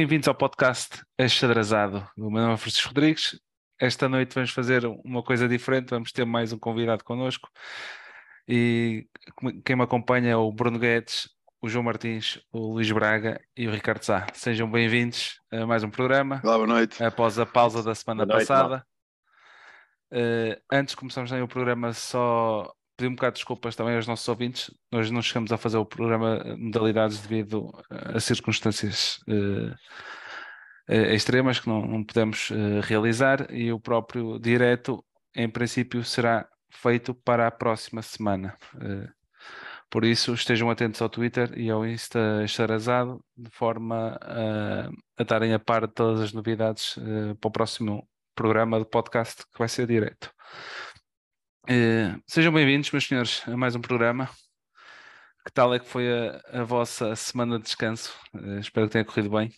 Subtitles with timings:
[0.00, 2.08] Bem-vindos ao podcast Achadrazado.
[2.16, 3.38] O meu nome é Francisco Rodrigues.
[3.78, 7.50] Esta noite vamos fazer uma coisa diferente, vamos ter mais um convidado connosco.
[8.48, 9.06] E
[9.62, 11.28] quem me acompanha é o Bruno Guedes,
[11.60, 14.26] o João Martins, o Luís Braga e o Ricardo Sá.
[14.32, 16.40] Sejam bem-vindos a mais um programa.
[16.42, 17.04] Olá, boa noite.
[17.04, 18.82] Após a pausa da semana noite, passada.
[20.10, 24.28] Uh, antes de começarmos o programa, só pedir um bocado de desculpas também aos nossos
[24.28, 24.70] ouvintes.
[24.92, 29.74] Nós não chegamos a fazer o programa modalidades devido a circunstâncias uh,
[31.14, 35.02] extremas que não, não podemos uh, realizar e o próprio direto,
[35.34, 38.54] em princípio, será feito para a próxima semana.
[38.74, 39.08] Uh,
[39.88, 45.52] por isso, estejam atentos ao Twitter e ao Insta Charazado, de forma a, a estarem
[45.52, 46.94] a par de todas as novidades
[47.40, 50.30] para o próximo programa de podcast que vai ser direto.
[51.68, 54.30] Uh, sejam bem-vindos, meus senhores, a mais um programa.
[55.44, 58.16] Que tal é que foi a, a vossa semana de descanso?
[58.34, 59.52] Uh, espero que tenha corrido bem.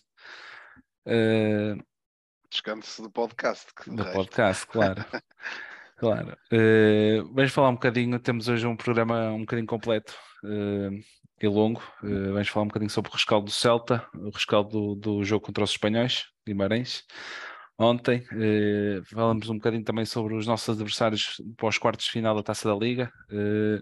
[1.07, 1.81] Uh,
[2.51, 3.71] descanso do podcast.
[3.87, 5.03] Do podcast, claro.
[5.97, 6.37] claro.
[7.33, 10.13] Vamos falar um bocadinho, temos hoje um programa um bocadinho completo
[11.41, 11.81] e longo.
[12.01, 15.63] vamos falar um bocadinho sobre o rescaldo do Celta, o rescaldo do, do jogo contra
[15.63, 17.05] os espanhóis, Guimarães
[17.77, 18.25] ontem.
[18.31, 22.69] Eh, falamos um bocadinho também sobre os nossos adversários pós quartos de final da Taça
[22.69, 23.11] da Liga.
[23.31, 23.81] Eh,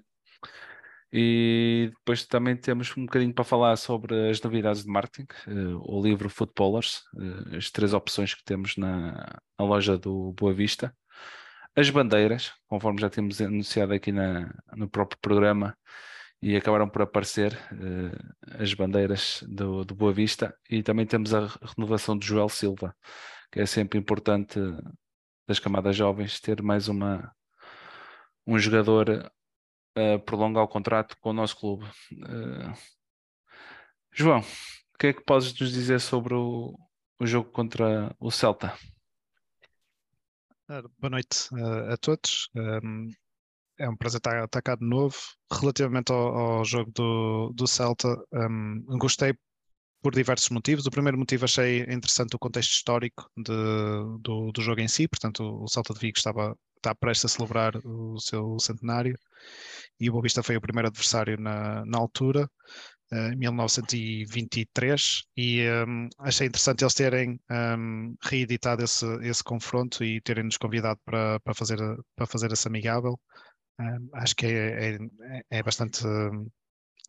[1.14, 6.02] e depois também temos um bocadinho para falar sobre as novidades de marketing, eh, o
[6.02, 7.04] livro Footballers,
[7.54, 10.96] eh, as três opções que temos na, na, loja do Boa Vista.
[11.76, 15.76] As bandeiras, conforme já temos anunciado aqui na, no próprio programa,
[16.42, 21.48] e acabaram por aparecer uh, as bandeiras do, do Boa Vista e também temos a
[21.78, 22.96] renovação de Joel Silva,
[23.52, 24.60] que é sempre importante
[25.48, 27.36] das camadas jovens ter mais uma
[28.48, 29.32] um jogador
[29.96, 31.86] a prolongar o contrato com o nosso clube.
[32.14, 32.74] Uh,
[34.14, 36.78] João, o que é que podes nos dizer sobre o,
[37.20, 38.74] o jogo contra o Celta?
[41.00, 42.50] Boa noite uh, a todos.
[42.56, 43.10] Um,
[43.78, 45.18] é um prazer estar, estar cá de novo.
[45.52, 49.34] Relativamente ao, ao jogo do, do Celta, um, gostei
[50.02, 50.86] por diversos motivos.
[50.86, 53.54] O primeiro motivo achei interessante o contexto histórico de,
[54.20, 57.76] do, do, jogo em si, portanto o Salta de Vigo estava, está prestes a celebrar
[57.86, 59.18] o seu centenário
[60.00, 62.50] e o Boavista foi o primeiro adversário na, na altura,
[63.12, 70.22] eh, em 1923, e um, achei interessante eles terem um, reeditado esse, esse confronto e
[70.22, 71.78] terem-nos convidado para, para, fazer,
[72.16, 73.20] para fazer esse amigável.
[73.80, 74.98] Um, acho que é, é,
[75.52, 76.04] é bastante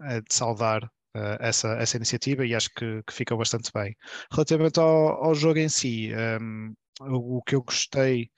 [0.02, 3.96] é de saudar uh, essa, essa iniciativa e acho que, que fica bastante bem.
[4.30, 8.30] Relativamente ao, ao jogo em si, um, o, o, que eu gostei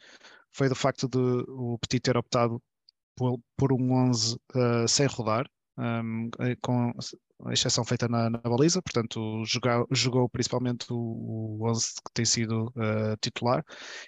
[0.53, 1.19] foi do facto de
[1.49, 2.63] o Petit ter optado
[3.17, 5.47] por, por um 11 uh, eh, sem rodar,
[5.79, 6.93] um, eh, com
[7.47, 12.25] a exceção feita na, na baliza, portanto jogou, jogou principalmente o, o 11 que tem
[12.25, 13.65] sido uh, titular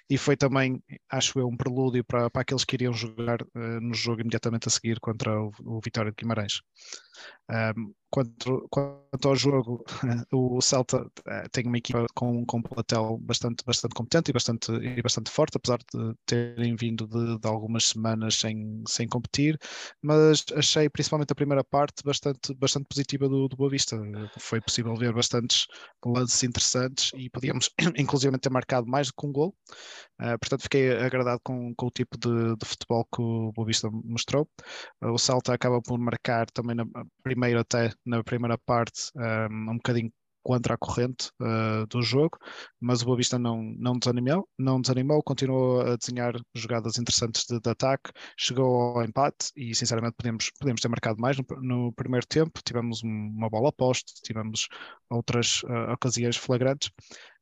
[0.09, 3.93] e foi também, acho eu, um prelúdio para, para aqueles que iriam jogar uh, no
[3.93, 6.61] jogo imediatamente a seguir contra o, o Vitória de Guimarães.
[7.49, 9.83] Um, quanto, quanto ao jogo,
[10.33, 14.71] o Celta eh, tem uma equipa com, com um platel bastante, bastante competente e bastante,
[14.71, 19.57] e bastante forte, apesar de terem vindo de, de, algumas semanas sem, sem competir,
[20.01, 23.97] mas achei principalmente a primeira parte bastante, bastante positiva do, do Boa Vista.
[24.39, 25.67] Foi possível ver bastantes
[26.05, 29.55] lances interessantes e podíamos inclusive ter marcado mais do que um gol.
[30.19, 33.89] Uh, portanto, fiquei agradado com, com o tipo de, de futebol que o Boa Vista
[33.91, 34.49] mostrou.
[35.03, 36.85] Uh, o Celta acaba por marcar também na
[37.23, 40.11] primeira até na primeira parte um, um bocadinho
[40.47, 42.37] contra a corrente uh, do jogo,
[42.79, 47.59] mas o Boa Vista não, não desanimou, não desanimou, continuou a desenhar jogadas interessantes de,
[47.59, 52.25] de ataque, chegou ao empate e sinceramente podemos, podemos ter marcado mais no, no primeiro
[52.25, 54.69] tempo, tivemos uma bola oposta, tivemos
[55.09, 56.91] outras uh, ocasiões flagrantes,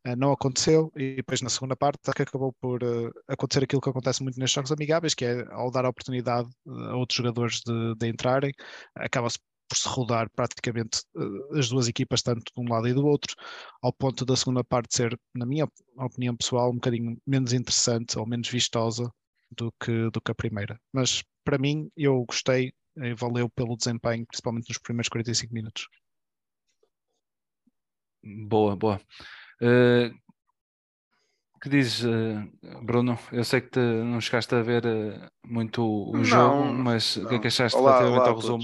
[0.08, 2.80] uh, não aconteceu e depois na segunda parte que acabou por
[3.28, 6.96] acontecer aquilo que acontece muito nestes jogos amigáveis, que é ao dar a oportunidade a
[6.96, 8.52] outros jogadores de, de entrarem,
[8.96, 13.06] acaba-se por se rodar praticamente uh, as duas equipas, tanto de um lado e do
[13.06, 13.36] outro,
[13.82, 15.68] ao ponto da segunda parte ser, na minha
[15.98, 19.12] opinião pessoal, um bocadinho menos interessante ou menos vistosa
[19.52, 20.80] do que, do que a primeira.
[20.94, 25.88] Mas para mim, eu gostei e valeu pelo desempenho, principalmente nos primeiros 45 minutos.
[28.24, 29.00] Boa, boa.
[29.62, 30.14] Uh,
[31.62, 33.18] que dizes, uh, Bruno?
[33.32, 37.28] Eu sei que te, não chegaste a ver uh, muito o não, jogo, mas o
[37.28, 38.64] que é que achaste olá, relativamente olá ao resumo?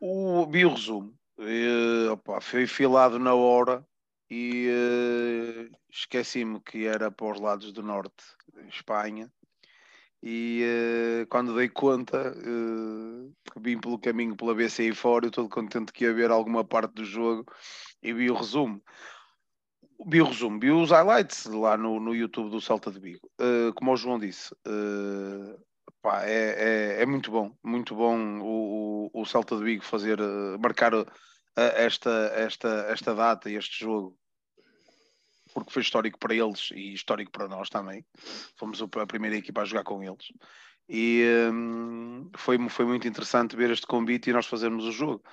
[0.00, 1.14] O, vi resumo.
[1.38, 3.86] E, opa, foi filado na hora.
[4.30, 8.24] e uh, esqueci-me que era para os lados do norte,
[8.68, 9.30] Espanha,
[10.22, 10.64] e
[11.22, 16.04] uh, quando dei conta, uh, vim pelo caminho pela BCI fora, eu todo contente que
[16.04, 17.46] ia ver alguma parte do jogo
[18.02, 18.82] e vi o resumo.
[20.08, 23.30] Vi o resumo, vi os highlights lá no, no YouTube do Salta de Vigo.
[23.40, 24.54] Uh, como o João disse,
[26.06, 30.18] pá, é, é, é, muito bom, muito bom o, o, o Salta de Vigo fazer,
[30.60, 30.92] marcar
[31.56, 34.16] esta, esta, esta data e este jogo
[35.52, 38.04] porque foi histórico para eles e histórico para nós também.
[38.56, 40.26] Fomos a primeira equipa a jogar com eles.
[40.88, 45.24] E um, foi, foi muito interessante ver este convite e nós fazermos o jogo.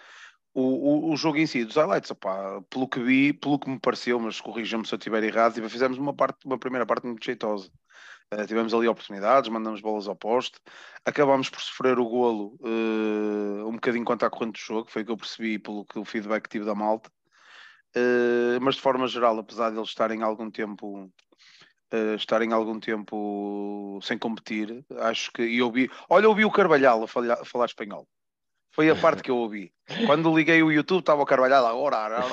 [0.53, 3.79] O, o, o jogo em si, dos highlights, opá, pelo que vi, pelo que me
[3.79, 7.23] pareceu, mas corrija-me se eu estiver errado, tipo, fizemos uma, parte, uma primeira parte muito
[7.23, 7.69] jeitosa.
[8.33, 10.59] Uh, tivemos ali oportunidades, mandamos bolas ao poste,
[11.05, 15.05] acabámos por sofrer o golo uh, um bocadinho quanto à corrente do jogo, foi o
[15.05, 17.11] que eu percebi pelo que o feedback que tive da malta.
[17.95, 21.11] Uh, mas de forma geral, apesar de eles estarem algum tempo
[21.93, 27.07] uh, estarem algum tempo sem competir, acho que e ouvi, olha, ouvi o Carvalhal a
[27.07, 28.07] falar, a falar espanhol.
[28.73, 29.71] Foi a parte que eu ouvi.
[30.07, 32.23] Quando liguei o YouTube, estava o Carvalhal agora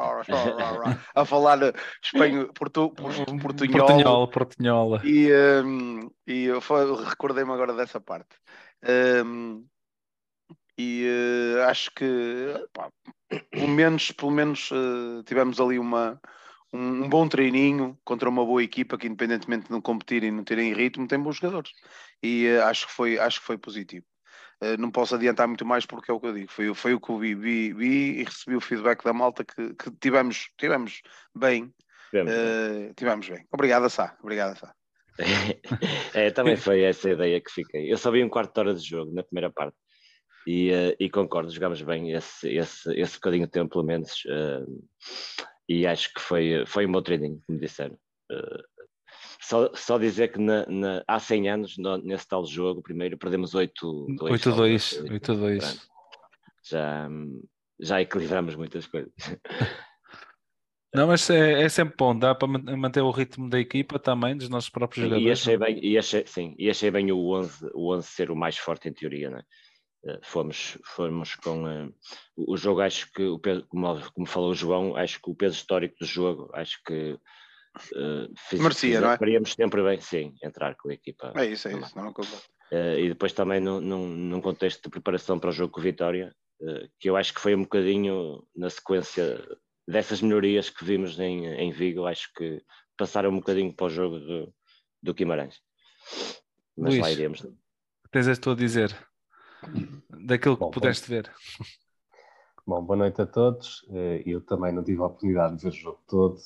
[1.15, 3.87] a falar espanhol, portu, portunhol.
[3.87, 5.05] Portunhol, portunhol.
[5.05, 6.61] E, um, ehm, e eu
[7.05, 8.37] recordei-me agora dessa parte.
[8.83, 9.65] Um, ehm,
[10.79, 12.91] e uh, acho que pá,
[13.51, 16.19] pelo menos, pelo menos uh, tivemos ali uma,
[16.73, 20.43] um, um, bom treininho contra uma boa equipa que independentemente de não competir e não
[20.43, 21.73] terem ritmo, tem bons jogadores.
[22.23, 24.07] E uh, acho, que foi, acho que foi positivo.
[24.79, 27.11] Não posso adiantar muito mais porque é o que eu digo, foi, foi o que
[27.11, 31.01] eu vi, vi, vi e recebi o feedback da malta que, que tivemos, tivemos
[31.35, 31.73] bem.
[32.11, 32.93] Tivemos, bem.
[32.95, 33.47] tivemos bem.
[33.53, 34.17] Obrigado, Sá.
[34.21, 34.75] Obrigado, Sá.
[36.15, 37.93] é, também foi essa a ideia que fiquei.
[37.93, 39.77] Eu só vi um quarto de hora de jogo na primeira parte.
[40.47, 45.45] E, uh, e concordo, jogámos bem esse, esse, esse bocadinho de tempo, pelo menos, uh,
[45.69, 47.99] e acho que foi, foi um bom training, como disseram.
[49.41, 53.55] Só, só dizer que na, na, há 100 anos, no, nesse tal jogo, primeiro perdemos
[53.55, 53.73] 8-2.
[54.19, 55.81] 8-2.
[56.63, 57.09] Já,
[57.81, 59.13] já equilibramos muitas coisas.
[60.93, 64.49] Não, mas é, é, sempre bom, dá para manter o ritmo da equipa também, dos
[64.49, 65.29] nossos próprios jogadores.
[65.29, 68.37] E achei bem, e achei, sim, e achei bem o 11, o 11 ser o
[68.37, 69.43] mais forte em teoria, é?
[70.05, 71.95] Eh, fomos, fomos com uh,
[72.37, 73.39] o jogo, acho que, o
[73.69, 77.17] como, como falou o João, acho que o peso histórico do jogo, acho que
[77.93, 79.19] uh, fiz, Merecia, fiz, não é?
[79.19, 81.33] Faríamos sempre bem, sim, entrar com a equipa.
[81.37, 84.91] É isso, é isso, não, não uh, E depois também num, num, num, contexto de
[84.91, 86.35] preparação para o jogo com Vitória,
[86.99, 89.43] que eu acho que foi um bocadinho na sequência
[89.89, 92.63] dessas melhorias que vimos em, em Vigo, acho que
[92.99, 94.55] passaram um bocadinho para o jogo do,
[95.03, 95.59] do Guimarães.
[96.77, 97.47] Mas Luís, lá iremos.
[98.11, 98.95] Tens isto a dizer?
[100.27, 101.31] daquilo que Bom, pudeste ver.
[102.67, 103.87] Bom, boa noite a todos.
[103.91, 106.39] Eh, eu também não tive a oportunidade de ver o jogo todo.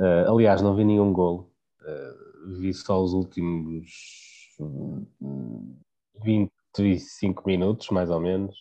[0.00, 1.50] Eh, aliás, não vi nenhum golo.
[1.84, 2.14] Eh,
[2.58, 3.86] vi só os últimos
[6.22, 8.56] 25 minutos, mais ou menos.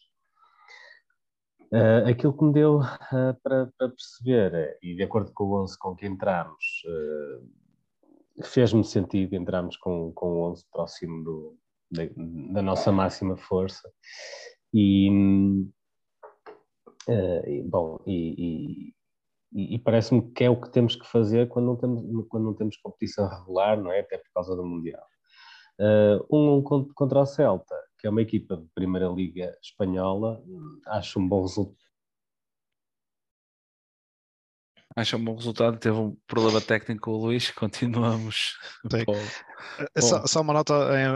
[2.07, 2.81] aquilo que me deu
[3.43, 6.83] para, para, perceber, e de acordo com o 11 com que entramos,
[8.43, 11.57] fez-me sentido entrarmos com, com o 11 próximo do,
[11.93, 12.03] da,
[12.53, 13.89] da nossa máxima força.
[14.73, 15.09] E,
[17.07, 18.93] uh, bom, e, e,
[19.53, 22.77] e parece-me que é o que temos que fazer quando não temos, quando não temos
[22.77, 23.99] competição regular, não é?
[23.99, 25.05] Até por causa do Mundial.
[25.79, 26.61] Uh, um,
[26.93, 30.43] contra o Celta, que é uma equipa de Primeira Liga Espanhola,
[30.87, 31.83] acho um bom resultado
[34.95, 35.77] Acho um bom resultado.
[35.79, 37.49] Teve um problema técnico com o Luís.
[37.57, 38.57] Continuamos.
[39.95, 40.73] É só, só, uma nota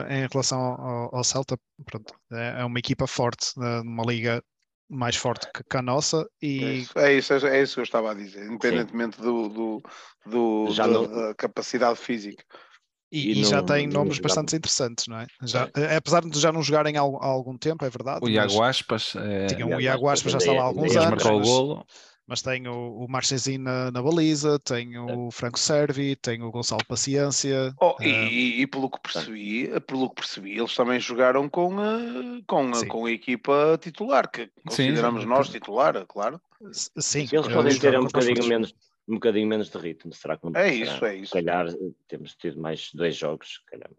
[0.10, 1.60] em, em relação ao, ao, Celta.
[1.86, 4.44] Pronto, é, é uma equipa forte, né, numa liga
[4.90, 6.26] mais forte que, que a nossa.
[6.42, 6.64] E...
[6.64, 9.84] É, isso, é, isso, é isso que eu estava a dizer, independentemente do, do,
[10.26, 11.08] do da, não...
[11.08, 12.44] da, capacidade física.
[13.12, 15.28] E, e, e já tem nomes bastante interessantes, não é?
[15.44, 15.96] Já, é.
[15.96, 18.20] Apesar de já não jogarem há, há algum tempo, é verdade.
[18.22, 19.16] O Iago Aspas.
[19.16, 19.48] É...
[19.48, 21.24] Tinha o Iago Aspas, já está lá há alguns anos.
[21.24, 21.86] Marcou o golo
[22.28, 26.86] mas tem o, o Marchesin na, na, baliza, tem o Franco Servi, tem o Gonçalo
[26.86, 27.74] Paciência.
[27.80, 28.04] Oh, uh...
[28.04, 32.00] e, e, pelo que percebi, pelo que percebi, eles também jogaram com a,
[32.46, 36.42] com a, com a equipa titular, que consideramos sim, nós titular, claro.
[36.72, 38.76] Sim, eles podem ter um bocadinho menos,
[39.08, 41.28] um bocadinho menos de ritmo, será que É isso, é isso.
[41.28, 41.68] Se calhar
[42.10, 43.90] temos tido mais dois jogos, calhar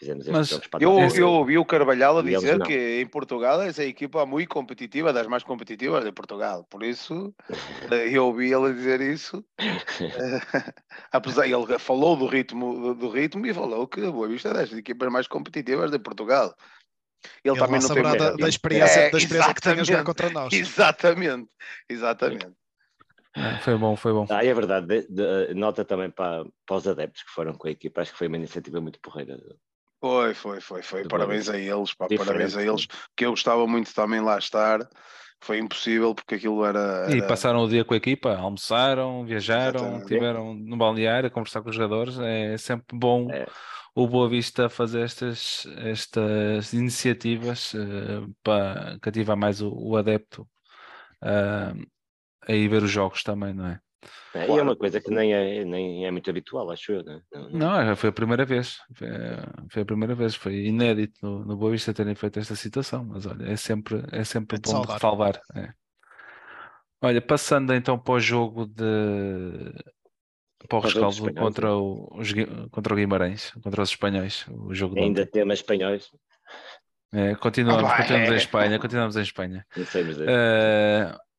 [0.00, 4.24] Fizemos Mas eu, eu ouvi o Carvalhal a dizer que em Portugal essa equipa é
[4.24, 6.64] muito competitiva, das mais competitivas de Portugal.
[6.70, 7.34] Por isso,
[8.10, 9.44] eu ouvi ele dizer isso.
[11.12, 14.54] Apesar, ele falou do ritmo, do, do, ritmo e falou que a Boa Vista é
[14.54, 16.54] das equipas mais competitivas de Portugal.
[17.44, 20.04] Ele, ele também não tem da, da experiência, é, da experiência que tem a jogar
[20.04, 20.50] contra nós.
[20.54, 21.50] Exatamente,
[21.90, 22.48] exatamente.
[23.36, 24.26] É, foi bom, foi bom.
[24.30, 27.70] Ah, é verdade, de, de, nota também para, para os adeptos que foram com a
[27.70, 29.38] equipa, acho que foi uma iniciativa muito porreira.
[30.00, 31.06] Foi, foi, foi, foi.
[31.06, 34.80] Parabéns a eles, pá, parabéns a eles, que eu gostava muito também lá estar.
[35.42, 37.16] Foi impossível porque aquilo era, era...
[37.16, 40.06] E passaram o dia com a equipa, almoçaram, viajaram, Exatamente.
[40.06, 42.18] tiveram no balneário a conversar com os jogadores.
[42.18, 43.46] É sempre bom é.
[43.94, 50.42] o Boa Vista fazer estas, estas iniciativas uh, para cativar mais o, o adepto
[51.22, 51.86] uh,
[52.46, 53.80] a ir ver os jogos também, não é?
[54.34, 54.54] É, claro.
[54.54, 57.02] E é uma coisa que nem é, nem é muito habitual, acho eu.
[57.02, 57.20] Né?
[57.32, 57.84] Não, não...
[57.84, 58.78] não, foi a primeira vez.
[58.94, 59.08] Foi,
[59.68, 60.34] foi, a primeira vez.
[60.34, 64.24] Foi inédito no, no Boa Vista terem feito esta situação, mas olha, é sempre, é
[64.24, 65.40] sempre é bom de salvar.
[65.54, 65.72] É.
[67.02, 69.72] Olha, passando então para o jogo de
[70.68, 72.32] para o rescaldo contra o, os,
[72.70, 74.46] contra o Guimarães, contra os espanhóis.
[74.48, 76.10] O jogo Ainda temos espanhóis.
[77.12, 78.34] É, continuamos, ah, continuamos é.
[78.34, 79.66] em Espanha, continuamos em Espanha.
[79.76, 80.24] Não sei, mas é.
[80.24, 81.29] Uh,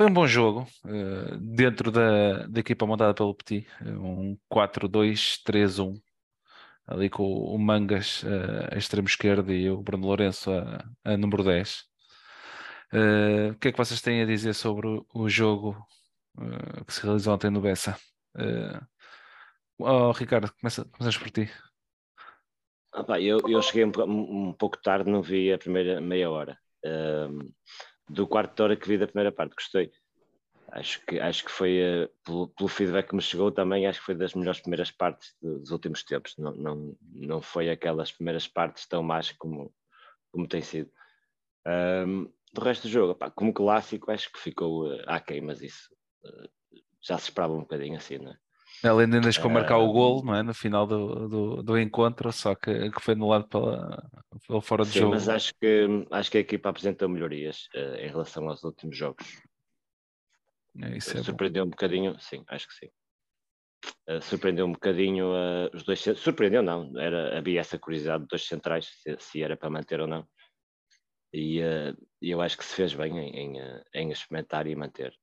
[0.00, 6.00] foi um bom jogo, uh, dentro da, da equipa montada pelo Petit, um 4-2-3-1,
[6.86, 11.44] ali com o Mangas uh, a extremo esquerdo e o Bruno Lourenço a, a número
[11.44, 11.80] 10.
[11.80, 15.76] Uh, eh, o que é que vocês têm a dizer sobre o, jogo
[16.86, 17.94] que se realizou ontem no Bessa?
[19.78, 21.50] Oh, Ricardo, começa, começas por ti.
[22.94, 26.58] Ah, eu, eu cheguei um, um, pouco tarde, não vi a primeira meia hora
[28.10, 29.92] do quarto de hora que vi da primeira parte, gostei.
[30.72, 34.06] Acho que, acho que foi, uh, pelo, pelo, feedback que me chegou também, acho que
[34.06, 36.34] foi das melhores primeiras partes dos últimos tempos.
[36.38, 39.72] Não, não, não foi aquelas primeiras partes tão más como,
[40.30, 40.90] como tem sido.
[41.66, 45.92] Um, do resto do jogo, como clássico, acho que ficou uh, aquém, mas isso
[46.24, 46.50] uh,
[47.00, 48.38] já se esperava um bocadinho assim, não é?
[48.82, 50.42] Ela ainda deixou uh, marcar o gol, não é?
[50.42, 54.10] No final do, do, do encontro, só que, que foi anulado pela,
[54.46, 55.12] pela fora de sim, jogo.
[55.12, 59.42] Mas acho que, acho que a equipa apresentou melhorias uh, em relação aos últimos jogos.
[60.80, 61.68] É, isso é surpreendeu bom.
[61.68, 62.90] um bocadinho, sim, acho que sim.
[64.08, 68.46] Uh, surpreendeu um bocadinho uh, os dois surpreendeu não, era, havia essa curiosidade dos dois
[68.46, 70.26] centrais, se, se, era para manter ou não.
[71.32, 71.60] E
[72.20, 75.14] eu acho que se fez bem em, em, em experimentar e manter.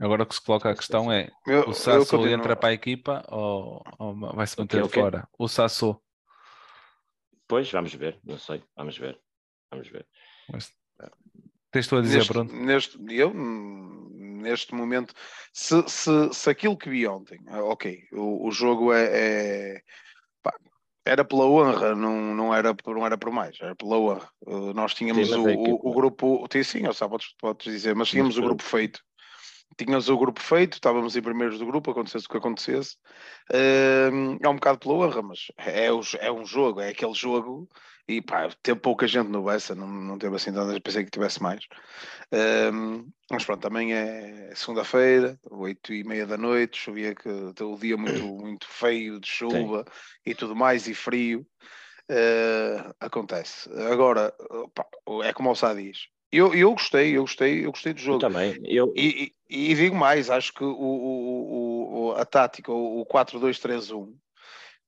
[0.00, 3.22] Agora o que se coloca a questão é: eu, o Sasso entra para a equipa
[3.28, 5.28] ou, ou vai se manter okay, fora?
[5.38, 6.00] O Sasso.
[7.46, 9.20] Pois, vamos ver, não sei, vamos ver.
[9.70, 10.06] Vamos ver.
[10.50, 10.72] Mas,
[11.70, 12.54] tens tu a dizer, neste, pronto?
[12.54, 15.14] Neste, eu, neste momento,
[15.52, 19.82] se, se, se aquilo que vi ontem, ok, o, o jogo é, é
[20.42, 20.54] pá,
[21.04, 24.30] era pela honra, não, não, era, não era por mais, era pela honra.
[24.46, 27.94] Uh, nós tínhamos sim, o, o, o, grupo, sim, sim, eu sabe, podes, podes dizer,
[27.94, 29.04] mas tínhamos o grupo feito
[29.76, 32.96] tínhamos o grupo feito, estávamos em primeiros do grupo, acontecesse o que acontecesse.
[33.52, 37.68] É um bocado pela honra, mas é, é um jogo, é aquele jogo.
[38.08, 41.40] E pá, teve pouca gente no Bessa, não, não teve assim tantas, pensei que tivesse
[41.40, 41.64] mais.
[43.30, 48.20] Mas pronto, também é segunda-feira, oito e meia da noite, chovia que o dia muito,
[48.42, 49.84] muito feio de chuva
[50.26, 51.46] e tudo mais, e frio.
[52.10, 53.70] Uh, acontece.
[53.88, 54.34] Agora,
[54.74, 54.84] pá,
[55.22, 58.24] é como o Sá diz, eu, eu gostei, eu gostei, eu gostei do jogo.
[58.24, 58.60] Eu também.
[58.64, 58.92] Eu...
[58.96, 64.14] E, e, e digo mais, acho que o, o, o a tática, o 4-2-3-1,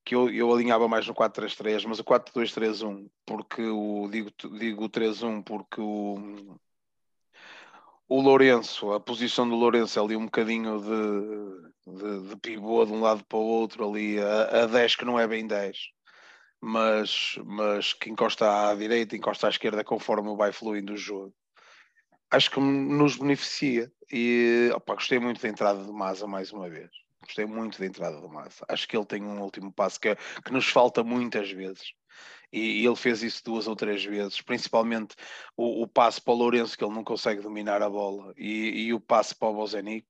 [0.05, 5.43] que eu, eu alinhava mais no 4-3-3, mas o 4-2-3-1, porque o digo, digo 3-1
[5.43, 6.57] porque o,
[8.09, 12.93] o Lourenço, a posição do Lourenço é ali um bocadinho de, de, de pivô de
[12.93, 15.77] um lado para o outro, ali a, a 10 que não é bem 10
[16.62, 21.35] mas, mas que encosta à direita, encosta à esquerda conforme vai fluindo o jogo.
[22.31, 26.90] Acho que nos beneficia e opa, gostei muito da entrada do Maza mais uma vez.
[27.21, 28.64] Gostei muito da entrada do Maza.
[28.69, 31.92] Acho que ele tem um último passo que, que nos falta muitas vezes.
[32.52, 35.16] E, e ele fez isso duas ou três vezes, principalmente
[35.57, 38.95] o, o passo para o Lourenço, que ele não consegue dominar a bola, e, e
[38.95, 40.07] o passo para o Bozenic,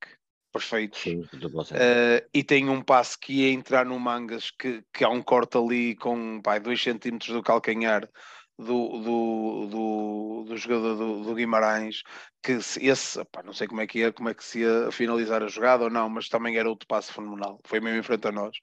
[0.52, 1.00] perfeitos.
[1.00, 5.22] Sim, uh, e tem um passe que ia entrar no Mangas, que, que há um
[5.22, 8.08] corte ali com pai, dois centímetros do calcanhar
[8.58, 12.02] do, do, do, do jogador do, do, Guimarães,
[12.42, 15.42] que esse, pá, não sei como é que ia, como é que se ia finalizar
[15.42, 18.32] a jogada ou não, mas também era outro passe fenomenal, foi mesmo em frente a
[18.32, 18.56] nós.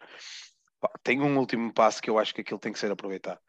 [1.03, 3.39] Tem um último passo que eu acho que aquilo tem que ser aproveitado.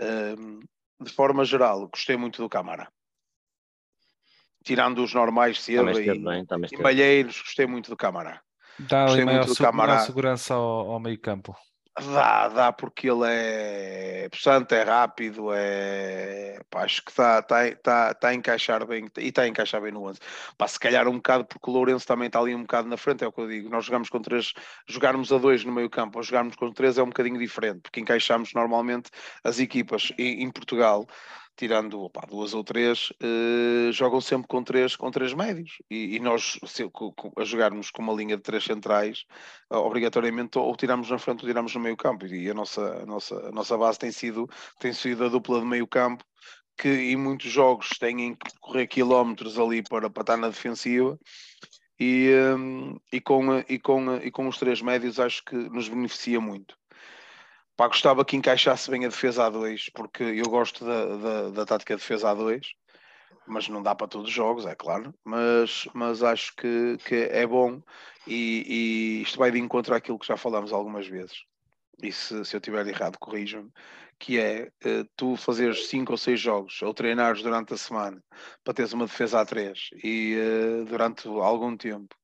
[0.00, 0.60] Uh,
[1.00, 2.88] de forma geral, gostei muito do Camara
[4.62, 8.40] tirando os normais Silva e, bem, e Malheiros, gostei muito do Camará.
[8.78, 9.98] Dá ali maior, muito do Camará.
[10.00, 11.56] segurança ao, ao meio campo.
[11.94, 18.14] Dá, dá, porque ele é portanto, é rápido, é pá, acho que está tá, tá,
[18.14, 20.18] tá a encaixar bem e está a encaixar bem no 11.
[20.56, 23.24] Pá, se calhar um bocado, porque o Lourenço também está ali um bocado na frente,
[23.24, 23.68] é o que eu digo.
[23.68, 24.54] Nós jogamos com três,
[24.88, 28.00] jogarmos a dois no meio campo ou jogarmos com três é um bocadinho diferente, porque
[28.00, 29.10] encaixamos normalmente
[29.44, 31.06] as equipas em, em Portugal
[31.56, 35.78] tirando opa, duas ou três, uh, jogam sempre com três, com três médios.
[35.90, 39.24] E, e nós, se, com, a jogarmos com uma linha de três centrais,
[39.70, 42.26] uh, obrigatoriamente ou tiramos na frente ou tiramos no meio campo.
[42.26, 45.66] E a nossa, a nossa, a nossa base tem sido, tem sido a dupla de
[45.66, 46.24] meio campo,
[46.76, 51.18] que em muitos jogos têm que correr quilómetros ali para, para estar na defensiva.
[52.00, 56.40] E, um, e, com, e, com, e com os três médios acho que nos beneficia
[56.40, 56.76] muito.
[57.76, 61.96] Pá, gostava que encaixasse bem a defesa A2, porque eu gosto da, da, da tática
[61.96, 62.60] de defesa A2,
[63.46, 65.14] mas não dá para todos os jogos, é claro.
[65.24, 67.82] Mas, mas acho que, que é bom
[68.26, 71.44] e, e isto vai de encontro àquilo que já falamos algumas vezes.
[72.02, 73.70] E se, se eu tiver errado, corrijam-me.
[74.18, 78.22] Que é uh, tu fazeres cinco ou seis jogos ou treinares durante a semana
[78.62, 82.14] para teres uma defesa A3 e uh, durante algum tempo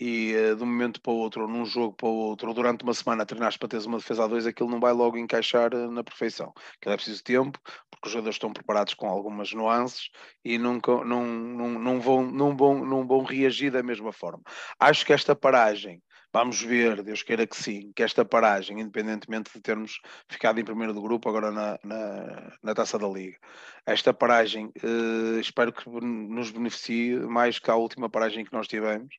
[0.00, 2.54] e uh, de um momento para o outro, ou num jogo para o outro, ou
[2.54, 5.74] durante uma semana treinaste para teres uma defesa a dois, aquilo não vai logo encaixar
[5.74, 6.54] uh, na perfeição.
[6.78, 10.08] Aquilo é preciso tempo, porque os jogadores estão preparados com algumas nuances
[10.42, 14.42] e nunca, não, não, vão, não, vão, não vão reagir da mesma forma.
[14.78, 16.02] Acho que esta paragem,
[16.32, 20.94] vamos ver, Deus queira que sim, que esta paragem, independentemente de termos ficado em primeiro
[20.94, 23.36] do grupo agora na, na, na taça da Liga,
[23.84, 29.14] esta paragem uh, espero que nos beneficie mais que a última paragem que nós tivemos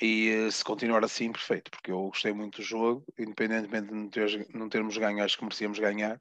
[0.00, 4.08] e eh, se continuar assim, perfeito, porque eu gostei muito do jogo, independentemente de não,
[4.08, 6.20] ter, não termos ganho, acho que merecíamos ganhar,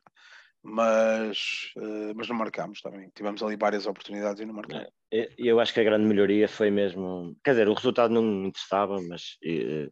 [0.62, 3.10] mas, uh, mas não marcámos também.
[3.14, 4.88] Tivemos ali várias oportunidades e não marcámos.
[5.12, 7.36] É, eu acho que a grande melhoria foi mesmo.
[7.44, 9.38] Quer dizer, o resultado não me interessava, mas.
[9.44, 9.92] Uh,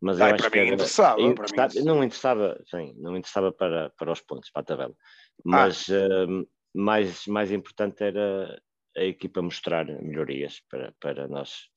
[0.00, 3.90] mas Ai, eu acho para mim interessava, para mim não interessava, sim, não interessava para,
[3.90, 4.94] para os pontos, para a tabela.
[4.94, 5.42] Ah.
[5.44, 6.44] Mas ah.
[6.72, 8.62] mais, mais importante era
[8.96, 11.68] a equipa mostrar melhorias para, para nós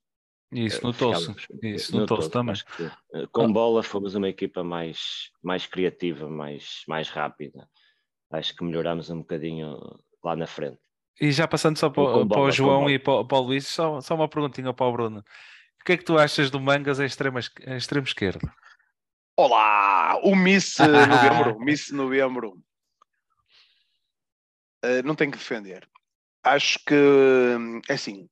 [0.51, 2.55] isso eh, notou-se, isso notou-se também.
[3.13, 7.69] Eh, com bola fomos uma equipa mais, mais criativa, mais, mais rápida.
[8.29, 9.77] Acho que melhoramos um bocadinho
[10.23, 10.79] lá na frente.
[11.19, 14.15] E já passando só para, para o João e para, para, o Luís, só, só
[14.15, 15.19] uma perguntinha para o Bruno.
[15.19, 18.51] O que é que tu achas do Mangas em extremo, em extremo esquerdo?
[19.37, 20.19] Olá!
[20.23, 21.59] O Miss Novembro.
[21.59, 22.51] Miss Novembro.
[24.83, 25.87] Uh, não tenho que defender.
[26.43, 26.95] Acho que,
[27.87, 28.27] é assim,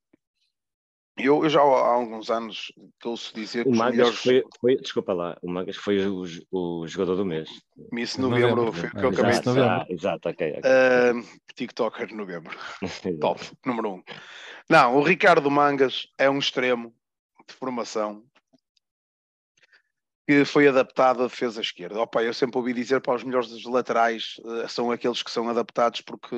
[1.20, 2.72] eu, eu, já há alguns anos
[3.04, 4.20] ouço dizer que o Mangas melhores...
[4.20, 7.50] foi, foi, desculpa lá, o Mangas foi o, o jogador do mês.
[7.92, 9.64] Miss Novembro, novembro foi o que eu acabei de dizer.
[9.64, 10.50] Ah, exato, ok.
[10.50, 10.62] okay.
[10.62, 12.58] Uh, TikToker de novembro.
[13.20, 14.04] Top, número um.
[14.70, 16.94] Não, o Ricardo Mangas é um extremo
[17.48, 18.24] de formação
[20.28, 22.00] que foi adaptado à defesa esquerda.
[22.00, 25.50] Opa, eu sempre ouvi dizer para os melhores dos laterais uh, são aqueles que são
[25.50, 26.36] adaptados porque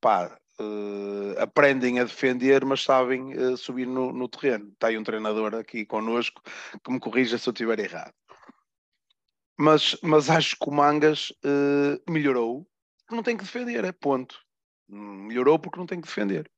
[0.00, 4.70] pá, uh, aprendem a defender, mas sabem uh, subir no, no, terreno.
[4.72, 6.42] Está aí um treinador aqui connosco
[6.82, 8.14] que me corrija se eu estiver errado.
[9.58, 12.66] Mas, mas acho que o Mangas uh, melhorou,
[13.10, 14.38] não tem que defender, é ponto.
[14.88, 16.50] Melhorou porque não tem que defender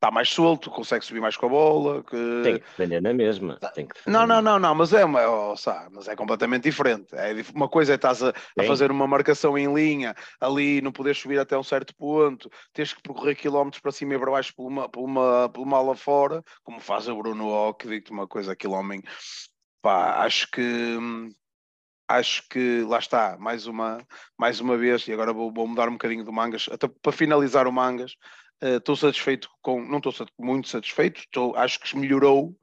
[0.00, 2.02] está mais solto, consegue subir mais com a bola.
[2.02, 2.40] Que...
[2.42, 3.58] Tem que defender na mesma.
[3.74, 7.14] Tem que não, não, não, não, mas é, uma, oh, sabe, mas é completamente diferente.
[7.14, 11.18] É, uma coisa é estás a, a, fazer uma marcação em linha, ali não podes
[11.18, 14.66] subir até um certo ponto, tens que percorrer quilómetros para cima e para baixo por
[14.66, 18.52] uma, por uma, por uma ala fora, como faz o Bruno Ock, digo-te uma coisa,
[18.52, 19.02] aquele homem,
[19.82, 20.96] pá, acho que
[22.08, 24.04] acho que lá está, mais uma,
[24.36, 27.68] mais uma vez, e agora vou, vou mudar um bocadinho do mangas, até para finalizar
[27.68, 28.16] o mangas,
[28.60, 32.54] Estou uh, satisfeito com, não estou muito satisfeito, estou, acho que melhorou,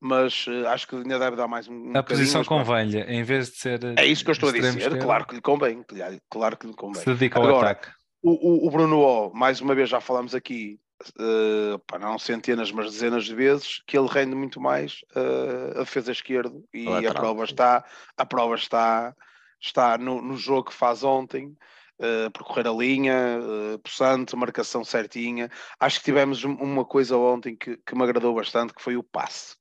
[0.00, 1.96] mas uh, acho que ainda deve dar mais um.
[1.96, 3.80] A posição convém-lhe, em vez de ser.
[3.96, 5.84] É isso que eu estou a dizer, claro que lhe convém,
[6.28, 7.02] claro que lhe convém.
[7.02, 7.90] Se dedica ao Agora, ataque.
[8.22, 10.80] O, o, o, Bruno O, mais uma vez já falamos aqui,
[11.18, 15.80] uh, pá, não centenas, mas dezenas de vezes, que ele rende muito mais uh, a
[15.80, 17.84] defesa esquerda e a prova está,
[18.16, 19.14] a prova está,
[19.60, 21.54] está no, no jogo que faz ontem
[22.00, 25.50] uh, percorrer a linha, uh, possante, marcação certinha.
[25.78, 29.56] Acho que tivemos uma coisa ontem que, que me agradou bastante, que foi o passe.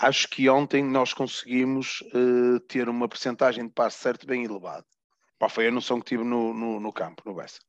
[0.00, 4.86] Acho que ontem nós conseguimos uh, ter uma percentagem de passe certo bem elevado.
[5.38, 7.60] Pá, foi a noção que tive no, no, no campo, no Bessa.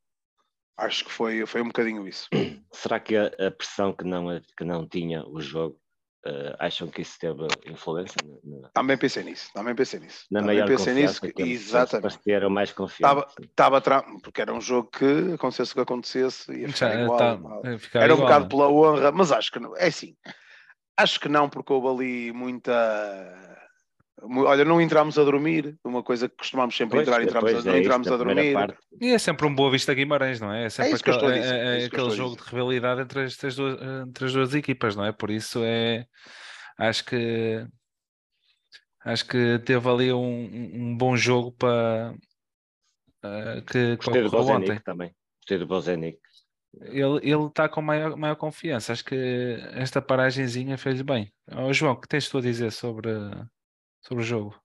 [0.77, 2.27] Acho que foi, foi um bocadinho isso.
[2.71, 4.25] Será que a, a pressão que não,
[4.57, 5.79] que não tinha o jogo
[6.25, 8.17] Uh, acham que isso teve influência?
[8.43, 8.67] Na...
[8.73, 10.25] Também pensei nisso, também pensei nisso.
[10.29, 12.19] Na também maior pensei nisso, que, exatamente.
[12.27, 13.25] Era mais confiante.
[13.41, 17.17] Estava, estava porque era um jogo que acontecesse o que acontecesse, ia ficar Já, igual.
[17.17, 18.49] Tá, ficar era igual, um bocado né?
[18.49, 19.77] pela honra, mas acho que não.
[19.77, 20.13] É assim,
[20.97, 23.68] acho que não, porque houve ali muita
[24.21, 27.73] Olha, não entramos a dormir, uma coisa que costumamos sempre pois, entrar, entramos a, não
[27.73, 28.53] é entramos a dormir.
[28.53, 28.77] Parte.
[28.99, 30.65] E é sempre um Boa Vista Guimarães, não é?
[30.65, 34.25] É sempre é aquele, é, é, é aquele jogo de rivalidade entre as, duas, entre
[34.25, 35.11] as duas equipas, não é?
[35.11, 36.05] Por isso é.
[36.77, 37.65] Acho que.
[39.05, 42.13] Acho que teve ali um, um bom jogo para,
[43.23, 44.59] uh, que, Gostei do ocorreu ontem.
[44.59, 45.15] Bozenic também.
[45.39, 46.19] Gostei do Bozenic.
[46.81, 48.91] Ele está com maior, maior confiança.
[48.91, 51.33] Acho que esta paragenzinha fez bem.
[51.51, 53.09] Oh, João, o que tens tu a dizer sobre,
[54.01, 54.55] sobre o jogo?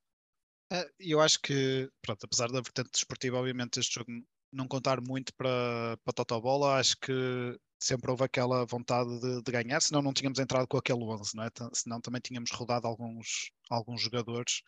[0.72, 4.10] É, Eu acho que, pronto, apesar da vertente desportiva, obviamente este jogo
[4.52, 7.12] não contar muito para, para Totobola, acho que
[7.82, 11.44] sempre houve aquela vontade de, de ganhar, senão não tínhamos entrado com aquele 11, não
[11.44, 11.50] é?
[11.74, 14.62] Senão também tínhamos rodado alguns, alguns jogadores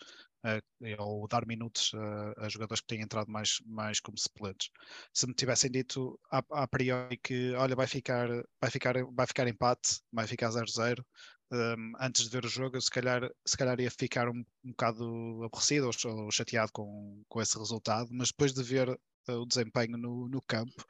[0.44, 0.61] eh,
[0.98, 4.70] ou dar minutos a- a jogadores que têm entrado mais, mais como suplentes.
[5.14, 8.29] Se me tivessem dito a, a priori que, olha, vai ficar,
[8.61, 11.05] vai ficar, vai ficar empate, vai ficar 0-0,
[11.53, 14.71] um, antes de ver o jogo, eu se calhar, se calhar ia ficar um, um
[14.71, 19.47] bocado aborrecido ou, ou chateado com, com esse resultado, mas depois de ver uh, o
[19.47, 20.85] desempenho no, no campo,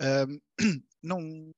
[0.00, 0.40] um,
[1.02, 1.52] não,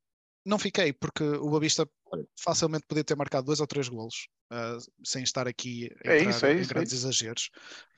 [0.44, 2.26] não fiquei, porque o Boavista Olha.
[2.38, 6.30] facilmente podia ter marcado dois ou três golos, uh, sem estar aqui a É entrar
[6.30, 7.50] isso, é em isso, é grandes exageros.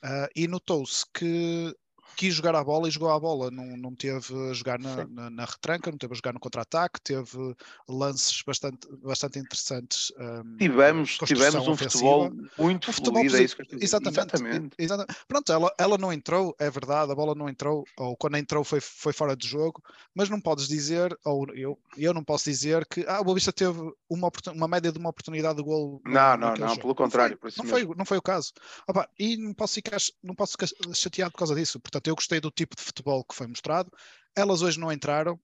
[0.04, 1.74] Uh, e notou-se que
[2.16, 5.30] quis jogar a bola e jogou a bola, não, não teve a jogar na, na,
[5.30, 7.54] na retranca, não teve a jogar no contra-ataque, teve
[7.88, 10.12] lances bastante, bastante interessantes.
[10.18, 11.90] um, Tivemos, tivemos um ofensiva.
[11.90, 13.78] futebol muito Um futebol fluido, é isso que eu estou.
[13.80, 14.18] Exatamente.
[14.18, 14.74] Exatamente.
[14.78, 18.36] e- exata- Pronto, ela, ela não entrou, é verdade, a bola não entrou, ou quando
[18.36, 19.82] entrou foi, foi fora de jogo,
[20.14, 23.78] mas não podes dizer, ou eu, eu não posso dizer que ah, o Boavista teve
[24.08, 26.00] uma, uma média de uma oportunidade de gol.
[26.04, 26.80] Não, não, não, jogo.
[26.80, 28.52] pelo foi, contrário, por isso não, foi, não foi o caso.
[28.88, 31.78] Opa, e não posso ficar, não posso ficar chateado por causa disso.
[31.80, 33.90] Portanto, eu gostei do tipo de futebol que foi mostrado.
[34.36, 35.38] Elas hoje não entraram,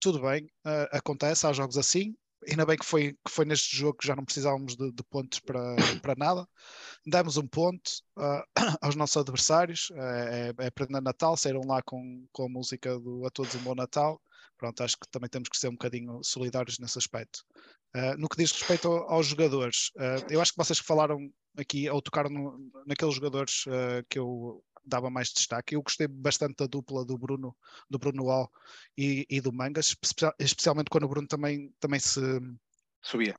[0.00, 2.14] tudo bem, ah, acontece, há jogos assim.
[2.48, 5.40] Ainda bem que foi, que foi neste jogo que já não precisávamos de, de pontos
[5.40, 6.46] para, para nada.
[7.04, 8.44] Demos um ponto ah,
[8.82, 9.90] aos nossos adversários.
[9.92, 13.74] É, é, é Natal, saíram lá com, com a música do A Todos um Bom
[13.74, 14.20] Natal.
[14.58, 17.40] Pronto, acho que também temos que ser um bocadinho solidários nesse aspecto.
[17.94, 19.90] Ah, no que diz respeito ao- aos jogadores,
[20.30, 21.18] eu acho que vocês que falaram
[21.58, 23.64] aqui, ou tocaram no- naqueles jogadores
[24.08, 27.56] que eu dava mais destaque, eu gostei bastante da dupla do Bruno,
[27.90, 28.50] do Bruno Al
[28.96, 32.20] e, e do Mangas, espe- especialmente quando o Bruno também, também se
[33.02, 33.36] Subia.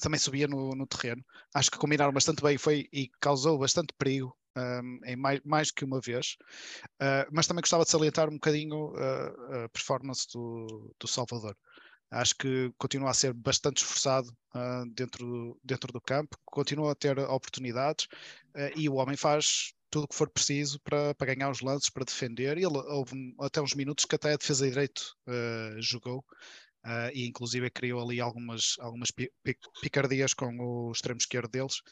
[0.00, 1.22] também subia no, no terreno.
[1.54, 5.84] Acho que combinaram bastante bem foi, e causou bastante perigo um, em mais, mais que
[5.84, 6.36] uma vez.
[7.00, 11.56] Uh, mas também gostava de salientar um bocadinho uh, a performance do, do Salvador.
[12.10, 16.94] Acho que continua a ser bastante esforçado uh, dentro, do, dentro do campo, continua a
[16.94, 18.08] ter oportunidades
[18.74, 22.04] e o homem faz tudo o que for preciso para, para ganhar os lances, para
[22.04, 22.56] defender.
[22.56, 26.24] Ele houve até uns minutos que até a defesa de direito uh, jogou.
[26.82, 31.82] Uh, e inclusive criou ali algumas, algumas pi- pi- picardias com o extremo esquerdo deles.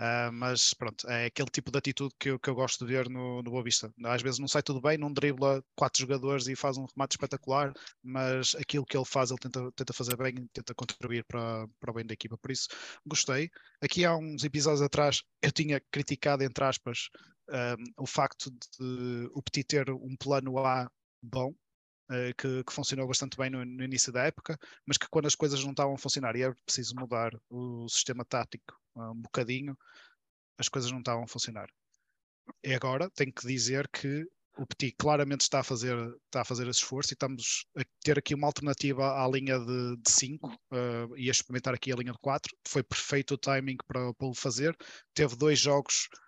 [0.00, 3.10] Uh, mas pronto, é aquele tipo de atitude que eu, que eu gosto de ver
[3.10, 3.92] no, no Boa Vista.
[4.04, 7.72] Às vezes não sai tudo bem, não dribla quatro jogadores e faz um remate espetacular,
[8.00, 11.94] mas aquilo que ele faz, ele tenta, tenta fazer bem tenta contribuir para, para o
[11.94, 12.38] bem da equipa.
[12.38, 12.68] Por isso,
[13.04, 13.50] gostei.
[13.82, 17.08] Aqui há uns episódios atrás eu tinha criticado, entre aspas,
[17.48, 20.90] um, o facto de o Petit ter um plano A
[21.22, 21.54] bom,
[22.10, 25.34] eh, que, que funcionou bastante bem no, no início da época, mas que quando as
[25.34, 29.76] coisas não estavam a funcionar e era preciso mudar o sistema tático ah, um bocadinho,
[30.58, 31.68] as coisas não estavam a funcionar.
[32.64, 36.66] E agora tenho que dizer que o Petit claramente está a fazer, está a fazer
[36.66, 40.50] esse esforço e estamos a ter aqui uma alternativa à linha de 5
[41.16, 42.56] e a experimentar aqui a linha de 4.
[42.66, 44.76] Foi perfeito o timing para, para o fazer.
[45.14, 46.27] Teve dois jogos ah,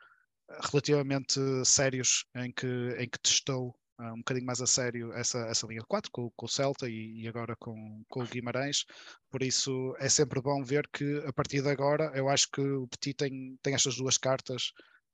[0.71, 2.67] relativamente sérios em que,
[2.99, 6.31] em que testou ah, um bocadinho mais a sério essa, essa linha de 4 com,
[6.35, 8.87] com o Celta e, e agora com, com o Guimarães.
[9.31, 12.89] Por isso é sempre bom ver que a partir de agora eu acho que o
[12.89, 14.73] Petit tem, tem estas duas cartas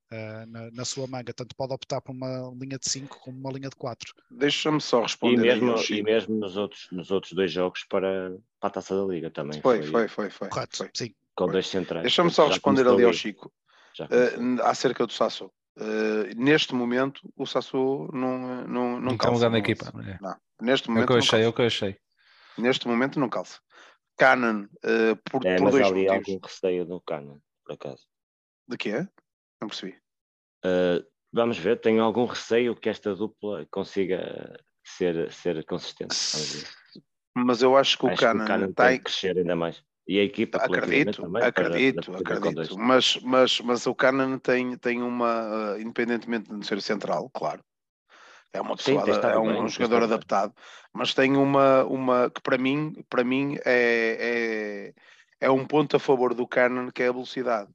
[0.09, 1.33] ah, na, na sua manga.
[1.33, 4.13] Tanto pode optar por uma linha de 5 como uma linha de 4.
[4.31, 8.31] Deixa-me só E responder aí mesmo, e mesmo nos, outros, nos outros dois jogos para,
[8.59, 9.61] para a taça da Liga também.
[9.61, 10.47] Foi, foi, foi, foi.
[10.47, 10.77] Correto?
[10.77, 10.89] foi.
[10.93, 11.13] Sim.
[11.35, 11.53] Com foi.
[11.53, 12.03] dois centrais.
[12.03, 13.11] Deixa-me só responder ali ao.
[13.11, 13.51] Chico.
[13.97, 15.51] Já Uh, acerca do Sassou.
[15.77, 19.49] Uh, neste momento, o Sassou não, não, não, Não calça.
[19.49, 19.85] no equipa.
[20.05, 20.17] É.
[20.21, 21.97] Não, neste É o momento que eu não achei, é o que eu achei.
[22.57, 23.59] Neste momento não calça.
[24.17, 26.11] Cannon, uh, por, É, por dois motivos.
[26.11, 28.03] algum receio no Cano, por acaso.
[28.67, 29.07] De quê?
[29.61, 29.95] Não percebi.
[30.65, 36.15] Uh, vamos ver, tenho algum receio que esta dupla consiga ser, ser consistente.
[36.33, 36.67] Vamos ver.
[37.35, 39.55] Mas eu acho que o Acho que Cannon o Cano está tem que crescer ainda
[39.55, 39.83] mais.
[40.07, 41.41] E a equipa Acredito, também.
[41.41, 42.37] para- acredito, para dois.
[42.37, 42.79] acredito.
[42.79, 47.61] Mas, mas, mas o Cannon tem, tem uma, uh, independentemente de ser central, claro.
[48.53, 50.05] É uma Sim, pessoa, estado é um, bem, um jogador bem.
[50.05, 50.53] adaptado,
[50.93, 54.93] mas tem uma, uma que para mim, para mim é,
[55.41, 57.69] é, é um ponto a favor do Cannon que é a velocidade.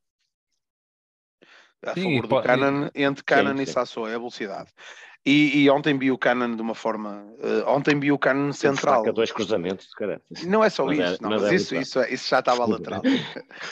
[1.85, 3.73] A Sim, favor e do po- Cannon, entre Cannon e sim.
[3.73, 4.71] Sassou, é a velocidade.
[5.25, 7.25] E, e ontem vi o Cannon de uma forma.
[7.39, 8.95] uh, ontem vi o Cannon Ele central.
[8.97, 10.21] destaca dois cruzamentos, cara.
[10.45, 12.41] Não é só Mas é- isso, não, mas mas, é isso, isso, é- isso já
[12.41, 13.03] estava a lateral.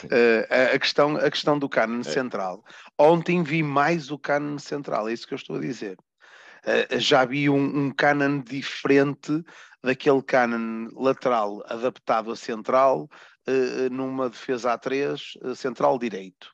[0.09, 2.63] Eh, a, questão, a questão do Canon central.
[2.97, 5.97] Ontem vi mais o Canon central, é isso que eu estou a dizer.
[6.63, 9.43] Uh, já vi um, um Canon diferente
[9.83, 13.09] daquele Canon lateral adaptado a central,
[13.49, 15.19] uh, numa defesa A3,
[15.55, 16.53] central direito.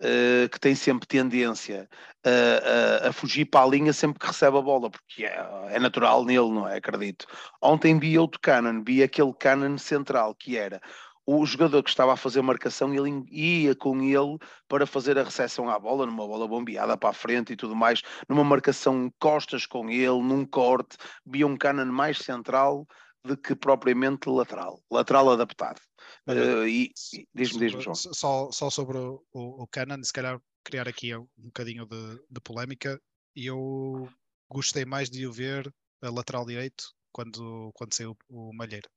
[0.00, 1.86] Uh, que tem sempre tendência
[2.24, 5.78] a, a, a, fugir para a linha sempre que recebe a bola, porque é, é
[5.78, 6.78] natural nele, não é?
[6.78, 7.26] Acredito.
[7.60, 10.80] Ontem vi outro Canon, vi aquele Canon central que era
[11.26, 15.68] o jogador que estava a fazer marcação, ele ia com ele para fazer a recepção
[15.68, 19.88] à bola, numa bola bombeada para a frente e tudo mais, numa marcação costas com
[19.88, 22.86] ele, num corte, via um Canon mais central
[23.24, 25.80] do que propriamente lateral, lateral adaptado.
[26.26, 27.94] uh, e, e diz-me, diz-me, João.
[27.94, 29.68] Só, só sobre o, o,
[30.02, 33.00] se calhar criar aqui um bocadinho de, de polémica,
[33.34, 34.08] e eu
[34.48, 38.88] gostei mais de o ver a lateral direito quando, quando saiu o Malheiro.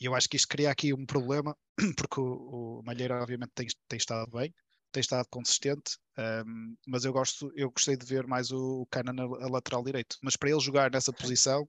[0.00, 1.56] E eu acho que isto cria aqui um problema,
[1.96, 4.52] porque o, o Malheiro obviamente tem, tem estado bem,
[4.90, 9.22] tem estado consistente, um, mas eu gosto, eu gostei de ver mais o, o Canan
[9.22, 10.16] a, a, lateral direito.
[10.22, 11.68] Mas para ele jogar nessa posição,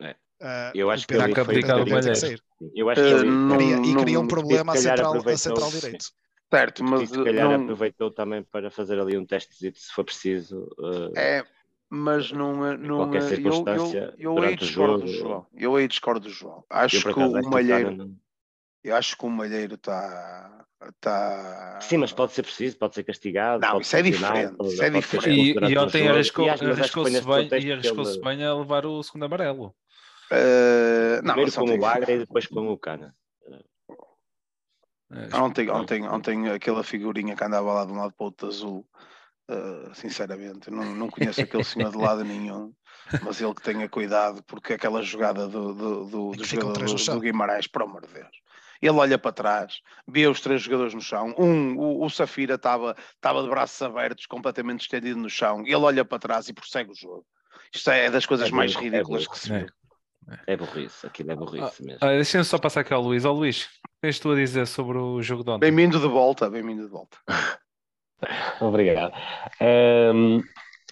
[0.00, 0.16] é.
[0.42, 2.42] Uh, eu acho que ele foi tem que sair.
[2.74, 6.06] Eu acho que ele, uh, cria, e cria um problema a central, a central direito.
[6.50, 7.62] Certo, mas se calhar não...
[7.62, 10.68] aproveitou também para fazer ali um teste se for preciso.
[10.78, 11.16] Uh...
[11.16, 11.42] É,
[11.88, 15.46] mas não, é, não qualquer circunstância eu, eu, eu aí discordo do João.
[15.54, 16.64] Eu aí discordo do João.
[16.68, 18.14] Acho que o Malheiro.
[18.84, 20.66] Eu acho que o Malheiro está.
[21.00, 21.78] Tá...
[21.80, 23.64] Sim, mas pode ser preciso, pode ser castigado.
[23.64, 24.56] Não, isso é diferente.
[24.56, 25.58] Pode, isso é diferente.
[25.60, 29.74] E, e ontem arriscou-se bem, e arriscou-se bem a levar o segundo amarelo.
[30.32, 33.14] Uh, não, Primeiro com o Bagre e depois com o Cana.
[35.10, 38.48] É, ontem, ontem, ontem aquela figurinha que andava lá de um lado para o outro
[38.48, 38.88] azul
[39.50, 42.72] Uh, sinceramente, não, não conheço aquele senhor de lado nenhum,
[43.22, 47.20] mas ele que tenha cuidado, porque aquela jogada do, do, do, do jogador do, do
[47.20, 48.30] Guimarães, por amor de Deus,
[48.80, 51.34] ele olha para trás, vê os três jogadores no chão.
[51.36, 55.62] Um, o, o Safira estava de braços abertos, completamente estendido no chão.
[55.66, 57.26] Ele olha para trás e prossegue o jogo.
[57.74, 59.66] Isto é das coisas é mais ridículas é que se vê.
[60.46, 61.98] É burrice, aquilo é burrice ah, mesmo.
[62.00, 63.24] Ah, Deixa-me só passar aqui ao Luís.
[63.24, 65.60] Ó Luís, o que és tu a dizer sobre o jogo de ontem?
[65.60, 67.16] Bem-vindo de volta, bem-vindo de volta.
[68.60, 69.12] Obrigado.
[69.60, 70.40] Um,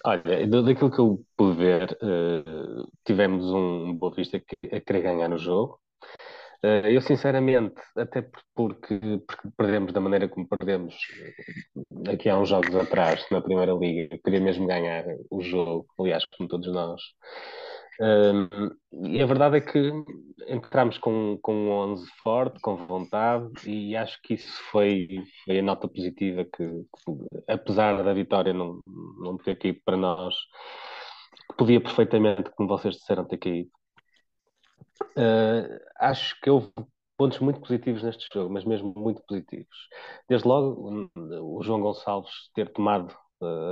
[0.05, 5.37] olha, daquilo que eu pude ver, uh, tivemos um Boa Vista a querer ganhar no
[5.37, 5.79] jogo.
[6.63, 8.21] Uh, eu, sinceramente, até
[8.53, 10.95] porque, porque, perdemos da maneira como perdemos
[12.05, 16.23] eh, aqui há uns jogos atrás, na Primeira Liga, queria mesmo ganhar o jogo, aliás,
[16.37, 17.01] como todos nós.
[18.01, 19.91] Um, e a verdade é que
[20.47, 25.61] entramos com, com um 11 forte, com vontade, e acho que isso foi, foi a
[25.61, 28.81] nota positiva que, que apesar da vitória não,
[29.19, 30.35] não ter caído para nós,
[31.55, 33.69] podia perfeitamente, como vocês disseram, ter caído.
[35.15, 36.71] Uh, acho que houve
[37.15, 39.77] pontos muito positivos neste jogo, mas mesmo muito positivos.
[40.27, 43.15] Desde logo, o João Gonçalves ter tomado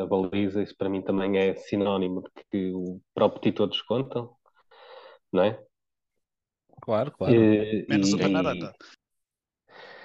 [0.01, 4.35] a baliza, isso para mim também é sinónimo de que o próprio título descontam,
[5.31, 5.59] não é?
[6.81, 7.33] Claro, claro.
[7.33, 8.73] E, Menos apanhar anda.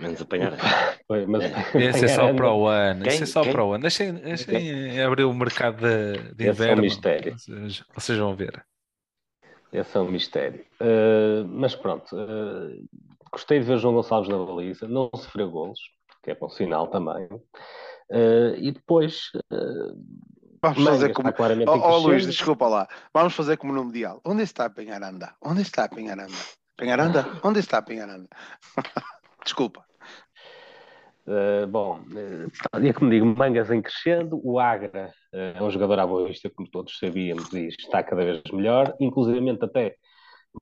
[0.00, 0.56] Menos apanhar
[1.28, 3.06] mas Esse é só para o ano.
[3.06, 3.82] Esse é só para o ano.
[3.82, 6.52] Deixem, deixem abrir o mercado de, de inverno.
[6.52, 7.38] Esse é um mistério.
[7.38, 8.64] Vocês, vocês vão ver.
[9.72, 10.64] Esse é um mistério.
[10.80, 12.88] Uh, mas pronto, uh,
[13.30, 15.80] gostei de ver João Gonçalves na baliza, não sofreu golos,
[16.22, 17.28] que é bom sinal também.
[18.14, 19.32] Uh, e depois.
[19.50, 19.98] Uh,
[20.62, 21.28] Vamos fazer como.
[21.66, 22.88] Oh, oh Luís, desculpa lá.
[23.12, 24.20] Vamos fazer como no Mundial.
[24.24, 25.34] Onde está Penharanda?
[25.42, 26.32] Onde está Penharanda?
[26.76, 27.26] Penharanda?
[27.42, 28.28] Onde está Penharanda?
[29.44, 29.84] desculpa.
[31.26, 35.98] Uh, bom, uh, é como digo, Mangas em crescendo, o Agra uh, é um jogador
[35.98, 39.96] à boa vista, como todos sabíamos, e está cada vez melhor, inclusive até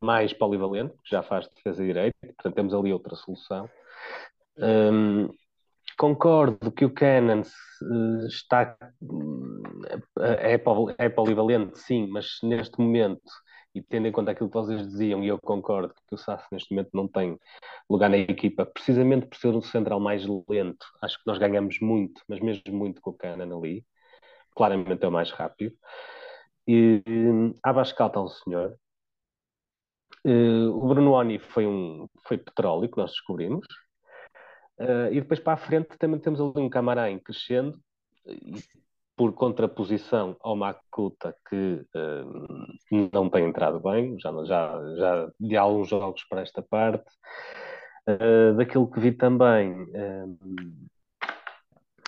[0.00, 3.68] mais polivalente, que já faz defesa direita, portanto temos ali outra solução.
[4.56, 5.28] Um,
[5.96, 8.76] concordo que o Canon uh, está
[10.20, 10.54] é,
[10.98, 13.30] é polivalente, sim, mas neste momento,
[13.74, 16.72] e tendo em conta aquilo que vocês diziam, e eu concordo que o Sassi neste
[16.74, 17.38] momento não tem
[17.88, 22.22] lugar na equipa, precisamente por ser um central mais lento, acho que nós ganhamos muito,
[22.28, 23.84] mas mesmo muito com o Canon ali,
[24.54, 25.74] claramente é o mais rápido.
[26.66, 27.02] E
[27.62, 28.76] Abascal está um senhor.
[30.24, 33.66] Uh, o Bruno Oni foi um foi petróleo que nós descobrimos
[34.82, 37.78] Uh, e depois para a frente também temos ali um Camarém crescendo,
[39.16, 45.88] por contraposição ao Makuta, que uh, não tem entrado bem, já, já, já de alguns
[45.88, 47.08] jogos para esta parte.
[48.08, 49.86] Uh, daquilo que vi também,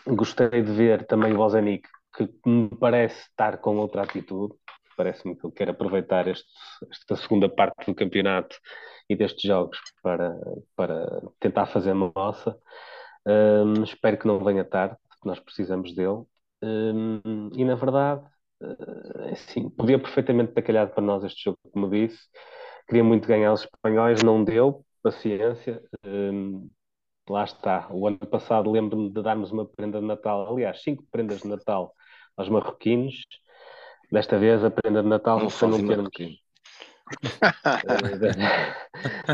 [0.09, 4.53] gostei de ver também o Bozenic, que me parece estar com outra atitude.
[4.97, 6.49] Parece-me que ele quer aproveitar este,
[6.91, 8.57] esta segunda parte do campeonato
[9.09, 10.37] e destes jogos para,
[10.77, 12.59] para tentar fazer uma nossa.
[13.27, 16.23] Um, espero que não venha tarde, porque nós precisamos dele.
[16.63, 18.25] Um, e na verdade,
[18.63, 22.21] uh, assim, podia perfeitamente ter calhado para nós este jogo, como disse.
[22.89, 25.83] Queria muito ganhar os espanhóis, não deu, paciência.
[26.07, 26.69] Um,
[27.29, 27.89] lá está.
[27.91, 31.95] O ano passado lembro-me de darmos uma prenda de Natal, aliás, cinco prendas de Natal
[32.37, 33.15] aos marroquinos.
[34.13, 36.44] Desta vez a prenda de Natal não foi não termos.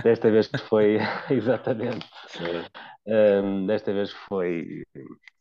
[0.03, 0.99] Desta vez foi
[1.31, 2.07] exatamente.
[3.07, 4.85] Um, desta vez foi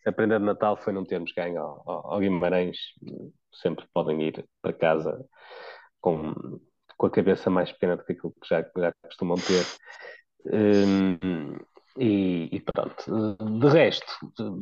[0.05, 2.77] a prenda de Natal foi não termos ganho ao, ao Guimarães.
[3.53, 5.25] Sempre podem ir para casa
[6.01, 6.33] com,
[6.97, 9.65] com a cabeça mais pequena do que aquilo que já, já costumam ter.
[10.45, 11.57] Um,
[11.97, 14.05] e, e, pronto, de resto,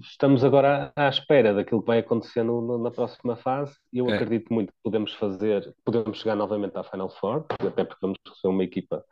[0.01, 3.75] estamos agora à, espera daquilo que vai acontecer no, na próxima fase.
[3.91, 4.15] Eu é.
[4.15, 8.47] acredito muito que podemos fazer, podemos chegar novamente à Final Four, até porque vamos ser
[8.47, 9.03] uma equipa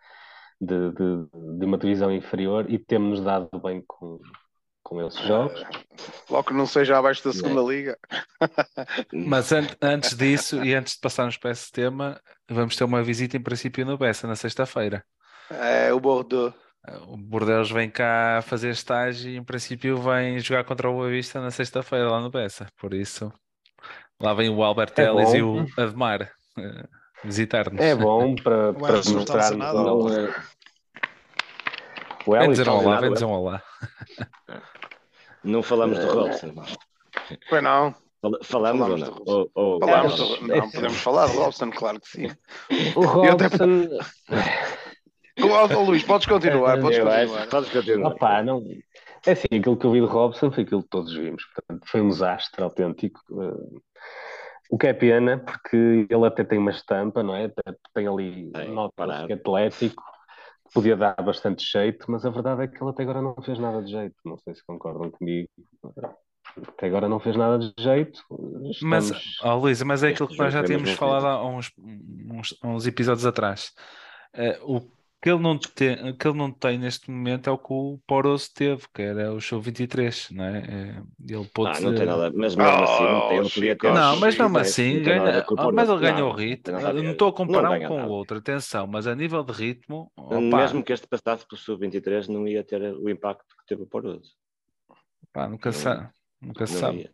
[0.59, 4.19] de, de, de uma divisão inferior e temos dado bem com,
[4.83, 5.63] com esses jogos.
[6.29, 7.75] Logo que não seja abaixo da segunda é.
[7.75, 7.97] liga.
[9.13, 13.35] Mas an antes disso e antes de passarmos para esse tema, vamos ter uma visita
[13.35, 15.03] em princípio no Bessa na sexta-feira.
[15.49, 16.55] É o Bordeaux.
[17.07, 21.41] O Bordeaux vem cá fazer estágio e em princípio vem jogar contra o Boa Vista
[21.41, 22.67] na sexta-feira lá no Bessa.
[22.79, 23.31] Por isso,
[24.19, 26.87] lá vem o Albert é Ellis e o Admar uh,
[27.23, 27.81] visitar-nos.
[27.81, 30.09] É bom para, para mostrar não, o
[32.27, 33.63] Vem dizer um olá, vem dizer um olá.
[35.43, 36.53] Não falamos do Robson.
[37.47, 37.95] Foi não.
[38.21, 39.07] Falamos, falamos ou não?
[39.07, 39.23] Do...
[39.25, 39.79] Ou, ou...
[39.79, 40.47] Falamos do...
[40.47, 42.27] Não, podemos falar do Robson, claro que sim.
[42.95, 43.89] O Robson.
[45.41, 47.47] Oh, Luís, podes continuar, podes continuar.
[47.49, 48.11] Podes continuar.
[48.11, 48.63] Opa, não...
[49.25, 51.43] É assim, aquilo que eu vi de Robson foi aquilo que todos vimos.
[51.45, 53.19] Portanto, foi um desastre autêntico.
[53.31, 53.79] Eh,
[54.69, 57.51] o que é pena, porque ele até tem uma estampa, não é?
[57.93, 60.03] Tem ali é, nota atlético,
[60.73, 63.81] podia dar bastante jeito, mas a verdade é que ele até agora não fez nada
[63.81, 64.15] de jeito.
[64.23, 65.49] Não sei se concordam comigo.
[66.67, 68.21] Até agora não fez nada de jeito.
[68.69, 68.81] Estamos...
[68.81, 69.11] Mas,
[69.43, 73.25] oh, Luísa, mas é aquilo que nós já tínhamos falado há uns, uns, uns episódios
[73.25, 73.73] atrás.
[74.35, 77.73] Uh, o que ele não tem, que ele não tem neste momento é o que
[77.73, 80.57] o Poros teve, que era o show 23, não é?
[80.59, 83.91] é ele pode ah, não tem nada, mas mesmo assim não tem, podia ter.
[83.91, 86.77] Não, mas mesmo assim, ganha, mas ele ganhou o ritmo.
[86.77, 90.11] Eu não estou a comparar um com o outro, atenção, mas a nível de ritmo.
[90.15, 93.65] Opa, mesmo que este passasse para o sub 23, não ia ter o impacto que
[93.65, 94.35] teve o Poros.
[95.49, 96.07] nunca se sabe.
[96.39, 97.09] Nunca se sabe.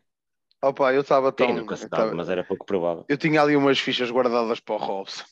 [0.62, 1.48] Opa, eu estava tão.
[1.48, 3.06] Sim, nunca se sabe, mas era pouco provável.
[3.08, 5.24] Eu tinha ali umas fichas guardadas para o Robson,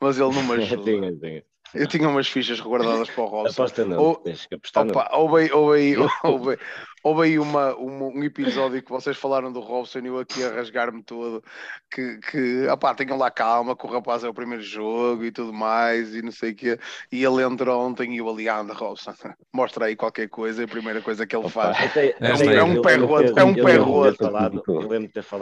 [0.00, 0.84] mas ele não me ajudou.
[0.84, 1.44] tinha, tinha.
[1.74, 3.62] Eu tinha umas fichas guardadas para o Robson.
[3.62, 5.20] Aposta não, ou, tens que apostar opa, não.
[5.20, 6.58] Houve, houve, houve,
[7.02, 10.50] houve aí uma, uma, um episódio que vocês falaram do Robson e eu aqui a
[10.50, 11.42] rasgar-me todo,
[11.90, 15.52] que, que opá, tenham lá calma, que o rapaz é o primeiro jogo e tudo
[15.52, 16.78] mais, e não sei o quê.
[17.10, 19.12] E ele entrou ontem e eu ali, anda Robson,
[19.52, 22.64] mostra aí qualquer coisa, e a primeira coisa que ele faz até, é, um, é
[22.64, 24.24] um pé roto, é um pé roto.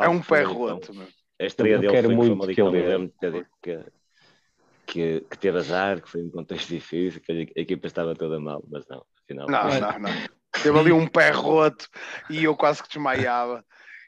[0.03, 0.93] É um pé roto.
[1.41, 3.81] A estreia dele foi muito uma eu lembro de ter dito que
[4.93, 8.63] que, que teve azar, que foi um contexto difícil, que a equipa estava toda mal,
[8.71, 9.49] mas não, afinal.
[9.49, 9.81] Não, foi...
[9.81, 10.11] não, não.
[10.63, 11.89] Teve ali um pé roto
[12.29, 13.65] e eu quase que desmaiava.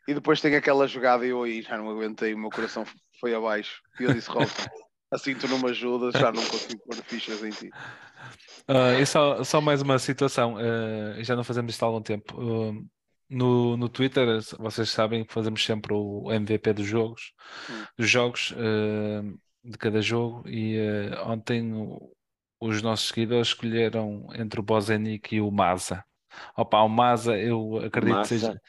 [0.07, 2.85] E depois tem aquela jogada e eu aí já não aguentei, o meu coração
[3.18, 3.81] foi abaixo.
[3.99, 4.53] E eu disse, Rosa,
[5.11, 7.70] assim tu não me ajudas, já não consigo pôr fichas em ti.
[8.68, 12.38] Uh, e só, só mais uma situação, uh, já não fazemos isto há algum tempo.
[12.38, 12.87] Uh,
[13.31, 14.27] no, no Twitter,
[14.59, 17.33] vocês sabem que fazemos sempre o MVP dos jogos,
[17.70, 17.85] hum.
[17.97, 18.55] dos jogos.
[19.64, 22.12] De cada jogo e uh, ontem o,
[22.61, 26.05] os nossos seguidores escolheram entre o Bozenic e o Maza.
[26.57, 28.61] Opa, o Maza eu acredito que seja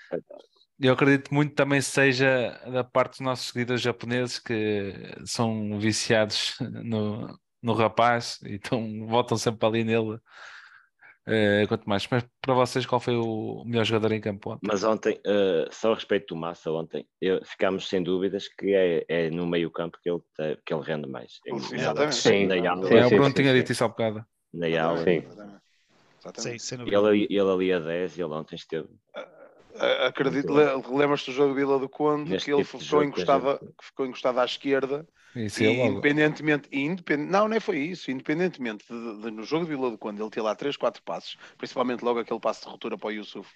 [0.79, 4.93] eu acredito muito também seja da parte dos nossos seguidores japoneses que
[5.25, 10.19] são viciados no, no rapaz e então votam sempre ali nele
[11.27, 14.67] Uh, quanto mais, mas para vocês, qual foi o melhor jogador em campo ontem?
[14.67, 19.03] Mas ontem, uh, só a respeito do Massa, ontem, eu, ficámos sem dúvidas que é,
[19.07, 20.21] é no meio campo que ele,
[20.63, 21.39] que ele rende mais.
[21.47, 22.15] Exatamente.
[22.15, 22.87] Sim, na aula.
[22.87, 24.23] Sim, é, o Bruno tinha dito isso há bocado.
[24.53, 25.03] Na aula.
[25.03, 25.23] Sim.
[26.35, 28.87] Sim, sem ele, ele ali a 10 e ele ontem esteve.
[28.87, 33.59] Uh, acredito, lembras-te do jogo de Vila do Conde, Neste que ele tipo ficou, encostado,
[33.61, 33.73] gente...
[33.81, 39.21] ficou encostado à esquerda isso e, é independentemente, independente, não, nem foi isso, independentemente de,
[39.21, 42.19] de, no jogo de Vila do Conde ele ter lá 3, 4 passos, principalmente logo
[42.19, 43.49] aquele passo de ruptura para o Yusuf.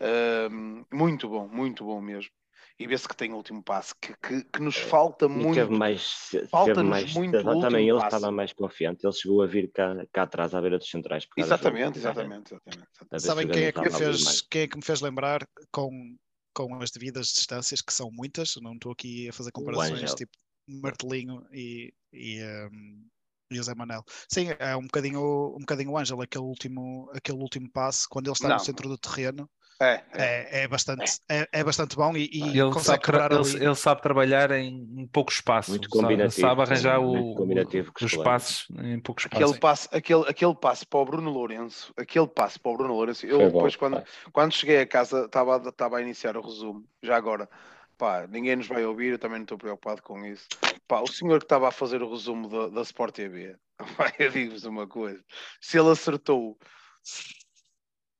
[0.00, 2.30] Uh, muito bom, muito bom mesmo.
[2.78, 5.54] E vê-se que tem o último passo, que, que, que nos falta muito.
[5.54, 8.16] Teve mais, falta mais, muito também ele passo.
[8.16, 11.28] estava mais confiante, ele chegou a vir cá, cá atrás à beira dos centrais.
[11.36, 13.22] Exatamente, exatamente, exatamente, exatamente.
[13.22, 16.16] Sabem quem é, que me fez, quem é que me fez lembrar com,
[16.54, 20.32] com as devidas distâncias, que são muitas, não estou aqui a fazer comparações tipo
[20.68, 23.06] Martelinho e, e, um,
[23.50, 24.04] e o Zé Manel.
[24.28, 28.34] Sim, é um bocadinho, um bocadinho o Ângelo, aquele último, aquele último passe, quando ele
[28.34, 28.56] está não.
[28.56, 29.48] no centro do terreno.
[29.80, 30.02] É, é.
[30.12, 33.64] é, é, bastante, é, é bastante bom e, e Ele consegue sabe, ele, ali.
[33.64, 35.70] ele sabe trabalhar em, em pouco espaço.
[35.70, 39.42] Muito sabe, combinativo, sabe arranjar sim, o, combinativo com os os espaços em pouco espaço.
[39.42, 43.26] Aquele passe, aquele, aquele passe para o Bruno Lourenço, aquele passe para o Bruno Lourenço,
[43.26, 44.04] eu Foi bom, depois quando, pá.
[44.32, 47.48] quando cheguei a casa estava a iniciar o resumo, já agora,
[47.96, 50.48] pá, ninguém nos vai ouvir, eu também não estou preocupado com isso.
[50.86, 53.56] Pá, o senhor que estava a fazer o resumo da, da Sport TV,
[53.96, 55.22] pá, eu digo-vos uma coisa,
[55.60, 56.58] se ele acertou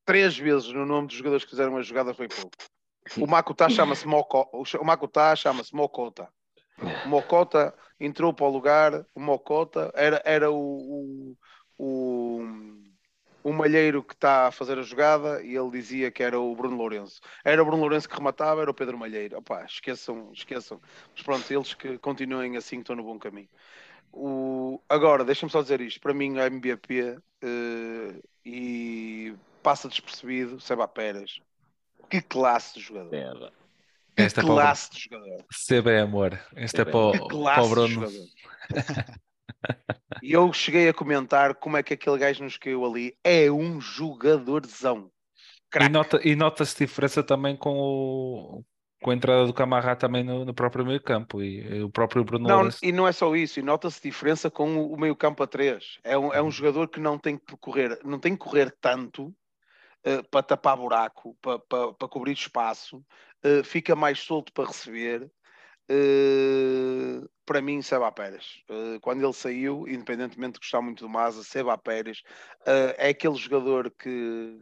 [0.05, 2.57] três vezes no nome dos jogadores que fizeram a jogada foi pouco.
[3.19, 6.29] O Makutá chama-se Moko, o Makutá chama-se Mokota.
[7.05, 11.37] O Mokota entrou para o lugar, o Mokota era, era o, o,
[11.79, 12.43] o,
[13.43, 16.77] o malheiro que está a fazer a jogada e ele dizia que era o Bruno
[16.77, 17.21] Lourenço.
[17.45, 19.39] Era o Bruno Lourenço que rematava, era o Pedro Malheiro.
[19.39, 20.81] Opá, esqueçam, esqueçam.
[21.15, 23.49] Mas pronto, eles que continuem assim que estão no bom caminho.
[24.13, 24.81] O...
[24.89, 26.01] Agora, deixa-me só dizer isto.
[26.01, 31.41] Para mim, a MVP eh, e passa despercebido, Seba Pérez.
[32.11, 33.15] Que classe de jogador.
[33.15, 33.51] É, vá.
[34.15, 35.45] Que Esta é para classe de jogador.
[35.51, 36.39] Seba é amor.
[36.55, 38.07] Este é Que para o, para o Bruno.
[40.23, 43.17] E eu cheguei a comentar como é que aquele gajo nos caiu ali.
[43.25, 45.11] É um jogadorzão.
[45.81, 48.65] E, nota, e nota-se diferença também com, o,
[49.03, 52.25] com a entrada do Camará também no, no próprio meio campo e, e o próprio
[52.25, 52.79] Bruno Não, Lourenço.
[52.83, 55.99] e não é só isso, e nota-se diferença com o, o meio campo a três.
[56.05, 56.33] É um, Uhum.
[56.33, 59.35] é um jogador que não tem que correr, não tem que correr tanto
[60.05, 63.05] eh, para tapar buraco, para, para, para cobrir espaço,
[63.45, 65.31] eh, fica mais solto para receber.
[65.89, 71.43] Eh, para mim, Seba Pérez, Eh, quando ele saiu, independentemente de gostar muito do Maza,
[71.45, 72.23] Seba Pérez
[72.67, 74.61] eh, é aquele jogador que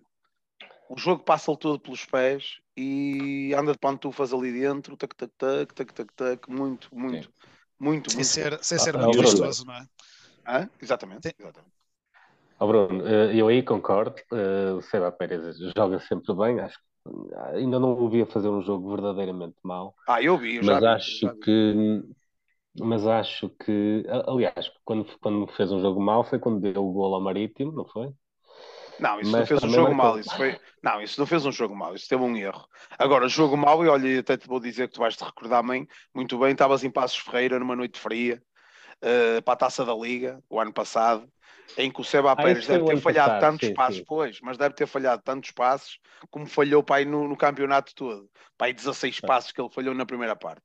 [0.89, 5.75] o jogo passa-lhe todo pelos pés e anda de pantufas ali dentro, tac, tac, tac,
[5.75, 7.33] tac, tac, tac, muito, muito,
[7.79, 8.25] muito, Sem muito.
[8.25, 9.27] ser, sem ser Ah, muito Bruno.
[9.27, 9.87] vistoso, não é?
[10.47, 10.71] Hã?
[10.81, 11.33] Exatamente, Sim.
[11.39, 11.73] exatamente.
[12.59, 14.17] Ó Bruno, eu aí concordo.
[14.77, 16.61] O Seba Pérez joga sempre bem.
[16.61, 16.85] Acho que
[17.55, 19.95] ainda não o vi a fazer um jogo verdadeiramente mau.
[20.07, 21.45] Ah, eu vi, eu já Mas vi, acho já vi.
[21.45, 22.03] que.
[22.79, 24.05] Mas acho que.
[24.29, 27.85] Aliás, quando, quando fez um jogo mau foi quando deu o gol ao Marítimo, não
[27.87, 28.13] foi?
[28.99, 29.95] Não, isso não mas fez um jogo marcou.
[29.95, 30.59] mau, isso foi.
[30.83, 32.67] Não, isso não fez um jogo mau, isso teve um erro.
[32.99, 35.87] Agora, jogo mau, e olha, até te vou dizer que tu vais te recordar bem,
[36.15, 38.43] muito bem, estavas em Passos Ferreira numa noite fria,
[39.03, 41.31] eh, para a taça da Liga, o ano passado,
[41.77, 44.07] em que o Seba Ah, Pérez deve o ter falhado passado, tantos sim, passos, sim.
[44.07, 45.99] pois, mas deve ter falhado tantos passos
[46.31, 48.31] como falhou para no, no campeonato todo.
[48.57, 50.63] Para aí 16 passos que ele falhou na primeira parte.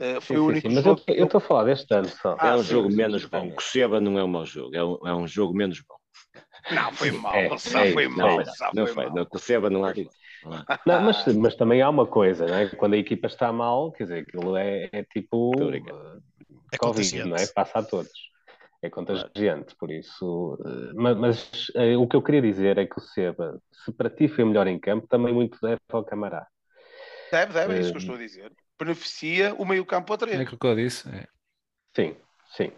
[0.00, 0.86] Eh, foi Sim, o único sim, Mas jogo.
[0.86, 2.38] eu eu estou a falar deste ano só.
[2.38, 3.30] Ah, é um sim, jogo sim, menos sim.
[3.30, 3.50] bom.
[3.52, 5.96] Coseba não é um mau jogo, é um, é um jogo menos bom.
[6.70, 9.22] Não, foi mal, É, só é foi mal, é só Não foi foi, mal.
[9.70, 10.16] não há disso.
[10.42, 10.66] Não há.
[10.86, 12.68] Não, mas, mas também há uma coisa, né?
[12.76, 15.36] Quando a equipa está mal, quer dizer, aquilo é, é tipo
[15.90, 16.22] uh,
[16.72, 17.46] É Covid, não é?
[17.46, 18.12] Passa a todos.
[18.80, 20.54] É contagiante, por isso.
[20.54, 24.08] uh, Mas, mas, uh, o que eu queria dizer é que o Seba, se para
[24.10, 26.46] ti foi o melhor em campo, também muito deve ao Camará.
[27.30, 28.52] Deve, deve, é isso Eh, que eu estou a dizer.
[28.78, 30.42] Beneficia o meio campo a É três.
[30.42, 31.08] aquilo que eu disse.
[31.08, 31.26] é.
[31.96, 32.16] Sim,
[32.56, 32.72] sim.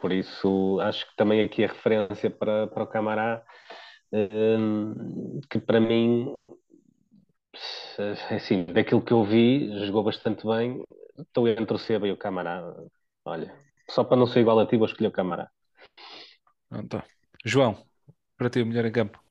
[0.00, 3.42] Por isso, acho que também aqui a referência para, para o Camará,
[5.50, 6.34] que para mim,
[8.30, 10.82] assim, daquilo que eu vi, jogou bastante bem.
[11.18, 12.62] Estou entre o Seba e o Camará.
[13.24, 13.54] Olha,
[13.90, 15.50] só para não ser igual a ti, vou escolher o Camará.
[16.88, 17.04] Tá.
[17.44, 17.86] João,
[18.36, 19.22] para ti o melhor em campo.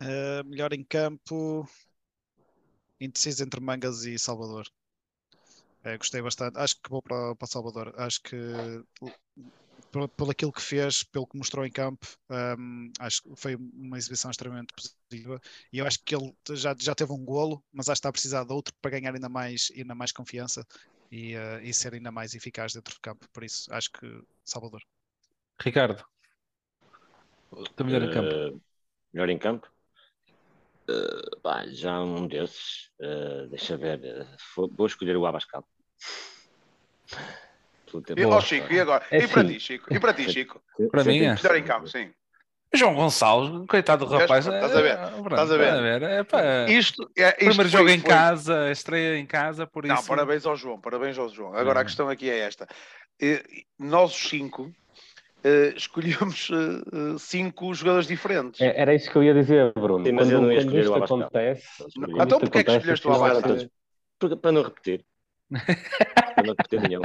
[0.00, 1.68] Uh, melhor em campo,
[3.00, 4.66] indeciso entre Mangas e Salvador.
[5.84, 6.58] Eh, gostei bastante.
[6.58, 7.94] Acho que vou para, para Salvador.
[7.96, 8.36] Acho que
[10.16, 12.06] por aquilo que fez, pelo que mostrou em campo,
[12.58, 15.40] um, acho que foi uma exibição extremamente positiva.
[15.72, 18.12] E eu acho que ele já, já teve um golo, mas acho que está a
[18.12, 20.66] precisar de outro para ganhar ainda mais, ainda mais confiança
[21.10, 23.26] e, uh, e ser ainda mais eficaz dentro do campo.
[23.32, 24.82] Por isso, acho que Salvador.
[25.60, 26.04] Ricardo,
[27.76, 28.34] teu melhor em campo.
[28.34, 28.52] Eh,
[29.12, 29.68] melhor em campo?
[30.88, 32.90] Eh, pá, já um desses.
[33.00, 34.04] eh, deixa ver.
[34.04, 35.66] eh, vou, vou escolher o Abascal.
[38.16, 39.06] E, ó, Chico, e agora?
[39.10, 39.52] É e para sim.
[39.54, 39.94] ti, Chico?
[39.94, 40.62] E para ti, Chico?
[40.90, 41.34] Para mim é.
[41.34, 42.12] Melhor em campo, sim.
[42.76, 44.46] João Gonçalves, coitado do rapaz.
[44.46, 44.92] Estás a ver?
[44.92, 45.62] é, pronto, Estás a ver?
[45.64, 46.02] estás a ver?
[46.02, 49.84] É, pá, Isto, é, isto primeiro foi- jogo em foi- casa, estreia em casa, por
[49.86, 50.06] Não, isso.
[50.06, 51.54] parabéns ao João, parabéns ao João.
[51.54, 51.86] Agora a Uhum.
[51.86, 52.66] questão aqui é esta.
[53.20, 53.42] Eh,
[53.78, 54.72] Nós os cinco
[55.44, 58.60] eh, escolhemos eh, cinco jogadores diferentes.
[58.60, 60.04] É- Era isso que eu ia dizer, Bruno.
[60.04, 61.20] Sim, mas eu quando não ia quando escolher isto o Abascal.
[61.20, 61.66] acontece.
[61.78, 63.56] Então, quando isto porque é que escolheste o Abascal?
[63.56, 65.04] é- para não repetir.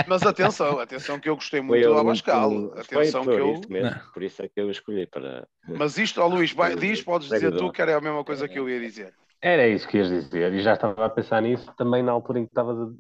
[0.08, 2.74] Mas atenção, atenção que eu gostei muito do um- Abascal.
[2.78, 3.54] Atenção por que eu.
[3.54, 5.48] isso mesmo, por isso é que eu escolhi para.
[5.68, 8.60] Mas isto, ó Luís, vai, diz, podes dizer tu que era a mesma coisa que
[8.60, 9.14] eu ia dizer.
[9.42, 12.46] Era isso que ias dizer, e já estava a pensar nisso também na altura em
[12.46, 12.94] que estavas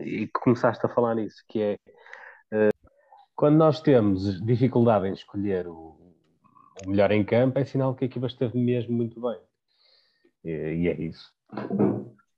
[0.00, 1.76] e que começaste a falar nisso, que é
[2.50, 2.70] eh,
[3.36, 6.14] quando nós temos dificuldade em escolher o,
[6.86, 9.38] o melhor em campo, é sinal que a equipa esteve mesmo muito bem.
[10.44, 11.30] E, e é isso.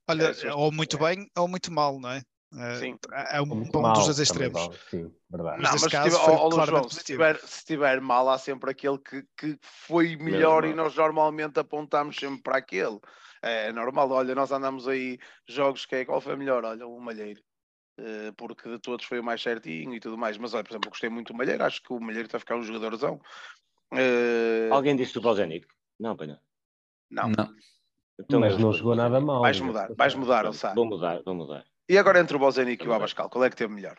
[0.08, 2.22] Olha, É, ou muito bem ou muito mal, não é?
[2.56, 2.98] É, Sim.
[3.30, 4.68] É um, Muito um mal, dos dois extremos.
[4.88, 5.62] Sim, verdade.
[5.62, 8.70] Não, mas se caso tiver, Luís claramente João, se tiver, se tiver mal, há sempre
[8.70, 10.84] aquele que, que foi melhor e mal.
[10.84, 13.00] nós normalmente apontamos sempre para aquele.
[13.42, 16.64] É normal, olha, nós andamos aí jogos que é qual foi melhor?
[16.64, 17.42] Olha, o Malheiro.
[17.98, 20.36] Eh, porque de todos foi o mais certinho e tudo mais.
[20.38, 22.40] Mas olha, por exemplo, eu gostei muito do Malheiro, acho que o Malheiro está a
[22.40, 23.20] ficar um jogadorzão.
[23.92, 25.66] Eh, Alguém disse do Bozenic?
[25.98, 26.38] Não, não.
[27.10, 27.28] Não.
[27.28, 27.54] Não.
[28.18, 29.40] Então Mas não jogou nada mal.
[29.40, 30.72] Vais diga-se mudar, vais mudar, Ossá.
[30.74, 31.64] Vou mudar, vou mudar.
[31.88, 32.92] E agora entre o Bozenic e o.
[32.92, 33.96] Abascal, qual é que teve melhor?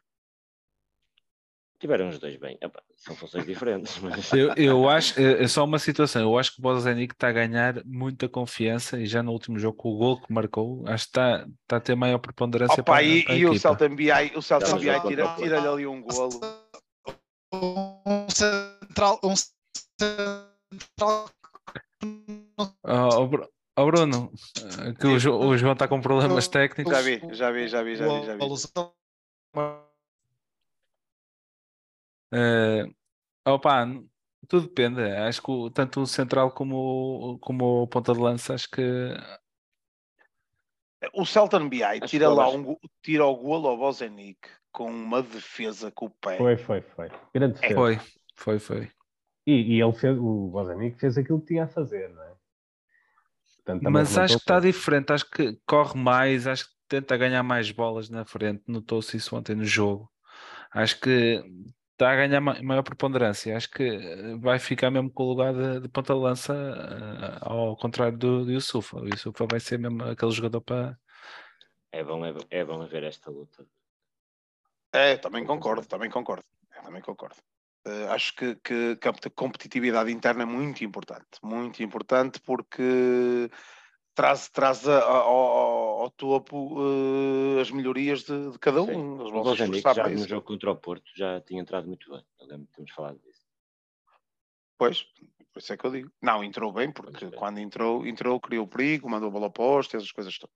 [1.78, 2.58] Tiveram os dois bem.
[2.62, 6.54] Epá, são funções diferentes, mas Eu, eu acho, é é só uma situação, eu acho
[6.54, 9.98] que o Bozenic está a ganhar muita confiança e já no último jogo com o
[9.98, 13.34] gol que marcou, acho que está, está a ter maior preponderância Opa, para, e, para
[13.34, 13.60] a e o equipa.
[13.62, 16.40] Celta BI, o Celta Estamos BI tira- tira-lhe ali um golo.
[17.54, 19.20] Um central.
[19.24, 19.34] Um
[20.00, 21.30] central.
[22.84, 23.30] Oh,
[23.78, 24.32] oh, Bru- oh, Bruno,
[25.00, 26.94] que o, Jo- o João está com problemas técnicos.
[26.96, 28.46] Já vi, já vi, já vi, já vi, já vi.
[32.34, 32.84] Eh,
[33.48, 33.86] opa,
[34.48, 35.02] tudo depende.
[35.02, 36.76] Acho que tanto o central como,
[37.36, 38.82] o- como o ponta de lança, acho que
[41.14, 44.40] O Celta BI tira lá um, tira o golo ao Bozenic
[44.72, 46.38] com uma defesa com o pé.
[46.38, 47.10] Foi, foi, foi.
[47.34, 47.76] Grande defesa.
[47.76, 48.00] foi,
[48.36, 48.92] foi, foi.
[49.46, 52.34] E, e ele fez, o Bozanic fez aquilo que tinha a fazer, não é?
[53.66, 57.72] Portanto, Mas acho que está diferente, acho que corre mais, acho que tenta ganhar mais
[57.72, 58.64] bolas na frente.
[58.68, 60.12] Notou-se isso ontem no jogo.
[60.72, 61.44] Acho que
[61.94, 63.56] está a ganhar ma- maior preponderância.
[63.58, 67.40] Acho que eh, vai ficar mesmo com o lugar de, de ponta de lança, eh,
[67.42, 68.98] ao contrário do, do Yusufa.
[69.02, 70.98] O Yusufa vai ser mesmo aquele jogador para.
[71.92, 73.66] é bom, é, bom- é bom ver esta luta.
[74.94, 76.46] É, também concordo, também concordo.
[76.84, 77.36] Também concordo.
[77.88, 83.50] Eh, acho que, que, que a competitividade interna é muito importante, muito importante porque
[84.16, 86.78] traz, traz a- ao, ao topo
[87.58, 89.20] eh, as melhorias de, de cada um.
[89.20, 91.88] Eles O vão se Bozenic esforçar já no jogo contra o Porto já tinha entrado
[91.88, 92.24] muito bem.
[92.40, 93.46] Eu lembro que temos falado disso.
[94.78, 95.04] Pois,
[95.54, 96.12] por isso é que eu digo.
[96.22, 97.40] Não, entrou bem, porque bem.
[97.40, 100.56] quando entrou, entrou, criou perigo, mandou a bola posta, essas coisas todas.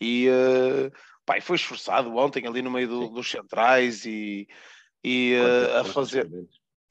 [0.00, 0.90] E eh,
[1.24, 4.46] pá, e foi esforçado ontem ali no meio do- dos centrais e,
[5.04, 6.30] e eh, a fazer.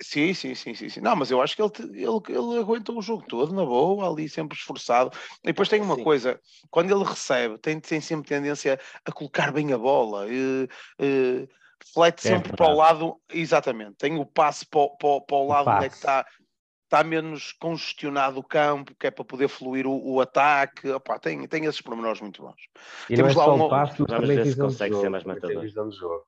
[0.02, 1.02] Sim, sim, sim, sim, sim.
[1.02, 4.30] Não, mas eu acho que ele, ele, ele aguentou o jogo todo, na boa, ali
[4.30, 5.12] sempre esforçado.
[5.44, 6.04] E depois tem uma Sim.
[6.06, 6.40] coisa,
[6.72, 11.48] quando ele recebe, tem, tem sempre tendência a colocar bem a bola, eh,
[11.86, 12.78] reflete É sempre para o verdade.
[12.78, 15.96] lado, exatamente, tem o passe para, o- para, o- para o lado onde é que
[15.96, 16.26] está
[16.86, 20.90] está menos congestionado o campo, que é para poder fluir o, o ataque.
[20.90, 22.60] Opá, tem, tem esses pormenores muito bons.
[23.08, 25.10] E Temos não é lá só um- o passe, mas Vamos ver se consegue ser
[25.10, 25.62] mais tem matador.
[25.62, 26.26] visão de jogo.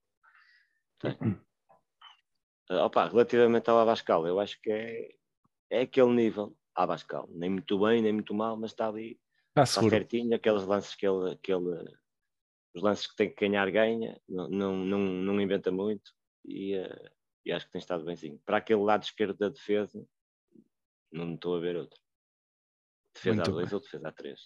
[2.85, 5.09] Opa, relativamente ao Abascal, eu acho que é,
[5.69, 7.27] é aquele nível Abascal.
[7.31, 9.19] Nem muito bem, nem muito mal, mas está ali,
[9.49, 9.89] Está está seguro.
[9.95, 10.35] certinho.
[10.35, 11.93] Aqueles lances que ele, que ele-
[12.73, 14.19] os lances que tem que ganhar, ganha.
[14.29, 16.11] Não, não, não, não inventa muito.
[16.45, 17.11] E, eh,
[17.45, 18.39] e acho que tem estado benzinho.
[18.45, 20.05] Para aquele lado esquerdo da defesa,
[21.11, 21.99] não estou a ver outro.
[23.13, 23.75] Defesa Muito a 2 bem.
[23.75, 24.39] ou defesa a 3.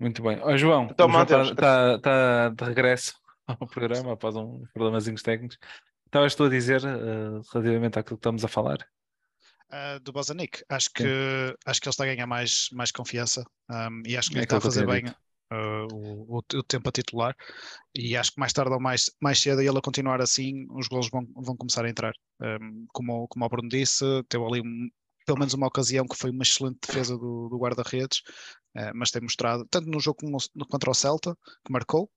[0.00, 0.38] Muito bem.
[0.42, 5.22] Ó, João, Então, o João Mateus, está, está de regresso ao programa após um problemazinhos
[5.22, 5.58] técnicos.
[6.08, 8.78] Estavas tu a dizer eh, relativamente àquilo que estamos a falar?
[9.70, 11.04] Uh, do Bozanic, acho que,
[11.66, 13.44] acho que ele está a ganhar mais, mais confiança.
[13.70, 16.92] Um, e acho que É ele está a fazer bem uh, o, o, tempo a
[16.92, 17.36] titular.
[17.94, 21.10] E acho que mais tarde ou mais, mais cedo ele a continuar assim, os golos
[21.10, 22.14] vão, vão começar a entrar.
[22.40, 24.88] Um, como, como o Bruno disse, teve ali um-
[25.26, 28.20] pelo menos uma ocasião que foi uma excelente defesa do, do guarda-redes,
[28.78, 30.38] uh, mas tem mostrado, tanto no jogo como
[30.70, 31.36] contra o Celta,
[31.66, 32.10] que marcou,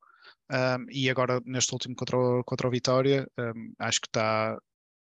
[0.52, 4.58] um, e agora neste último contra o, contra o Vitória, um, acho que está,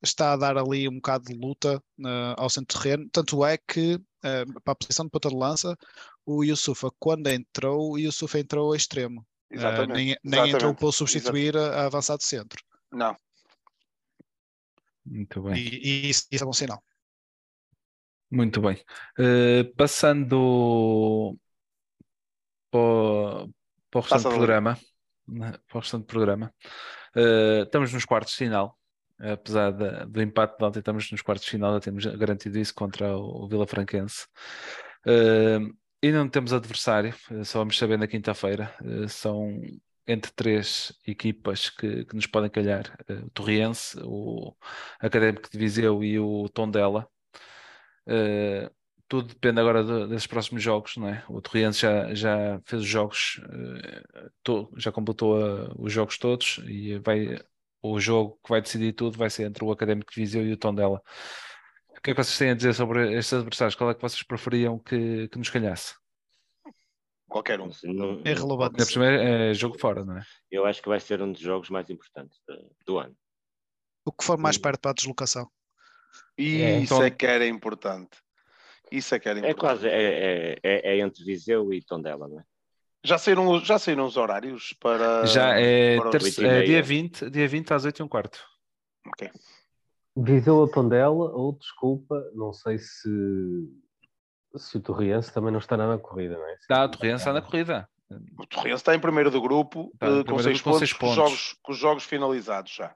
[0.03, 3.97] está a dar ali um bocado de luta uh, ao centro terreno, tanto é que
[3.97, 5.77] uh, para a posição de ponta de lança,
[6.27, 9.93] o Yusufa quando entrou, o Yusufa entrou a extremo, Uh, Exatamente.
[9.93, 12.63] nem, nem entrou para o substituir a, a avançado centro,
[12.93, 13.17] Não.
[15.05, 15.55] Muito bem.
[15.57, 16.83] e, e isso, isso é bom sinal.
[18.31, 18.77] Muito bem.
[19.19, 21.39] Eh, passando
[22.71, 22.81] para,
[23.45, 23.55] o-
[23.91, 24.35] para o restante Liga.
[24.35, 24.79] programa,
[25.27, 26.53] para o restante programa,
[27.17, 28.79] eh, estamos nos quartos de final.
[29.19, 32.75] Apesar da- do empate de ontem, estamos nos quartos de final, já temos garantido isso
[32.75, 34.27] contra o, o Vila Franquense.
[35.07, 35.59] Eh,
[36.03, 38.75] e não temos adversário, eh, só vamos saber na quinta-feira.
[38.85, 39.61] Eh, são
[40.07, 44.55] entre três equipas que, que nos podem calhar: eh, o Torriense, o
[45.01, 47.09] Académico de Viseu e o Tondela.
[48.09, 48.71] Uh,
[49.09, 51.25] tudo depende agora do- desses próximos jogos, não é?
[51.29, 56.59] O Torriense já, já fez os jogos, uh, to- já completou uh, os jogos todos
[56.67, 57.39] e vai,
[57.83, 60.57] o jogo que vai decidir tudo vai ser entre o Académico de Viseu e o
[60.57, 61.01] Tondela.
[61.91, 63.75] O que é que vocês têm a dizer sobre estes adversários?
[63.75, 65.95] Qual é que vocês preferiam que, que nos calhasse?
[67.29, 67.71] Qualquer um.
[67.85, 68.77] Não É relevante.
[68.77, 70.23] Por cima é, é jogo fora, não é?
[70.51, 73.17] Eu acho que vai ser um dos jogos mais importantes do, do ano.
[74.05, 75.51] O que for mais perto para a deslocação.
[76.39, 78.17] E É, isso então- é que era importante.
[78.91, 79.61] Isso é que era É importante.
[79.61, 82.45] quase, é, é, é, é entre Viseu e Tondela, não é?
[83.05, 85.25] Já saíram, já saíram os horários para.
[85.27, 88.41] Já é, para e é dia 20, dia 20 às 8 e um quarto.
[89.07, 89.31] Ok.
[90.17, 93.09] Viseu a Tondela, ou desculpa, não sei se,
[94.57, 96.57] se o Torriense também não está na corrida, não é?
[96.69, 97.89] Dá a Torrença na corrida.
[98.39, 100.79] O Torrense está em primeiro do grupo, Está em eh, com primeiro seis com pontos,
[100.89, 101.31] seis com, os pontos.
[101.31, 102.95] jogos, com os jogos finalizados já.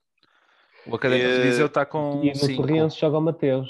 [0.87, 2.63] O Académico de Eh, Viseu está com E no 5.
[2.63, 3.69] Torriense joga o Mateus,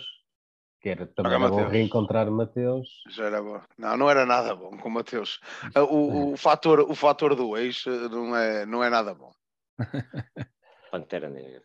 [0.80, 2.88] que era também era bom reencontrar o Mateus.
[3.10, 3.60] Já era bom.
[3.76, 5.38] Não, não era nada bom com o Mateus.
[5.76, 9.30] O, o, fator, o fator do ex eh, não é, não é nada bom.
[10.90, 11.62] Pantera Negra.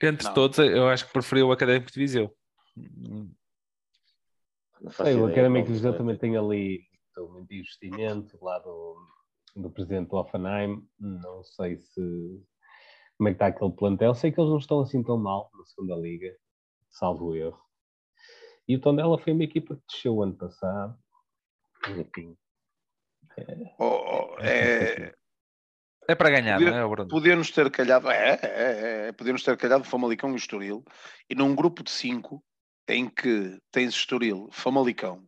[0.00, 0.34] Entre Não.
[0.34, 2.34] todos, eu acho que preferi o Académico de Viseu.
[4.92, 6.80] Sei, o Académico de Viseu também tem ali
[7.16, 8.96] muito investimento lá do,
[9.56, 10.86] do presidente do Offenheim.
[10.98, 12.00] Não sei se
[13.16, 14.14] como é que está aquele plantel.
[14.14, 16.34] Sei que eles não estão assim tão mal na segunda liga,
[16.88, 17.67] salvo erro.
[18.68, 20.96] E o Tondela foi uma equipa que desceu o ano passado.
[21.88, 22.36] Enfim,
[23.78, 25.14] Oh, oh, é,
[26.08, 27.08] É para ganhar, Podia- não é, Bruno?
[27.08, 30.84] Podia-nos ter calhado, é, é, é, podia-nos ter calhado Famalicão e Estoril,
[31.30, 32.42] e num grupo de cinco,
[32.88, 35.24] em que tens Estoril, Famalicão,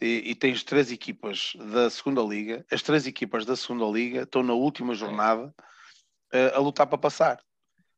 [0.00, 4.42] e, e tens três equipas da segunda liga, as três equipas da segunda liga estão
[4.42, 5.54] na última jornada
[6.32, 7.42] eh, a lutar para passar.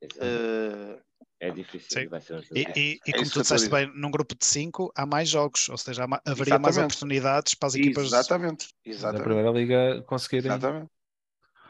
[0.01, 1.04] Exato.
[1.45, 2.09] É difícil, Sim.
[2.09, 4.47] vai ser um jogo E, e- e É como tu disseste bem, num grupo de
[4.47, 6.95] 5 há mais jogos, ou seja, há haveria mais Exatamente.
[6.95, 8.05] oportunidades para as equipas.
[8.07, 10.53] exatamente, Da exatamente, Primeira Liga conseguirem.
[10.53, 10.91] exatamente.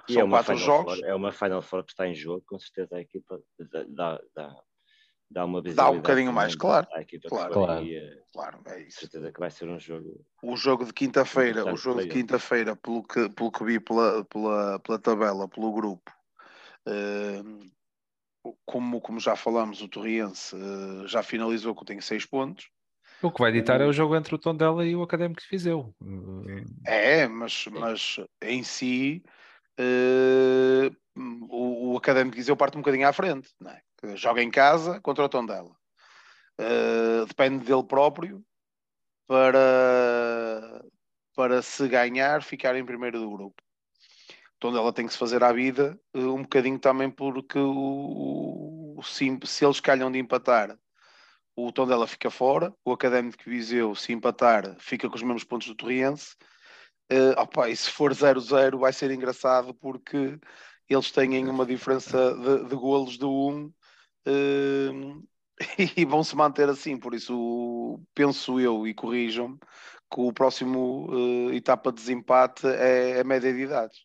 [0.08, 2.14] E São é uma quatro Final jogos, Four, é uma Final Four que está em
[2.14, 4.56] jogo, com certeza a equipa dá, dá, dá,
[5.30, 6.86] dá uma Dá um bocadinho mais, claro,
[7.26, 7.52] claro.
[7.54, 7.84] Claro.
[7.84, 9.00] e, eh, claro, é com isso.
[9.00, 13.02] certeza que vai ser um jogo o jogo de quinta-feira, o jogo de quinta-feira, pelo
[13.02, 16.12] que, pelo que vi pela, pela, pela tabela, pelo grupo,
[16.86, 17.42] eh,
[18.64, 22.68] como, como já falamos, o Torriense eh, já finalizou que tem seis pontos.
[23.22, 25.95] O que vai ditar é o jogo entre o Tondela e o Académico de Viseu.
[26.84, 29.22] É, mas, mas em si
[29.78, 30.90] eh,
[31.49, 33.80] o, o Académico de Viseu parte um bocadinho à frente, não é?
[34.16, 35.74] Joga em casa contra o Tondela.
[36.59, 38.45] Eh, depende dele próprio
[39.26, 40.84] para,
[41.34, 43.62] para se ganhar, ficar em primeiro do grupo.
[44.68, 49.26] Tondela tem que se fazer à vida eh, um bocadinho também porque o, o- se,
[49.44, 50.78] se eles calham de empatar
[51.56, 55.68] o Tondela fica fora, o Académico de Viseu se empatar fica com os mesmos pontos
[55.68, 56.36] do Torriense
[57.12, 60.38] Uh, opa, e se for 0-0 vai ser engraçado porque
[60.88, 63.66] eles têm uma diferença de, de golos de um
[64.28, 65.28] uh,
[65.96, 66.98] e vão se manter assim.
[66.98, 71.08] Por isso, penso eu e corrijam-me que o próximo
[71.48, 73.98] uh, etapa de desempate é a média de idades.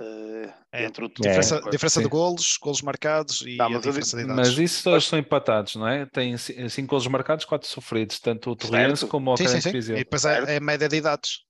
[0.00, 2.10] Uh, É, entre o Diferença, é, diferença de sim.
[2.10, 4.24] golos, golos marcados e Tá, a mas diferença de.
[4.24, 6.06] Mas isso todos são empatados, não é?
[6.06, 9.10] Tem 5 golos marcados, 4 sofridos, tanto o Torriense Certo.
[9.10, 9.96] como o Académico de Viseu.
[9.96, 11.40] E depois é, é a média de idades.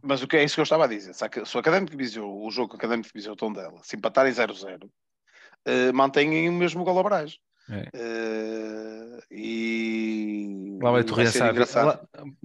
[0.00, 1.12] Mas o que é isso que eu estava a dizer?
[1.12, 3.96] Se o Académico de Viseu, o jogo que o Académico de Viseu estão dela, se
[3.96, 7.36] empatarem 0-0, uh, mantêm o mesmo gol abraço.
[7.68, 7.88] É.
[7.94, 11.86] Uh, e Lá vai o vai Torriense ser à- engraçado.
[11.86, 12.00] lá-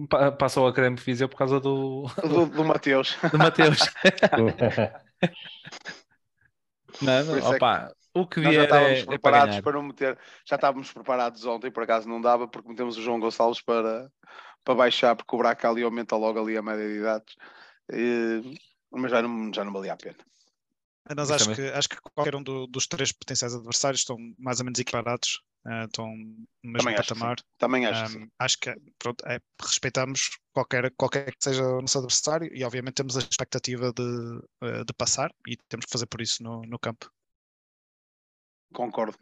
[0.08, 3.16] pa- passa o Académico de Viseu por causa do, do, do Mateus.
[3.30, 3.78] do Mateus.
[7.00, 9.48] não, Por isso é opa, o que Nós já vier estávamos é, é para preparados
[9.50, 9.62] ganhar.
[9.62, 13.20] para, não meter, já estávamos preparados ontem, por acaso não dava, porque metemos o João
[13.20, 14.10] Gonçalves para,
[14.64, 17.34] para baixar, porque o Braca ali aumenta logo ali a média de idades.
[17.92, 18.54] E-
[18.90, 20.16] mas já não, já não valia a pena.
[21.16, 21.56] Mas acho também.
[21.56, 25.42] que, acho que qualquer um do- dos três potenciais adversários estão mais ou menos equiparados,
[25.66, 27.36] eh, estão no mesmo Também acho que patamar.
[27.58, 28.24] Também acho que sim.
[28.24, 32.94] Um, acho que pronto, é, respeitamos qualquer, qualquer que seja o nosso adversário e obviamente
[32.94, 34.02] temos a expectativa de,
[34.62, 37.10] eh, de passar e temos que fazer por isso no, no campo.
[38.72, 39.18] Concordo.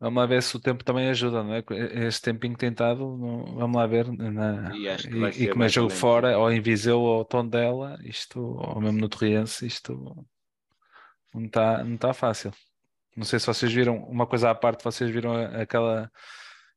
[0.00, 1.62] Vamos lá ver se o tempo também ajuda, não é?
[2.06, 4.10] Este tempinho tentado, não- vamos lá ver.
[4.10, 7.98] Na, E acho que e, e como é jogo fora, ou em Viseu ou Tondela,
[8.02, 10.26] isto, ou mesmo no Torriense, isto
[11.34, 12.52] não está não tá fácil.
[13.16, 16.10] Não sei se vocês viram, uma coisa à parte, vocês viram a- aquela,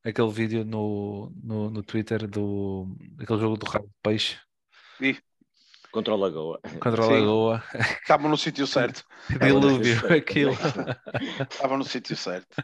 [0.03, 4.39] aquele vídeo no, no, no Twitter do aquele jogo do rabo de peixe
[5.91, 6.59] contra o Lagoa.
[6.81, 7.07] contra a.
[7.07, 7.63] Lagoa.
[8.01, 9.03] Estavam no sítio certo.
[9.39, 10.13] Dilúvio, Sim.
[10.13, 10.53] aquilo.
[11.51, 12.55] Estavam no sítio certo.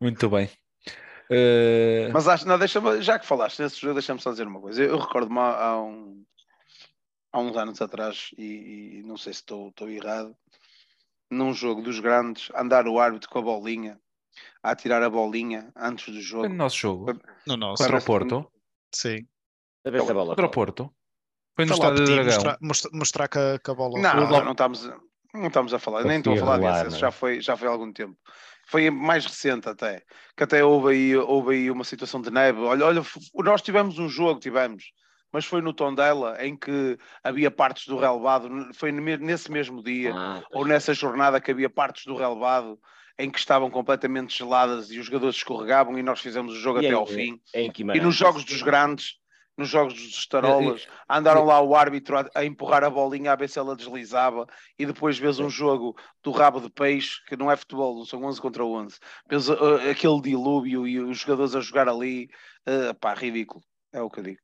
[0.00, 0.50] Muito bem.
[1.30, 4.82] Eh, Mas acho, não, deixa já que falaste nesse jogo, deixa-me só dizer uma coisa.
[4.82, 6.22] Eu, eu recordo-me há, há um-
[7.32, 10.36] há uns anos atrás, e, e não sei se estou estou errado,
[11.30, 13.98] num jogo dos grandes, andar o árbitro com a bolinha,
[14.62, 16.48] a atirar a bolinha antes do foi jogo.
[16.48, 18.52] no nosso jogo No nosso, contra o Porto.
[18.94, 19.26] sim.
[19.84, 20.50] A ver se a bola Contra o.
[20.50, 20.92] Porto.
[21.54, 22.56] Foi no Foi lá Estádio do Petit Dragão.
[22.60, 23.98] mostrar, mostrar, que, a, que a bola.
[24.00, 24.90] Não, Logo- não estamos,
[25.32, 27.00] não estamos a falar, nem estou a falar disso, esse não é?
[27.00, 28.16] já foi, já foi há algum tempo.
[28.68, 30.02] Foi mais recente até,
[30.36, 32.58] que até houve aí, houve aí uma situação de neve.
[32.60, 33.02] Olha, olha,
[33.36, 34.84] nós tivemos um jogo, tivemos,
[35.32, 40.42] mas foi no Tondela, em que havia partes do relevado, foi nesse mesmo dia, Ah,
[40.52, 42.78] ou nessa jornada que havia partes do relevado
[43.18, 46.86] em que estavam completamente geladas e os jogadores escorregavam e nós fizemos o jogo E
[46.86, 47.40] até em- ao fim.
[47.96, 49.14] E nos jogos dos grandes,
[49.56, 53.48] nos jogos dos estarolas, andaram lá o árbitro a, a empurrar a bolinha a ver
[53.48, 54.46] se ela deslizava
[54.78, 58.22] e depois vês um jogo do rabo de peixe, que não é futebol, não são
[58.22, 58.98] 11 contra 11.
[59.28, 59.54] Vês uh,
[59.90, 62.28] aquele dilúvio e os jogadores a jogar ali,
[62.68, 63.62] uh, pá, ridículo.
[63.92, 64.40] É o que eu digo.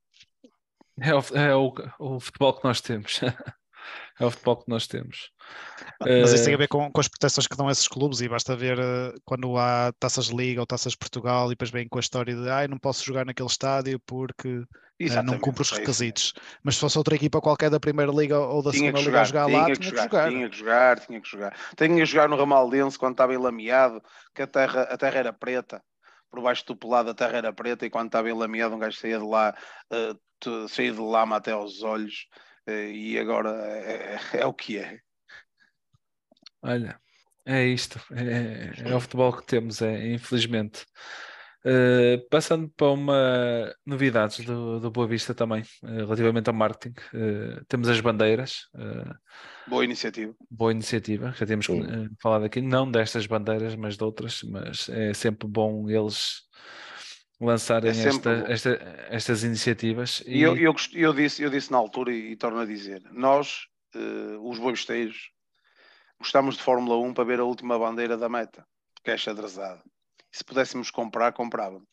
[1.02, 3.20] É, o, é o, o futebol que nós temos.
[4.20, 5.30] é o futebol que nós temos.
[6.18, 8.28] Mas isso Eh, tem a ver com, com as proteções que dão esses clubes e
[8.28, 11.88] basta ver eh, quando há taças de Liga ou taças de Portugal e depois vem
[11.88, 14.64] com a história de ai, não posso jogar naquele estádio porque
[15.06, 16.32] eh, não Exatamente, cumpre os é isso requisitos.
[16.62, 19.20] Mas se fosse outra equipa qualquer da Primeira Liga ou da Tinha Segunda que Liga
[19.20, 20.30] a jogar, jogar lá, tinha tinha que que jogar, jogar.
[20.30, 21.56] tinha que jogar, tinha que jogar.
[21.76, 24.02] Tinha que jogar no Ramaldense quando estava enlameado,
[24.34, 25.82] que a terra, a terra era preta.
[26.32, 29.20] Por baixo do pelado a terra era preta e quando estava enlameado um gajo saía
[29.20, 29.54] de lá,
[30.40, 32.28] tu- saía de lama até aos olhos.
[32.66, 35.00] eh, e agora é, é- é o que é.
[36.62, 37.00] Olha,
[37.44, 37.98] é isto.
[38.12, 40.86] É, é o futebol que temos, é, infelizmente.
[41.64, 46.94] Eh, passando para uma novidades do, do Boa Vista também, eh, relativamente ao marketing.
[47.14, 48.68] Eh, temos as bandeiras,
[49.68, 50.34] Boa iniciativa.
[50.50, 51.66] boa iniciativa, já temos
[52.20, 56.42] falado aqui, não destas bandeiras, mas de outras, mas é sempre bom eles
[57.40, 61.78] lançarem É esta- esta- estas iniciativas E eu, eu, gost- eu disse, eu disse na
[61.78, 63.66] altura e, e torno a dizer: nós,
[64.40, 65.30] os boivesteiros,
[66.18, 69.82] gostamos de Fórmula 1 para ver a última bandeira da meta, porque é xadrezada.
[70.32, 71.88] E se pudéssemos comprar, comprávamos.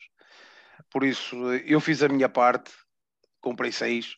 [0.90, 2.72] Por isso, eu fiz a minha parte,
[3.40, 4.16] comprei seis,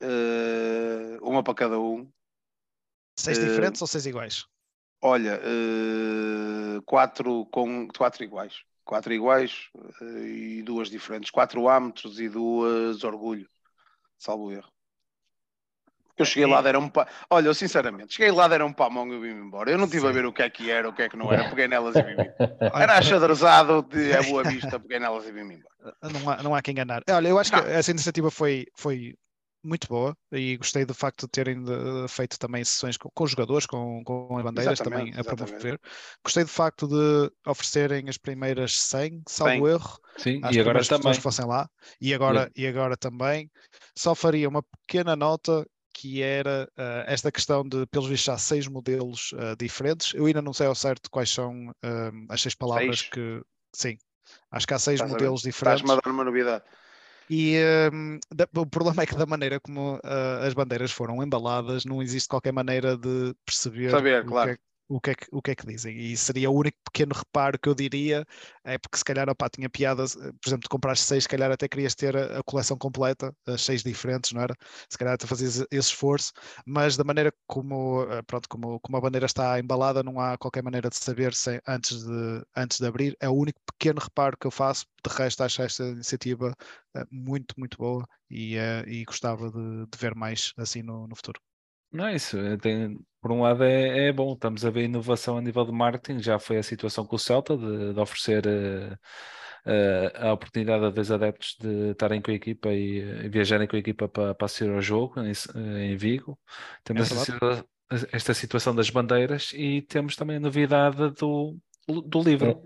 [0.00, 2.10] eh, uma para cada um.
[3.16, 4.46] Seis Eh, diferentes ou seis iguais?
[5.00, 8.62] Olha, eh, quatro com quatro iguais.
[8.84, 9.68] Quatro iguais
[10.02, 11.30] e duas diferentes.
[11.30, 13.48] Quatro ámetros e duas orgulho.
[14.18, 14.72] Salvo erro.
[16.18, 17.06] Eu cheguei lá, deram-me pa...
[17.30, 19.70] Olha, eu sinceramente, cheguei lá, deram-me para a mão e eu vim-me embora.
[19.70, 21.32] Eu não estive a ver o que é que era, o que é que não
[21.32, 22.58] era, peguei nelas e vim-me embora.
[22.82, 25.96] Era achadrezado de a boa vista, peguei nelas e vim-me embora.
[26.02, 27.02] Não há, não há que enganar.
[27.10, 27.62] Olha, eu acho Não.
[27.62, 29.14] que essa iniciativa foi, foi
[29.62, 31.64] muito boa e gostei do facto de terem
[32.08, 35.48] feito também sessões com, com os jogadores, com, com as bandeiras também Exatamente, a exatamente.
[35.48, 35.80] promover.
[36.24, 39.66] Gostei do facto de oferecerem as primeiras 100, salvo 100.
[39.66, 41.12] erro, sim, às e agora também.
[41.12, 41.68] que fossem lá.
[42.00, 43.50] E agora, e agora também.
[43.96, 45.66] Só faria uma pequena nota
[45.98, 50.14] que era ah, esta questão de, pelos vistos, há seis modelos ah, diferentes.
[50.14, 53.10] Eu ainda não sei ao certo quais são ah, as seis palavras Seis?
[53.10, 53.42] que.
[53.74, 53.98] Sim,
[54.50, 55.82] acho que há seis Estás a modelos diferentes.
[55.82, 56.64] Estás-me a dar uma novidade.
[57.30, 57.56] E
[57.92, 62.02] hum, da- o problema é que da maneira como ah, as bandeiras foram embaladas, não
[62.02, 64.54] existe qualquer maneira de perceber Saber, claro.
[64.54, 65.96] que é, o, que é que, o que é que dizem.
[65.96, 68.24] E seria o único pequeno reparo que eu diria,
[68.64, 71.50] é porque se calhar, opá, tinha piadas, eh, por exemplo, de comprar seis, se calhar
[71.50, 74.54] até querias ter a, a coleção completa, as seis diferentes, não era?
[74.90, 76.32] Se calhar até fazias esse esforço,
[76.66, 80.62] mas da maneira como, ah, pronto, como, como a bandeira está embalada, não há qualquer
[80.62, 83.16] maneira de saber sem, antes, de, antes de abrir.
[83.20, 84.86] É o único pequeno reparo que eu faço.
[85.04, 86.54] De resto, acho esta iniciativa
[86.94, 91.16] eh, muito, muito boa e, eh, e gostava de, de ver mais assim no, no
[91.16, 91.40] futuro.
[91.92, 92.36] Não é isso.
[92.38, 95.72] é, tem- por um lado é, é bom, estamos a ver inovação a nível de
[95.72, 96.20] marketing.
[96.22, 98.96] Já foi a situação com o Celta de, de oferecer eh,
[99.66, 103.74] eh, a oportunidade a dois adeptos de estarem com a equipa e, eh, viajarem com
[103.76, 105.32] a equipa para, para assistir ao jogo em,
[105.92, 106.38] em Vigo.
[106.84, 107.64] Temos É esta, situa-
[108.12, 111.56] esta situação das bandeiras e temos também a novidade do,
[111.88, 112.62] do livro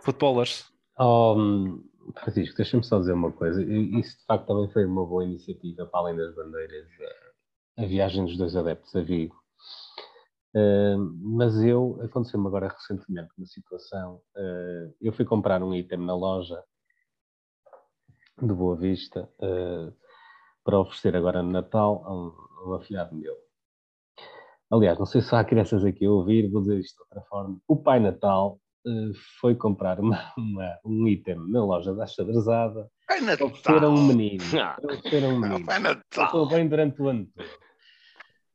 [0.00, 0.70] Footballers.
[0.98, 1.84] Oh, hum,
[2.20, 3.62] Francisco, deixa-me só dizer uma coisa.
[3.62, 6.86] E- Isso de facto também foi uma boa iniciativa, para além das bandeiras,
[7.76, 9.36] a, viagem dos dois adeptos a Vigo.
[10.54, 10.98] Uh,
[11.36, 14.20] mas eu, aconteceu-me agora recentemente uma situação.
[14.36, 16.62] uh, eu fui comprar um item na loja
[18.40, 19.94] de Boa Vista uh,
[20.64, 23.34] para oferecer agora no Natal a um, a um afilhado meu.
[24.70, 27.58] Aliás, não sei se há crianças aqui a ouvir, vou dizer isto de outra forma.
[27.68, 33.36] O Pai Natal uh, foi comprar uma- uma- um item na loja da xadrezada É
[33.36, 34.06] para oferecer a um Natal.
[34.06, 34.44] menino.
[34.60, 34.74] Ah.
[34.80, 35.70] Para oferecer a um menino.
[35.70, 36.48] É Estou Natal.
[36.48, 37.48] bem durante o ano todo.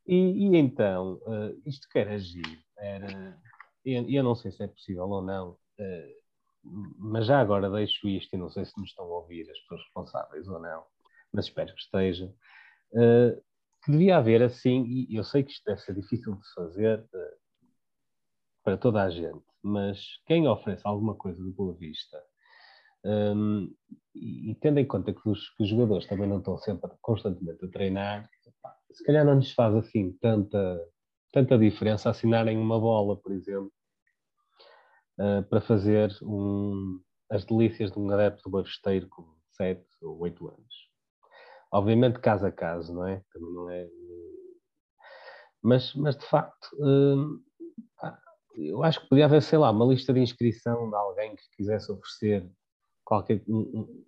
[0.08, 3.38] E, e então, eh, isto que era agir, era.
[3.86, 6.16] Eu, eu não sei se é possível ou não, eh,
[6.64, 9.82] mas já agora deixo isto e não sei se me estão a ouvir as pessoas
[9.84, 10.84] responsáveis ou não,
[11.34, 12.34] mas espero que esteja.
[12.96, 13.38] eh,
[13.84, 17.06] que devia haver assim, e eu sei que isto deve ser difícil de se fazer
[18.64, 22.18] para toda a gente, mas quem oferece alguma coisa de boa vista
[23.04, 23.74] Um,
[24.16, 27.70] e, tendo em conta que os, que os, jogadores também não estão sempre constantemente a
[27.70, 28.30] treinar,
[28.92, 30.82] se calhar não lhes faz assim tanta,
[31.32, 33.72] tanta diferença assinarem uma bola, por exemplo,
[35.20, 40.88] uh, para fazer um, as delícias de um adepto bavesteiro com 7 ou 8 anos.
[41.72, 43.22] Obviamente, caso a caso, não é?
[43.32, 43.88] Também não é.
[45.62, 47.44] Mas, mas de facto, hum,
[48.56, 51.92] eu acho que podia haver, sei lá, uma lista de inscrição de alguém que quisesse
[51.92, 52.50] oferecer
[53.08, 53.42] qualquer.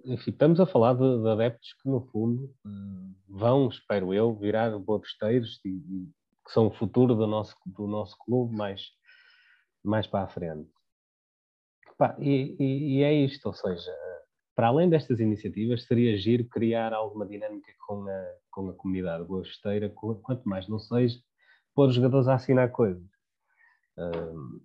[0.03, 4.77] Enfim, estamos a falar de, de adeptos que, no fundo, hum, vão, espero eu, virar
[4.77, 6.09] boavesteiros e, e
[6.45, 8.81] que são o futuro do nosso, do nosso clube mais,
[9.81, 10.69] mais para a frente.
[12.19, 13.89] E, e, e, é isto, ou seja,
[14.53, 19.89] para além destas iniciativas, seria giro criar alguma dinâmica com a, com a comunidade boavesteira,
[19.89, 21.17] quanto mais não seja,
[21.73, 23.03] pôr os jogadores a assinar coisas.
[23.97, 24.61] Uh,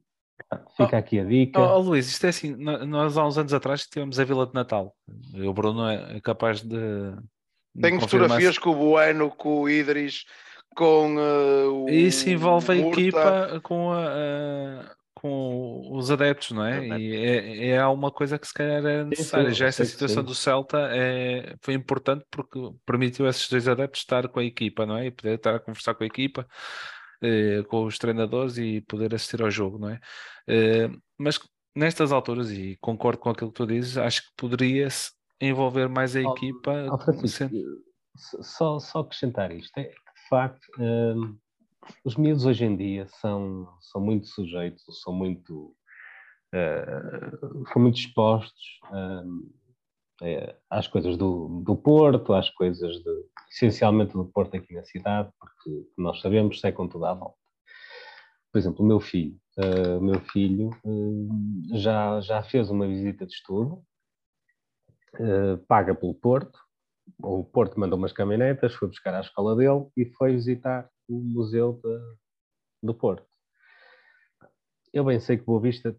[0.77, 1.61] fica oh, aqui a dica.
[1.61, 4.55] Oh, oh, Luís, isto é assim, nós há uns anos atrás tivemos a Vila de
[4.55, 4.95] Natal.
[5.35, 6.69] O Bruno é capaz de.
[7.75, 10.25] de Tenho fotografias com o Bueno, com o Idris,
[10.75, 11.89] com uh, o.
[11.89, 16.87] Isso envolve a equipa com a, a com os adeptos, não é?
[16.99, 19.51] E é, é uma coisa que se calhar é necessária.
[19.55, 24.29] Já essa situação do Celta é, foi importante porque permitiu a esses dois adeptos estar
[24.29, 25.07] com a equipa, não é?
[25.07, 26.47] E poder estar a conversar com a equipa,
[27.69, 30.01] com os treinadores e poder assistir ao jogo, não é?
[30.49, 31.39] Eh, mas
[31.75, 35.11] nestas alturas, e concordo com aquilo que tu dizes, acho que poderia-se
[35.41, 36.89] envolver mais a oh, equipa.
[36.93, 37.49] Oh, Francisco,
[38.17, 40.67] só, só acrescentar isto, é que de facto.
[42.03, 45.77] Os miúdos hoje em dia são, são muito sujeitos, são muito,
[46.55, 48.79] uh, são muito expostos
[50.23, 55.31] uh, às coisas do, do Porto, às coisas de, essencialmente do Porto aqui na cidade,
[55.39, 57.39] porque nós sabemos secam tudo à volta.
[58.53, 60.71] Por exemplo, o meu filho, uh, meu filho
[61.73, 63.83] já, já fez uma visita de estudo,
[65.69, 66.59] paga pelo Porto,
[67.23, 71.81] o Porto mandou umas caminhonetas, foi buscar à escola dele e foi visitar o Museu
[71.83, 72.17] de,
[72.83, 73.27] do Porto.
[74.93, 75.97] Eu bem sei que Boa Vista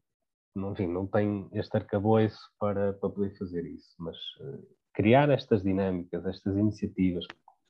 [0.55, 6.25] enfim, não tem este arcabouço para, para poder fazer isso, mas uh, criar estas dinâmicas,
[6.25, 7.25] estas iniciativas,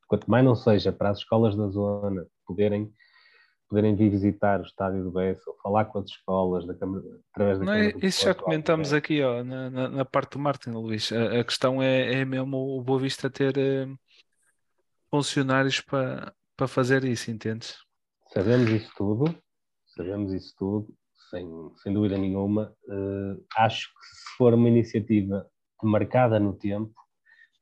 [0.07, 2.91] quanto mais não seja para as escolas da zona poderem
[3.67, 7.59] poderem vir visitar o estádio do Bessa ou falar com as escolas da Câmara, através
[7.59, 11.11] da não, Câmara Isso já comentamos aqui ó, na, na, na, parte do Martin, Luís.
[11.11, 13.99] A, a questão é, é mesmo o Boa Vista ter uh,
[15.09, 17.77] funcionários para, para fazer isso, entendes?
[18.31, 19.35] Sabemos isso tudo,
[19.87, 20.93] sabemos isso tudo,
[21.29, 21.47] sem,
[21.77, 22.75] sem dúvida nenhuma.
[22.87, 25.49] Uh, acho que se for uma iniciativa
[25.83, 26.93] marcada no tempo,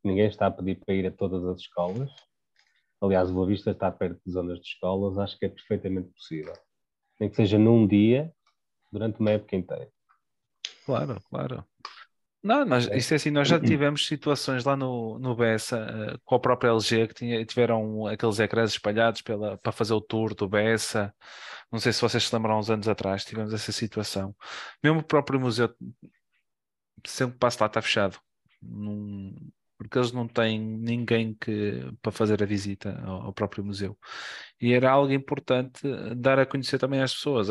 [0.03, 2.09] ninguém está a pedir para ir a todas as escolas.
[3.01, 6.53] Aliás, o Boa Vista está perto de zonas de escolas, acho que é perfeitamente possível.
[7.19, 8.33] Nem que seja num dia,
[8.91, 9.91] durante uma época inteira.
[10.85, 11.65] Claro, claro.
[12.43, 16.35] Não, nós, isso é assim, nós já tivemos situações lá no, no Bessa uh, com
[16.35, 20.47] a própria LG que tinha, tiveram aqueles ecrãs espalhados pela, para fazer o tour do
[20.49, 21.15] Bessa.
[21.71, 24.35] Não sei se vocês se lembram, uns anos atrás tivemos essa situação.
[24.83, 25.73] Mesmo o próprio museu,
[27.05, 28.19] sempre que passo lá está fechado.
[28.61, 29.33] Num,
[29.83, 33.97] porque eles não têm ninguém que, para fazer a visita ao, ao, próprio museu.
[34.59, 35.81] E era algo importante
[36.17, 37.49] dar a conhecer também às pessoas.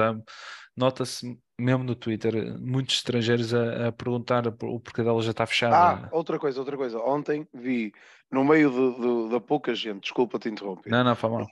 [0.77, 5.77] Nota-se mesmo no Twitter, muitos estrangeiros a, a perguntar o porquê dela já está fechada.
[5.77, 6.99] Ah, outra coisa, outra coisa.
[6.99, 7.93] Ontem vi,
[8.31, 10.91] no meio de, de, da pouca gente, desculpa te interromper.
[10.91, 11.47] Não, não, foi mal.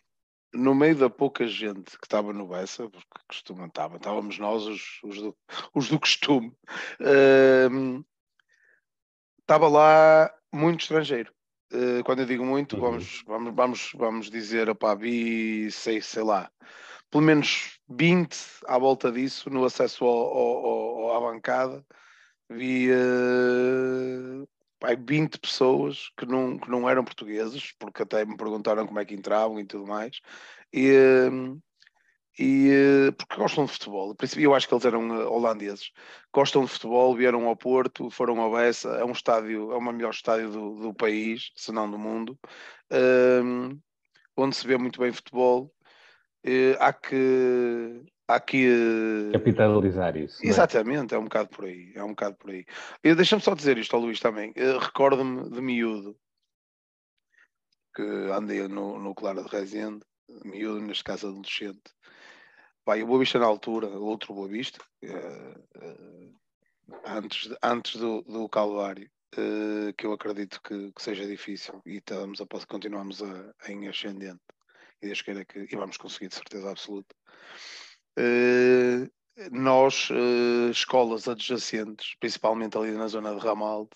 [0.52, 4.82] No meio da pouca gente que estava no Bessa, porque costuma estava, estávamos nós, os,
[5.04, 5.36] os, do,
[5.74, 6.52] os do costume,
[7.00, 8.04] uh,
[9.50, 11.32] estava lá muito estrangeiro.
[11.72, 12.82] Uh, quando eu digo muito, uhum.
[12.82, 16.48] vamos, vamos, vamos, vamos dizer, opá, vi, sei, sei lá,
[17.10, 18.36] pelo menos 20
[18.66, 21.84] à volta disso no acesso ao, ao, ao, à bancada.
[22.48, 24.48] Vi uh,
[25.04, 29.14] 20 pessoas que não, que não eram portugueses, porque até me perguntaram como é que
[29.14, 30.20] entravam e tudo mais.
[30.72, 31.60] E, uh,
[32.40, 32.70] e
[33.08, 34.16] uh, porque gostam de futebol.
[34.38, 35.92] Eu acho que eles eram uh, holandeses.
[36.32, 38.88] Gostam de futebol, vieram ao Porto, foram ao Bessa.
[38.92, 42.38] É um estádio, é o maior estádio do, do país, se não do mundo,
[42.90, 43.78] uh,
[44.34, 45.70] onde se vê muito bem futebol
[46.46, 50.42] uh, há que há que capitalizar isso.
[50.42, 50.48] É?
[50.48, 51.16] Exatamente, é?
[51.18, 51.20] é?
[51.20, 52.64] um bocado por aí, é um bocado por aí.
[53.02, 54.54] Deixa-me só dizer isto ao Luís também.
[54.80, 56.16] Recordo-me de miúdo
[57.94, 60.06] que andei no, no Clara de Rezende,
[60.44, 61.82] miúdo, neste caso adolescente.
[62.98, 66.34] O Boa Vista na altura, outro Boa Vista, uh,
[67.06, 69.08] antes, antes do, do Calvário,
[69.96, 74.40] que eu acredito que, que, seja difícil e estamos a, continuamos a, em ascendente
[75.00, 77.14] e Deus queira que e vamos conseguir de certeza absoluta.
[78.18, 79.08] Uh,
[79.52, 80.08] nós,
[80.70, 83.90] escolas adjacentes, principalmente ali na zona de Ramalde,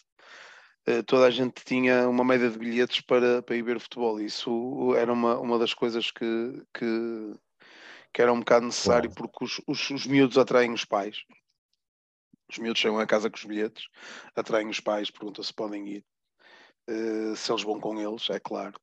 [1.06, 4.18] toda a gente tinha uma média de bilhetes para, para ir ver futebol.
[4.20, 7.34] Isso era uma, uma das coisas que, que,
[8.14, 9.30] que era um bocado necessário Claro.
[9.32, 11.24] porque os, os, os miúdos atraem os pais.
[12.48, 13.88] Os miúdos chegam a casa com os bilhetes,
[14.36, 16.04] atraem os pais, perguntam se podem ir.
[16.86, 18.78] Eh, se eles vão com eles, é claro.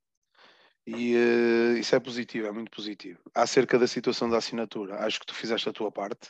[0.86, 3.20] E eh, isso é positivo, é muito positivo.
[3.34, 6.30] Acerca da situação da assinatura, acho que tu fizeste a tua parte,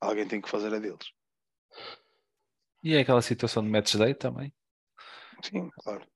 [0.00, 1.10] alguém tem que fazer a deles.
[2.82, 4.52] E é aquela situação de match day também.
[5.42, 6.06] Sim, claro.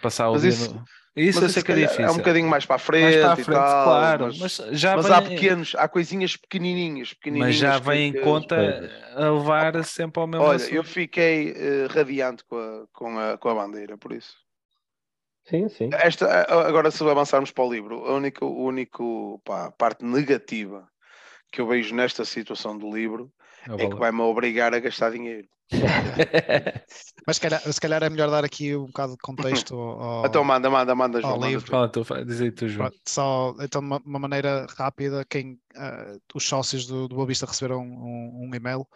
[0.00, 0.84] Passar o Mas dia isso- no...
[1.16, 2.12] Isso Mas eu se sei que é calhar difícil.
[2.12, 4.26] um bocadinho mais para a frente, Mais para a e frente, tal, claro.
[4.26, 8.14] mas, Mas, já mas vem, há pequenos, há coisinhas pequenininhas, pequenininhas mas já vem em
[8.14, 8.54] conta
[9.16, 10.74] a levar sempre ao mesmo Olha, assunto.
[10.76, 14.36] eu fiquei eh, radiante com a, com, a, com a bandeira, por isso.
[15.44, 15.90] Sim, sim.
[15.92, 20.04] Esta, a- agora, se avançarmos para o livro, a única o único, pá, a parte
[20.04, 20.88] negativa
[21.52, 23.32] que eu vejo nesta situação do livro
[23.68, 25.46] É é que vai-me obrigar a gastar dinheiro.
[27.26, 30.42] Mas se calhar, se calhar é melhor dar aqui um bocado de contexto ao, Então
[30.42, 31.32] manda, manda, manda, João.
[31.34, 31.64] ao manda livro.
[31.66, 31.70] tu.
[31.70, 32.88] Fala tu, fala- diz aí tu, João.
[32.88, 37.26] Pronto, só então de uma, uma maneira rápida, quem ah, os sócios do, do Boa
[37.26, 38.86] Vista receberam um, um e-mail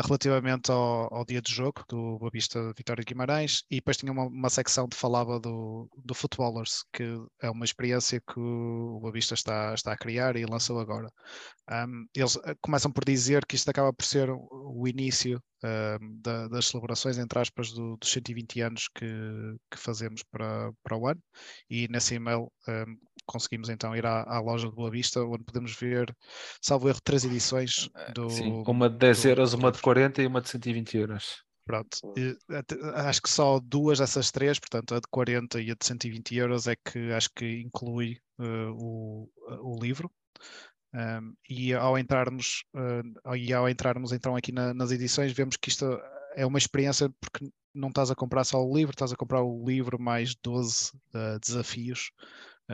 [0.00, 4.10] relativamente ao, ao dia de jogo do Boa Vista Vitória de Guimarães e depois tinha
[4.12, 7.02] uma, uma secção que falava do, do Footballers, que
[7.40, 11.08] é uma experiência que o Boa Vista está, está a criar e lançou agora.
[11.70, 16.48] Um, eles ah, começam por dizer que isto acaba por ser o, início um, da-
[16.48, 19.06] das celebrações, entre aspas, do- dos 120 anos que,
[19.70, 21.20] que fazemos para, para o ano
[21.70, 25.74] e nesse e-mail um, conseguimos então ir à, à loja de Boa Vista, onde podemos
[25.76, 26.14] ver,
[26.60, 28.28] salvo erro, três edições do.
[28.28, 29.80] Sim, uma de 10 do- euros, uma de.
[29.82, 31.42] 40 e uma de 120 euros.
[31.64, 31.98] Pronto.
[32.16, 32.36] E,
[32.94, 36.66] acho que só duas dessas três, portanto, a de 40 e a de 120 euros,
[36.66, 39.28] é que acho que inclui eh, o,
[39.60, 40.10] o livro.
[40.94, 45.70] Um, e ao entrarmos eh, e ao entrarmos então aqui na- nas edições vemos que
[45.70, 45.86] isto
[46.36, 49.64] é uma experiência porque não estás a comprar só o livro, estás a comprar o
[49.66, 52.10] livro mais 12 eh, desafios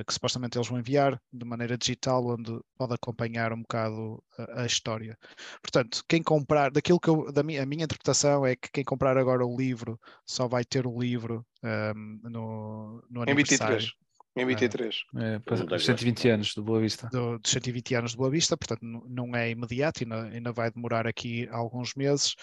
[0.04, 4.66] que supostamente eles vão enviar de maneira digital, onde pode acompanhar um bocado a, a
[4.66, 5.16] história.
[5.62, 9.16] Portanto, quem comprar, daquilo que eu, da minha, a minha interpretação é que quem comprar
[9.16, 14.08] agora o livro só vai ter o livro ehm, no, no Em aniversário 23.
[14.36, 15.04] Em 23.
[15.16, 17.08] É, para Muito os 120 anos do Boa Vista.
[17.10, 21.08] do, dos 120 anos de Boa Vista, portanto não é imediato, ainda, ainda vai demorar
[21.08, 22.36] aqui alguns meses.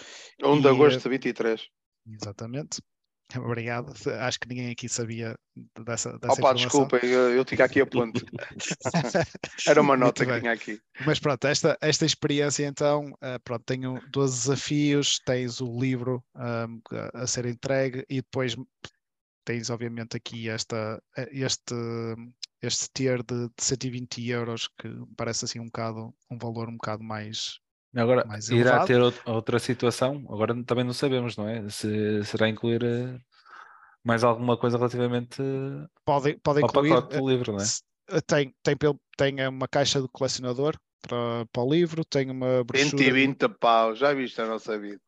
[0.43, 1.69] 1 de E, agosto eh, de 23.
[2.07, 2.81] Exatamente.
[3.37, 3.93] Obrigado.
[4.19, 5.37] Acho que ninguém aqui sabia
[5.83, 8.23] dessa, dessa Opa, desculpem, eu, eu tinha aqui a ponte.
[9.67, 10.39] Era uma Muito nota que bem.
[10.41, 10.79] tinha aqui.
[11.05, 16.79] Mas pronto, esta, esta experiência então, eh, pronto, tenho 12 desafios, tens o livro ahm,
[17.13, 18.55] a, a ser entregue e depois
[19.43, 21.75] tens obviamente aqui esta, eh, este,
[22.61, 27.03] este tier de, de 120 euros que parece assim um bocado, um valor um bocado
[27.03, 27.59] mais,
[27.95, 28.87] Agora, mais irá elevado.
[28.87, 31.67] ter out- outra situação, agora também não sabemos, não é?
[31.69, 33.17] Se será incluir eh,
[34.03, 37.63] mais alguma coisa relativamente eh, pode, pode ao incluir, pacote eh, do livro, não é?
[37.65, 40.75] se- eh, tem, tem, pel- tem uma caixa de colecionador
[41.07, 44.99] para, para o livro, tem uma brochura, 120 pau, já viste a nossa vida.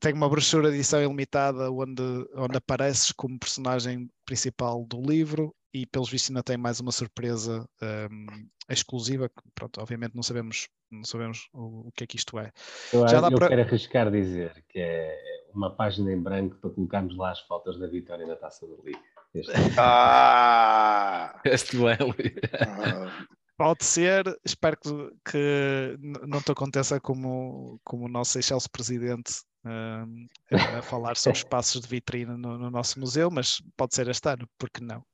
[0.00, 2.02] tem uma brochura de edição ilimitada onde,
[2.34, 7.68] onde apareces como personagem principal do livro e pelos vistos ainda tem mais uma surpresa
[7.82, 8.26] ehm,
[8.68, 12.50] exclusiva, que pronto, obviamente não sabemos, não sabemos o, o que é que isto é.
[12.92, 15.16] Eu, Já dá eu para- quero arriscar dizer que é
[15.54, 18.98] uma página em branco para colocarmos lá as fotos da vitória na taça da Liga.
[19.34, 19.52] Este.
[19.76, 21.40] Ah!
[21.44, 22.14] Este duelo.
[22.60, 23.26] Ah,
[23.58, 24.88] Pode ser, espero que,
[25.32, 25.96] que
[26.28, 29.32] não te aconteça como, como o nosso Excelso presidente
[29.66, 30.26] ehm,
[30.78, 34.48] a falar sobre espaços de vitrine no, no nosso museu, mas pode ser este ano,
[34.56, 35.04] porque não?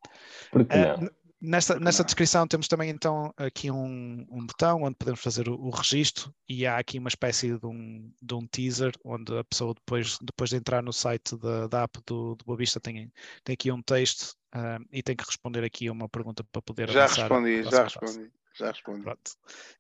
[0.51, 1.01] Porque Eh, não?
[1.01, 1.11] n-
[1.47, 2.07] Nesta, nesta não?
[2.07, 6.67] descrição temos também então aqui um, um botão onde podemos fazer o, o registro e
[6.67, 10.57] há aqui uma espécie de um, de um teaser onde a pessoa depois, depois de
[10.57, 13.13] entrar no site da, da app do, do Boa Vista tem,
[13.45, 17.07] tem aqui um texto ah, e tem que responder aqui uma pergunta para poder já
[17.07, 17.83] respondi, já fase.
[17.83, 19.03] respondi, já respondi.
[19.03, 19.31] Pronto.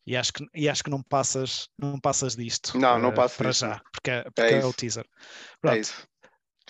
[0.06, 3.48] E acho que, e acho que não passas, não passas disto Não, não passo para
[3.48, 4.72] disto, já, porque, é, porque é, o isso.
[4.74, 5.06] teaser.
[5.06, 6.08] É Pronto isso.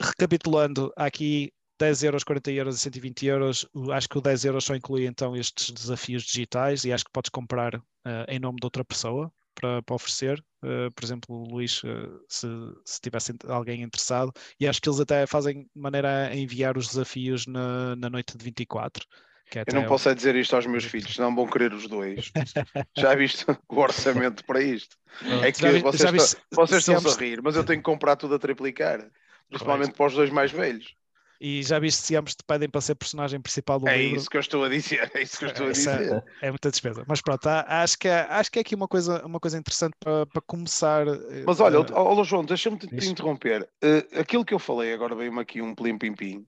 [0.00, 3.66] recapitulando, há aqui 10 euros, 40 euros e 120 euros.
[3.92, 7.30] Acho que o 10 euros só inclui então estes desafios digitais e acho que podes
[7.30, 10.44] comprar eh, em nome de outra pessoa para, para oferecer.
[10.62, 12.46] Eh, por exemplo, o Luís, eh, se,
[12.84, 14.32] se tivesse alguém interessado.
[14.58, 18.44] E acho que eles até fazem maneira a enviar os desafios na, na noite de
[18.44, 19.06] 24.
[19.50, 21.86] Que é Eu não posso é dizer isto aos meus filhos, senão vão querer os
[21.88, 22.32] dois.
[22.96, 24.96] Já viste o orçamento para isto?
[25.42, 28.16] É que vi- vocês, estão- vocês se estão-se a rir, mas eu tenho que comprar
[28.16, 29.10] tudo a triplicar.
[29.48, 30.94] Principalmente para os dois mais velhos.
[31.40, 34.16] E já viste se ambos te pedem para ser personagem principal do É livro.
[34.16, 35.10] isso que eu estou a dizer.
[35.14, 36.24] É isso que eu estou a Isso é- dizer.
[36.40, 37.04] É muita despesa.
[37.06, 39.94] Mas pronto, há- acho que é, acho que é aqui uma coisa, uma coisa interessante
[39.98, 41.06] para, para começar.
[41.06, 43.68] eh, Mas olha, ó, ó, João, deixa-me te, te interromper.
[43.82, 46.46] Eh, aquilo que eu falei, agora veio-me aqui um plim-pim-pim.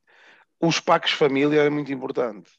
[0.61, 2.51] Os packs família é muito importante.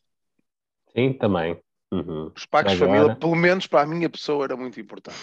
[0.96, 1.60] Sim, também.
[1.92, 2.32] Uhum.
[2.36, 5.18] Os packs Agora- família, pelo menos para a minha pessoa, era muito importante.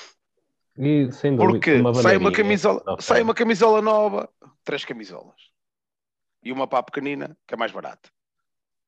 [0.77, 4.29] E sem dúvida, Porque uma sai, uma camisola, sai uma camisola nova,
[4.65, 5.37] três camisolas.
[6.45, 8.09] E uma pá pequenina, que é mais barata.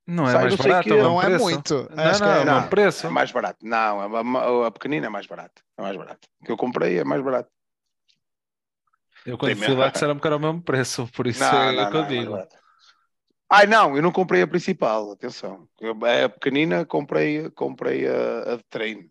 [0.06, 1.30] Não é Sai mais não barato, quê, é não é preço.
[1.30, 1.88] muito.
[1.94, 3.06] Não, Acho que não, é- é o mesmo não, preço.
[3.06, 3.64] É mais barato.
[3.64, 5.62] Não, a, a- a pequenina é mais barato.
[5.78, 6.28] É mais barato.
[6.40, 7.50] O que eu comprei é mais barato.
[9.26, 9.74] Eu quando Tem fui mesmo.
[9.74, 12.18] lá disseram-me que era o mesmo preço, por isso Não, é o que eu não,
[12.18, 12.30] é digo.
[12.30, 12.56] barato.
[13.50, 15.68] Ai, não, eu não comprei a principal, atenção.
[15.80, 15.92] Eu-
[16.26, 19.10] A pequenina comprei, comprei a, a de treino.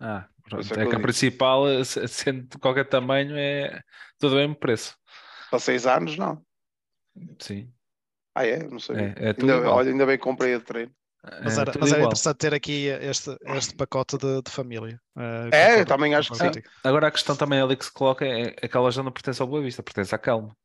[0.00, 0.74] Ah, pronto.
[0.74, 3.82] É que É que a principal, se- sendo de qualquer tamanho, é
[4.18, 4.96] todo o mesmo preço.
[5.50, 6.42] Para seis anos, não.
[7.38, 7.72] Sim,
[8.38, 8.58] Ah, é?
[8.68, 9.14] Não sabia.
[9.18, 9.76] é, é tudo ainda, igual.
[9.78, 10.92] olha, ainda bem que comprei a de treino.
[11.42, 15.00] Mas É era, tudo mas era interessante ter aqui este, este pacote de, de família.
[15.16, 16.50] Eh, É, eu também acho que sim.
[16.84, 19.42] Agora a questão também ali que se coloca é é que ela já não pertence
[19.42, 20.56] ao Boa Vista, pertence à Calma.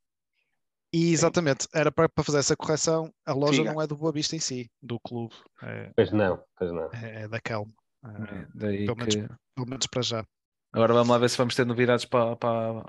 [0.94, 3.12] E exatamente, era para, para fazer essa correção.
[3.26, 6.72] A loja não é do Boa Vista em si, do clube, é, Pois não, pois
[6.72, 6.90] não.
[6.94, 7.74] é, é da Calma.
[8.06, 9.28] É, Daí pelo menos- que...
[9.56, 10.24] pelo menos para já.
[10.72, 12.84] Agora vamos lá ver se vamos ter novidades para, para,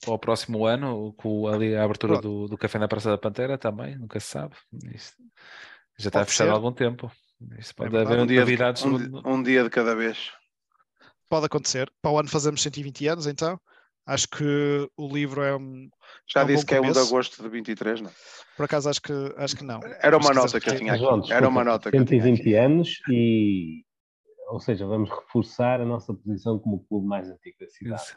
[0.00, 3.56] para o próximo ano, com ali a abertura do, do Café na Praça da Pantera
[3.58, 4.54] também, nunca se sabe.
[4.94, 5.16] Isto
[5.98, 7.10] já está Pode fechado há algum tempo.
[7.58, 8.12] Isto pode verdade.
[8.12, 8.84] haver Um dia, de, novidades.
[8.84, 10.30] um, um dia de cada vez.
[11.28, 11.90] Pode acontecer.
[12.00, 13.58] Para o ano fazemos 120 anos, então.
[14.06, 15.88] Acho que o livro é um.
[16.32, 17.08] Já É um disse bom que é 1 de começo.
[17.14, 18.10] agosto de 23, não?
[18.56, 19.80] Por acaso acho que, acho que não.
[20.00, 21.02] Era uma Mas nota que eu tinha aqui.
[21.02, 22.54] João, Era uma nota que eu tinha 120 aqui.
[22.54, 23.84] anos e,
[24.48, 28.00] ou seja, vamos reforçar a nossa posição como o clube mais antigo da cidade.
[28.02, 28.14] Isso.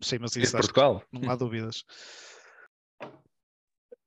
[0.00, 1.02] Sim, mas isso Portugal?
[1.12, 1.84] não há dúvidas.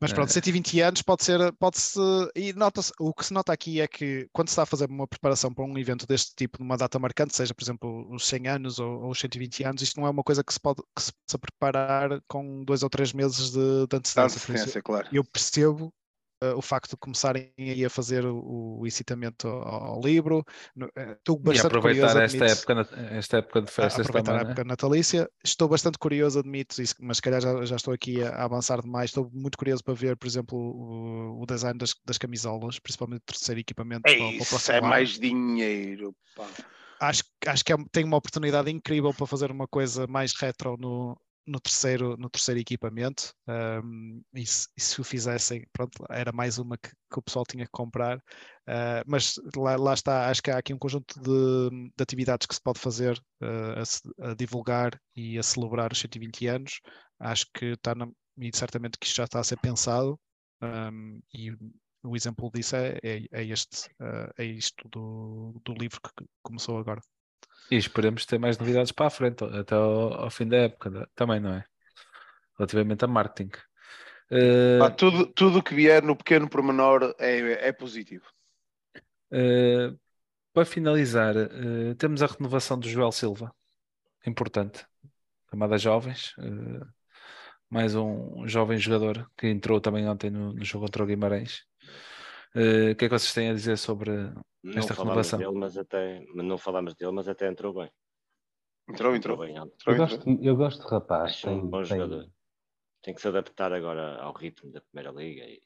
[0.01, 1.99] Mas pronto, 120 anos pode ser, pode-se,
[2.35, 5.07] e nota-se, o que se nota aqui é que quando se está a fazer uma
[5.07, 8.77] preparação para um evento deste tipo, numa data marcante, seja por exemplo os 100 anos
[8.77, 11.13] ou, ou os 120 anos, isto não é uma coisa que se pode que se
[11.13, 15.07] possa preparar com dois ou três meses de, de antecedência, claro.
[15.11, 15.93] eu percebo
[16.51, 20.43] eh, o facto de começarem aí a fazer o, o incitamento ao, ao livro.
[20.95, 22.73] Eh, Estou E bastante aproveitar curioso, esta admito, época,
[23.11, 24.51] esta época de festas aproveitar também, a né?
[24.51, 25.29] época natalícia.
[25.43, 29.09] Estou bastante curioso, admito, mas se calhar já, já estou aqui a, a avançar demais.
[29.09, 33.25] Estou muito curioso para ver, por exemplo, o, o design das, das camisolas, principalmente o
[33.25, 36.15] terceiro equipamento para, É para o isso, é mais dinheiro.
[36.35, 36.47] pá.
[36.99, 41.19] Acho, acho que é, tem uma oportunidade incrível para fazer uma coisa mais retro no,
[41.45, 43.33] no, terceiro, no terceiro equipamento.
[43.47, 47.45] Um, e, se, e se o fizessem, pronto, era mais uma que, que o pessoal
[47.45, 48.17] tinha que comprar.
[48.17, 52.55] Uh, mas lá, lá está, acho que há aqui um conjunto de, de atividades que
[52.55, 56.79] se pode fazer uh, a, a divulgar e a celebrar os 120 anos.
[57.19, 60.19] Acho que está na, e certamente que isto já está a ser pensado.
[60.61, 61.51] um, e
[62.03, 66.77] o exemplo disso é, é, é este, uh, é isto do, do livro que começou
[66.77, 67.01] agora.
[67.71, 71.39] E esperemos ter mais novidades para a frente, até ao, ao fim da época também,
[71.39, 71.65] não é?
[72.57, 73.51] Relativamente a marketing.
[74.31, 78.25] Eh, Pá, tudo, tudo que vier no pequeno pormenor é, é positivo.
[79.31, 79.93] eh,
[80.53, 83.53] para finalizar, eh, temos a renovação do Joel Silva,
[84.25, 84.85] importante,
[85.47, 86.33] camada jovens,
[87.69, 91.63] mais um jovem jogador que entrou também ontem no, no jogo contra o Guimarães.
[92.55, 94.11] Eh, o que é que vocês têm a dizer sobre
[94.63, 95.39] Não Esta falámos renovação.
[95.39, 97.91] dele, mas até não falámos dele, mas até entrou bem.
[98.89, 99.37] Entrou, entrou.
[99.37, 99.73] bem ontem.
[99.75, 100.17] entrou, Eu entrou.
[100.25, 101.31] gosto, eu gosto de rapaz.
[101.33, 102.29] Acho um tem- bom tem- jogador.
[103.03, 105.43] Tem que se adaptar agora ao ritmo da Primeira Liga.
[105.43, 105.61] E...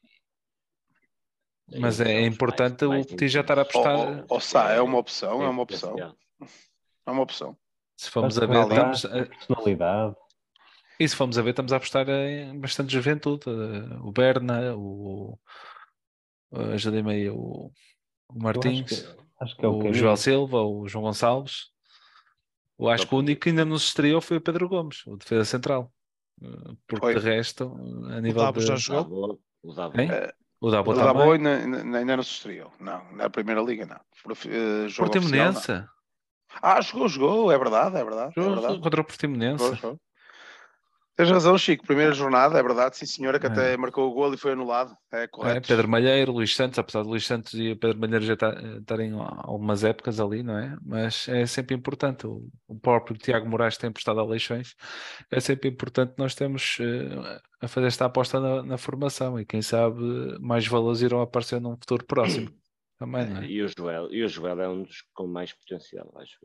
[1.78, 4.98] Mas é importante o mais Petit já estar a apostar- Ou, ou, sa- é uma
[4.98, 5.96] opção, é uma opção.
[5.98, 7.56] É uma opção.
[7.96, 10.16] Se formos a ver, estamos, a- personalidade.
[10.98, 13.44] e se formos a ver, estamos a apostar em bastante juventude.
[13.48, 15.38] Eh, O Berna, o
[16.54, 17.70] eh, ajuda-me aí, o, o Eu
[18.34, 19.92] acho Martins, que, acho que é o, o.
[19.94, 21.70] Joel Silva, o João Gonçalves.
[22.78, 25.44] Eu acho que o único que ainda nos estreou foi o Pedro Gomes, o defesa
[25.44, 25.92] central.
[26.42, 26.46] Eh,
[26.86, 27.14] Porque Foi.
[27.14, 27.64] de resto,
[28.10, 28.66] eh, a O nível Davo de.
[28.66, 29.40] já O jogou?
[29.62, 30.00] O Davo.
[30.00, 30.08] Hein?
[30.60, 30.94] O Dabo O.
[30.94, 32.72] Dabo ainda, ainda, não se estreou.
[32.80, 33.96] Não, na Primeira Liga não.
[34.46, 35.52] Eh, jogo oficial, não.
[35.52, 35.84] Portimonense.
[36.62, 38.32] Ah, jogou, jogou, é verdade, é verdade.
[38.36, 38.80] É Jogou verdade.
[38.80, 39.62] contra o Portimonense.
[39.62, 40.00] Jogou, jogou.
[41.16, 41.84] Tens razão, Chico.
[41.84, 43.50] Primeira jornada, é verdade, sim senhora, que É.
[43.50, 44.94] até marcou o gol e foi anulado.
[45.12, 45.68] É É, correto.
[45.68, 49.12] Pedro Malheiro, Luís Santos, apesar de Luís Santos e o Pedro Malheiro já ta- estarem
[49.12, 50.76] algumas épocas ali, não é?
[50.82, 52.26] Mas é sempre importante.
[52.26, 54.74] O, o próprio Tiago Moraes tem prestado a Leixões.
[55.30, 59.60] É sempre importante nós temos eh, a fazer esta aposta na, na formação e quem
[59.60, 60.00] sabe
[60.40, 62.50] mais valores irão aparecer num futuro próximo.
[62.98, 63.46] Também, não é?
[63.46, 66.38] E o Joel, e o Joel é um dos com mais potencial, acho.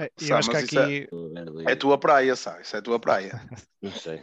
[0.00, 1.68] É, e Sabe, eu acho que é- aqui eu.
[1.68, 2.62] É tua praia, sabe?
[2.62, 3.32] Isso é tua praia.
[3.82, 4.22] Não sei.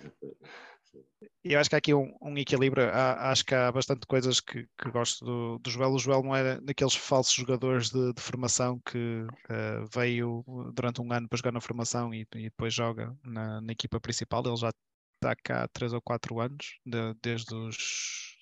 [1.44, 2.90] E eu acho que há aqui um, um equilíbrio.
[2.90, 5.92] Há, acho que há bastante coisas que, que gosto do, do Joel.
[5.94, 10.44] O Joel não é daqueles falsos jogadores de, de formação que uh, veio
[10.74, 14.44] durante um ano para jogar na formação e, e depois joga na, na, equipa principal.
[14.46, 14.72] Ele já
[15.16, 18.36] está cá há 3 ou 4 anos, de, desde os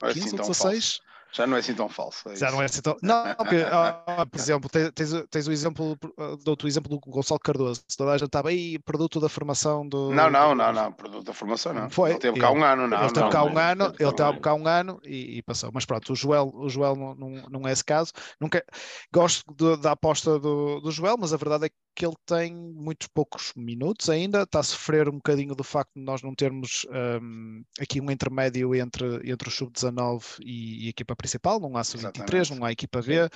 [0.00, 0.58] 15 assim ou 16.
[0.58, 1.00] Falso.
[1.32, 2.28] Já não é assim tão falso.
[2.28, 2.96] É Já não é assim tão.
[3.02, 5.96] Não, porque, ah, por exemplo, tens, tens o exemplo,
[6.44, 7.82] dou-te o exemplo do Gonçalo Cardoso.
[7.96, 10.12] Toda a gente estava aí, produto da formação do.
[10.12, 11.88] Não, não, não, não, produto da formação não.
[11.90, 12.10] Foi.
[12.10, 13.02] Ele teve cá um ano, não.
[13.02, 15.70] Ele teve cá um ano, ele teve cá um ano e, e, passou.
[15.72, 18.12] Mas pronto, o Joel, o Joel não, não, não é esse caso.
[18.40, 18.64] Nunca,
[19.12, 22.54] gosto de, da aposta do, do Joel, mas a verdade é que que ele tem
[22.54, 26.86] muitos poucos minutos ainda, está a sofrer um bocadinho do facto de nós não termos
[27.20, 31.84] um, aqui um intermédio entre, entre o sub-19 e, e, a equipa principal, não há
[31.84, 33.28] sub-23, não há equipa B, uh,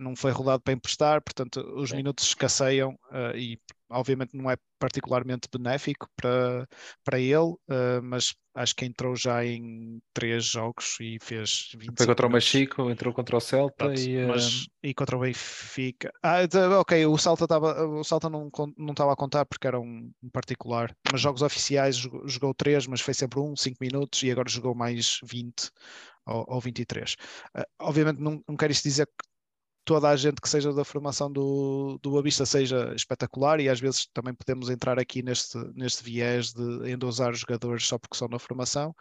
[0.00, 1.96] não foi rodado para emprestar, portanto os Sim.
[1.96, 3.58] minutos escasseiam uh, e
[3.90, 6.66] obviamente não é particularmente benéfico para,
[7.04, 12.06] para ele, uh, mas acho que entrou já em três jogos e fez 20 Foi
[12.06, 14.66] contra o Mexico, entrou contra o Celta Pronto, e, mas, uh...
[14.82, 16.12] e contra o Benfica.
[16.22, 16.38] Ah,
[16.78, 20.28] ok, o Celta estava o Celta não não estava a contar porque era um, um,
[20.30, 24.48] particular, mas jogos oficiais jogou, jogou três, mas foi sempre um, cinco minutos e agora
[24.48, 25.70] jogou mais 20
[26.26, 27.14] ou, ou 23.
[27.56, 29.33] Uh, obviamente não, não quero isto dizer que
[29.84, 34.06] toda a gente que seja da formação do, do Boavista seja espetacular e às vezes
[34.12, 38.38] também podemos entrar aqui neste, neste viés de endosar os jogadores só porque são na
[38.38, 38.94] formação.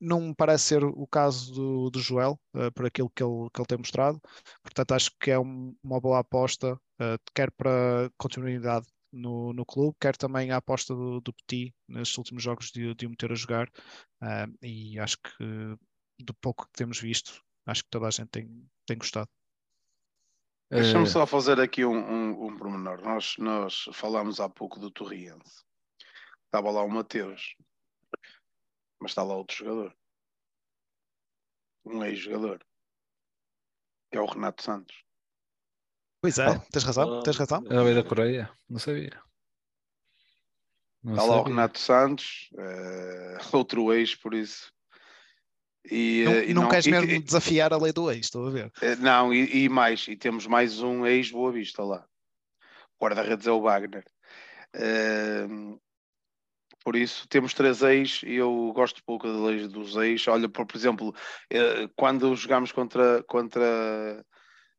[0.00, 3.60] Não me parece ser o caso do, do Joel, uh, por aquilo que ele, que
[3.60, 4.20] ele tem mostrado.
[4.62, 9.96] Portanto, acho que é um, uma boa aposta, uh, quer para continuidade no, no clube,
[9.98, 13.34] quer também a aposta do, do Petit nestes últimos jogos de, de o meter a
[13.34, 13.68] jogar.
[14.22, 15.44] Uh, e acho que
[16.18, 18.48] do pouco que temos visto, acho que toda a gente tem,
[18.86, 19.28] tem gostado.
[20.70, 21.06] Deixa-me uh...
[21.06, 23.00] só fazer aqui um, um, um pormenor.
[23.02, 25.64] Nós, nós falámos há pouco do Torriense.
[26.44, 27.56] Estava lá o Mateus,
[29.00, 29.96] mas está lá outro jogador.
[31.84, 32.64] Um ex-jogador.
[34.10, 35.04] Que é o Renato Santos.
[36.20, 37.62] Pois é, tens razão, tens razão.
[37.68, 39.22] Era da Coreia, não sabia.
[41.02, 41.36] Não está sabia.
[41.36, 44.72] lá o Renato Santos, uh, outro ex, por isso
[45.90, 48.50] e, não, e não, não queres mesmo e, desafiar a lei do ex, estou a
[48.50, 48.72] ver.
[48.80, 52.04] Eh, não, e, e mais, e temos mais um ex Boa Vista lá.
[53.00, 54.04] Guarda-redes é o Wagner.
[54.74, 55.78] Uh,
[56.84, 60.26] por isso, temos três ex e eu gosto pouco da lei dos ex.
[60.28, 64.24] Olha, por, por exemplo, uh, quando jogamos contra, contra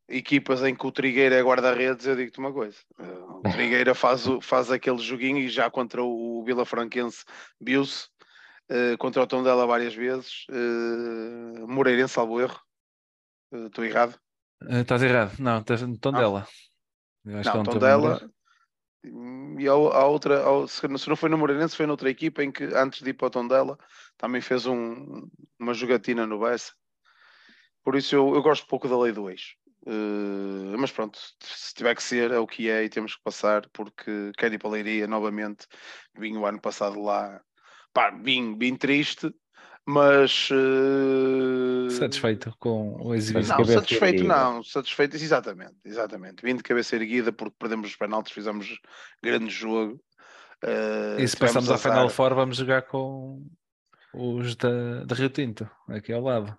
[0.08, 2.78] equipas em que o Trigueira é guarda-redes, eu digo-te uma coisa.
[3.00, 7.24] Uh, o Trigueira faz, faz aquele joguinho e já contra o, o Vila Franquense
[7.60, 8.08] viu-se
[8.70, 10.46] uh, contra o Tondela várias vezes.
[10.50, 12.60] Uh, Moreirense, salvo erro.
[13.52, 14.20] Uh, estou errado?
[14.62, 15.34] Estás errado.
[15.40, 16.48] Não, estás no Tondela.
[17.24, 18.30] Não, não Tondela.
[19.60, 22.64] E a, a outra, a, se não foi no Moreirense, foi noutra equipa em que
[22.64, 23.78] antes de ir para o Tondela
[24.18, 25.28] também fez um,
[25.60, 26.74] uma jogatina no Bessa.
[27.84, 29.56] Por isso eu, eu gosto pouco da lei do eixo.
[29.86, 33.70] Uh, mas pronto, se tiver que ser, é o que é e temos que passar,
[33.70, 35.66] porque quero ir para a Leiria novamente.
[36.18, 37.42] Vim o ano passado lá
[37.98, 39.34] pá, vim, vim triste,
[39.84, 41.90] mas uh...
[41.90, 43.58] satisfeito com o exibição.
[43.58, 46.44] Não, satisfeito não, satisfeito, exatamente, exatamente.
[46.44, 48.80] Vim de cabeça erguida porque perdemos os penaltis, fizemos
[49.24, 50.00] grande jogo.
[50.64, 53.44] Uh, e se passamos à Final Four, vamos jogar com
[54.14, 56.56] os da, da Rio Tinto, aqui ao lado.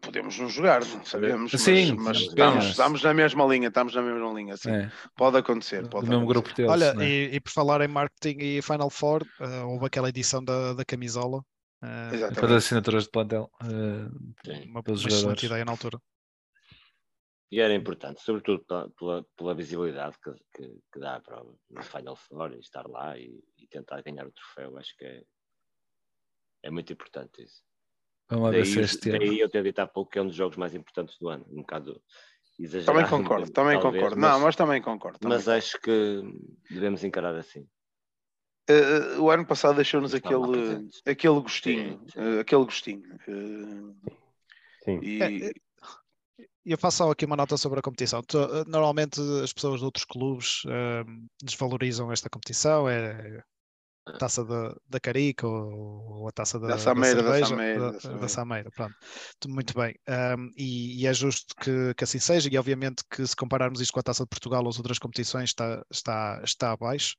[0.00, 4.02] Podemos não jogar, não sabemos, sim, mas, mas estamos, estamos, na mesma linha, estamos na
[4.02, 4.68] mesma linha, sim.
[4.68, 4.90] É.
[5.16, 5.88] Pode acontecer.
[5.88, 7.08] Pode mesmo grupo deles, Olha, né?
[7.08, 10.84] e, e, por falar em marketing e Final Four, uh, houve aquela edição da, da
[10.84, 11.38] camisola.
[11.80, 13.48] Uh, para as assinaturas de plantel.
[13.62, 14.10] Uh,
[14.66, 16.00] uma, uma excelente ideia na altura.
[17.52, 18.64] E era importante, sobretudo
[18.98, 23.40] pela, pela visibilidade que, que, que, dá para o Final Four e estar lá e,
[23.56, 24.76] e tentar ganhar o troféu.
[24.76, 25.22] Acho que é,
[26.64, 27.62] é muito importante isso.
[28.28, 30.34] Vamos daí, ver se este daí eu ter dito há pouco que é um dos
[30.34, 32.00] jogos mais importantes do ano, um bocado
[32.58, 32.98] exagerado.
[32.98, 34.20] Também concordo, também talvez, concordo.
[34.20, 35.18] Mas, não, mas também concordo.
[35.18, 35.58] Também mas concordo.
[35.58, 36.22] acho que
[36.70, 37.66] devemos encarar assim.
[38.68, 42.18] Uh, o ano passado deixou-nos aquele, aquele gostinho, sim, sim.
[42.18, 43.14] Uh, aquele gostinho.
[43.28, 43.94] Uh,
[44.82, 44.98] sim.
[45.02, 45.22] E...
[45.22, 45.52] É,
[46.64, 48.20] eu faço só aqui uma nota sobre a competição.
[48.66, 50.62] Normalmente as pessoas de outros clubes
[51.40, 53.40] desvalorizam esta competição, é
[54.12, 57.92] taça da, da Carica ou, ou, a taça da, da Sameira, da, cerveja, da, Sameira,
[57.92, 58.94] da, da Sameira, pronto.
[59.48, 59.94] Muito bem.
[60.08, 63.92] Um, e, e, é justo que, que, assim seja, e obviamente que se compararmos isto
[63.92, 67.14] com a taça de Portugal ou as outras competições está, está, está abaixo.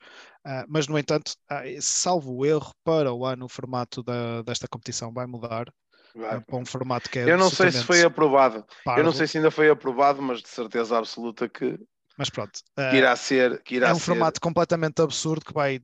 [0.46, 1.34] Uh, mas, no entanto,
[1.82, 5.72] salvo o erro, para o ano o formato da, desta competição vai mudar.
[6.16, 6.40] Vai.
[6.42, 8.66] Para um formato que é Eu não sei se foi aprovado.
[8.84, 9.02] Parvo.
[9.02, 11.78] Eu não sei se ainda foi aprovado, mas de certeza absoluta que,
[12.18, 13.62] mas pronto, que irá ser.
[13.62, 14.06] Que irá é um ser...
[14.06, 15.80] formato completamente absurdo que vai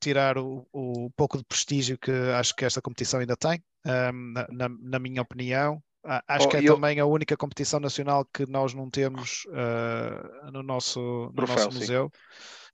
[0.00, 4.68] tirar o, o pouco de prestígio que acho que esta competição ainda tem, um, na,
[4.68, 5.82] na, minha opinião.
[6.28, 6.74] Acho oh, que é eu...
[6.74, 11.78] também a única competição nacional que nós não temos uh, no nosso, no troféu, nosso
[11.78, 12.12] museu.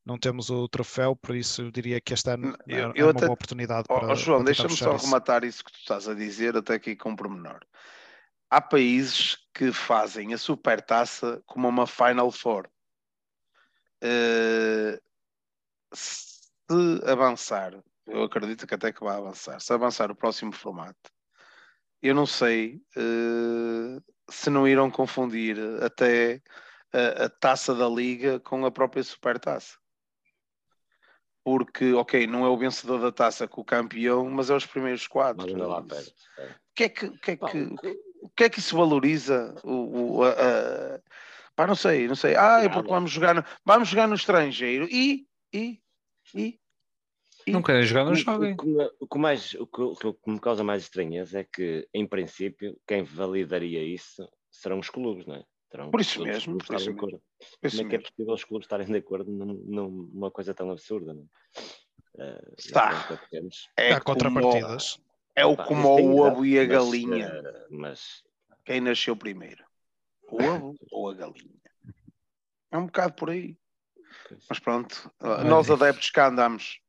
[0.04, 3.04] Não temos o troféu, por isso eu diria que este ano eu, é, eu é
[3.04, 3.20] uma até...
[3.20, 4.12] boa oportunidade oh, para.
[4.12, 5.06] Oh, João, deixa-me só isso.
[5.06, 7.60] rematar isso que tu estás a dizer, até aqui com pormenor.
[8.50, 12.68] Há países que fazem a supertaça como uma Final Four.
[14.02, 15.00] Uh,
[16.72, 17.74] se avançar,
[18.06, 21.10] eu acredito que até que vai avançar, se avançar o próximo formato,
[22.00, 26.42] eu não sei uh, se não irão confundir até
[26.92, 29.76] a, a, taça da liga com a própria supertaça.
[31.44, 35.06] Porque, ok, não é o vencedor da taça com o campeão, mas é os primeiros
[35.08, 35.44] quatro.
[35.44, 36.12] Mas lá perto.
[36.38, 36.46] É.
[36.46, 37.76] O que é que, que, é que,
[38.36, 39.54] que é que isso valoriza?
[39.64, 41.00] O, o, a, a...
[41.54, 42.36] Pá, não sei, não sei.
[42.36, 44.88] Ah, é porque vamos jogar no, vamos jogar no estrangeiro.
[44.90, 45.80] E, e,
[46.34, 46.58] e,
[47.46, 48.56] não querem jogar, não joguem.
[49.00, 52.78] O, que mais, o, que, o que me causa mais estranheza é que, em princípio,
[52.86, 55.44] quem validaria isso serão os clubes, não é?
[55.70, 56.96] Terão por isso mesmo, por isso mesmo.
[56.98, 57.94] Como é que é mesmo.
[57.94, 61.14] é possível os clubes estarem de acordo numa coisa tão absurda?
[61.14, 61.22] Não
[62.18, 62.30] é?
[62.34, 63.18] Uh, Está.
[63.76, 65.00] É Há contrapartidas.
[65.34, 67.42] É o como o ovo e a galinha.
[67.42, 68.24] Mas, uh, mas,
[68.66, 69.64] Quem nasceu primeiro?
[70.30, 71.62] O ovo ou a galinha?
[72.70, 73.56] É um bocado por aí.
[74.48, 76.82] Mas pronto, nós adeptos cá andamos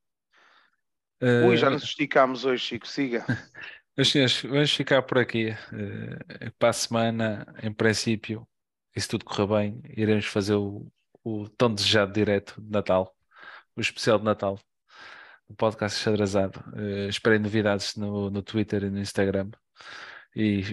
[1.21, 3.25] Uh, Ui, já nos esticámos hoje, Chico, siga.
[4.49, 5.51] Vamos ficar por aqui.
[5.51, 8.47] Uh, para a semana, em princípio,
[8.95, 10.91] e se tudo correr bem, iremos fazer o,
[11.23, 13.15] o tão desejado direto de Natal,
[13.75, 14.59] o especial de Natal,
[15.47, 16.59] o podcast xadrezado.
[16.73, 19.49] Uh, esperem novidades no, no Twitter e no Instagram
[20.35, 20.63] e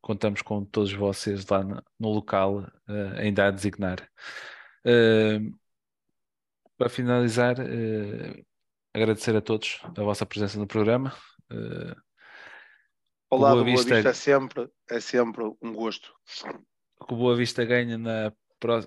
[0.00, 4.08] contamos com todos vocês lá no, no local, uh, ainda a designar.
[4.84, 5.54] Uh,
[6.76, 8.46] para finalizar, uh,
[8.92, 11.14] agradecer a todos a vossa presença no programa.
[11.50, 11.94] Uh,
[13.30, 16.12] Olá, Boa, Vista, Boa Vista é sempre, é sempre um gosto.
[17.06, 18.32] Que o Boa Vista ganha na,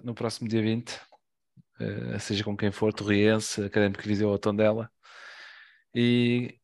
[0.03, 0.95] no próximo dia 20, uh,
[1.79, 4.91] eh, seja com quem for, Torriense, Académico Viseu ou Tondela.
[5.95, 6.59] E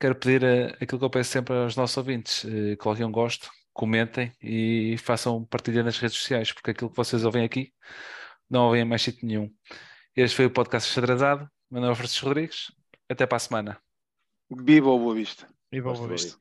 [0.00, 3.50] quero pedir a, aquilo que eu peço sempre aos nossos ouvintes: uh, coloquem um gosto,
[3.72, 7.72] comentem e façam partilha nas redes sociais, porque aquilo que vocês ouvem aqui
[8.48, 9.52] não ouvem em mais sítio nenhum.
[10.16, 11.48] Este foi o podcast Xadrezado.
[11.70, 12.72] Meu nome é Francisco Rodrigues.
[13.08, 13.78] Até para a semana.
[14.50, 15.46] Viva o Boa Vista.
[15.70, 16.40] Viva o Boa Vista.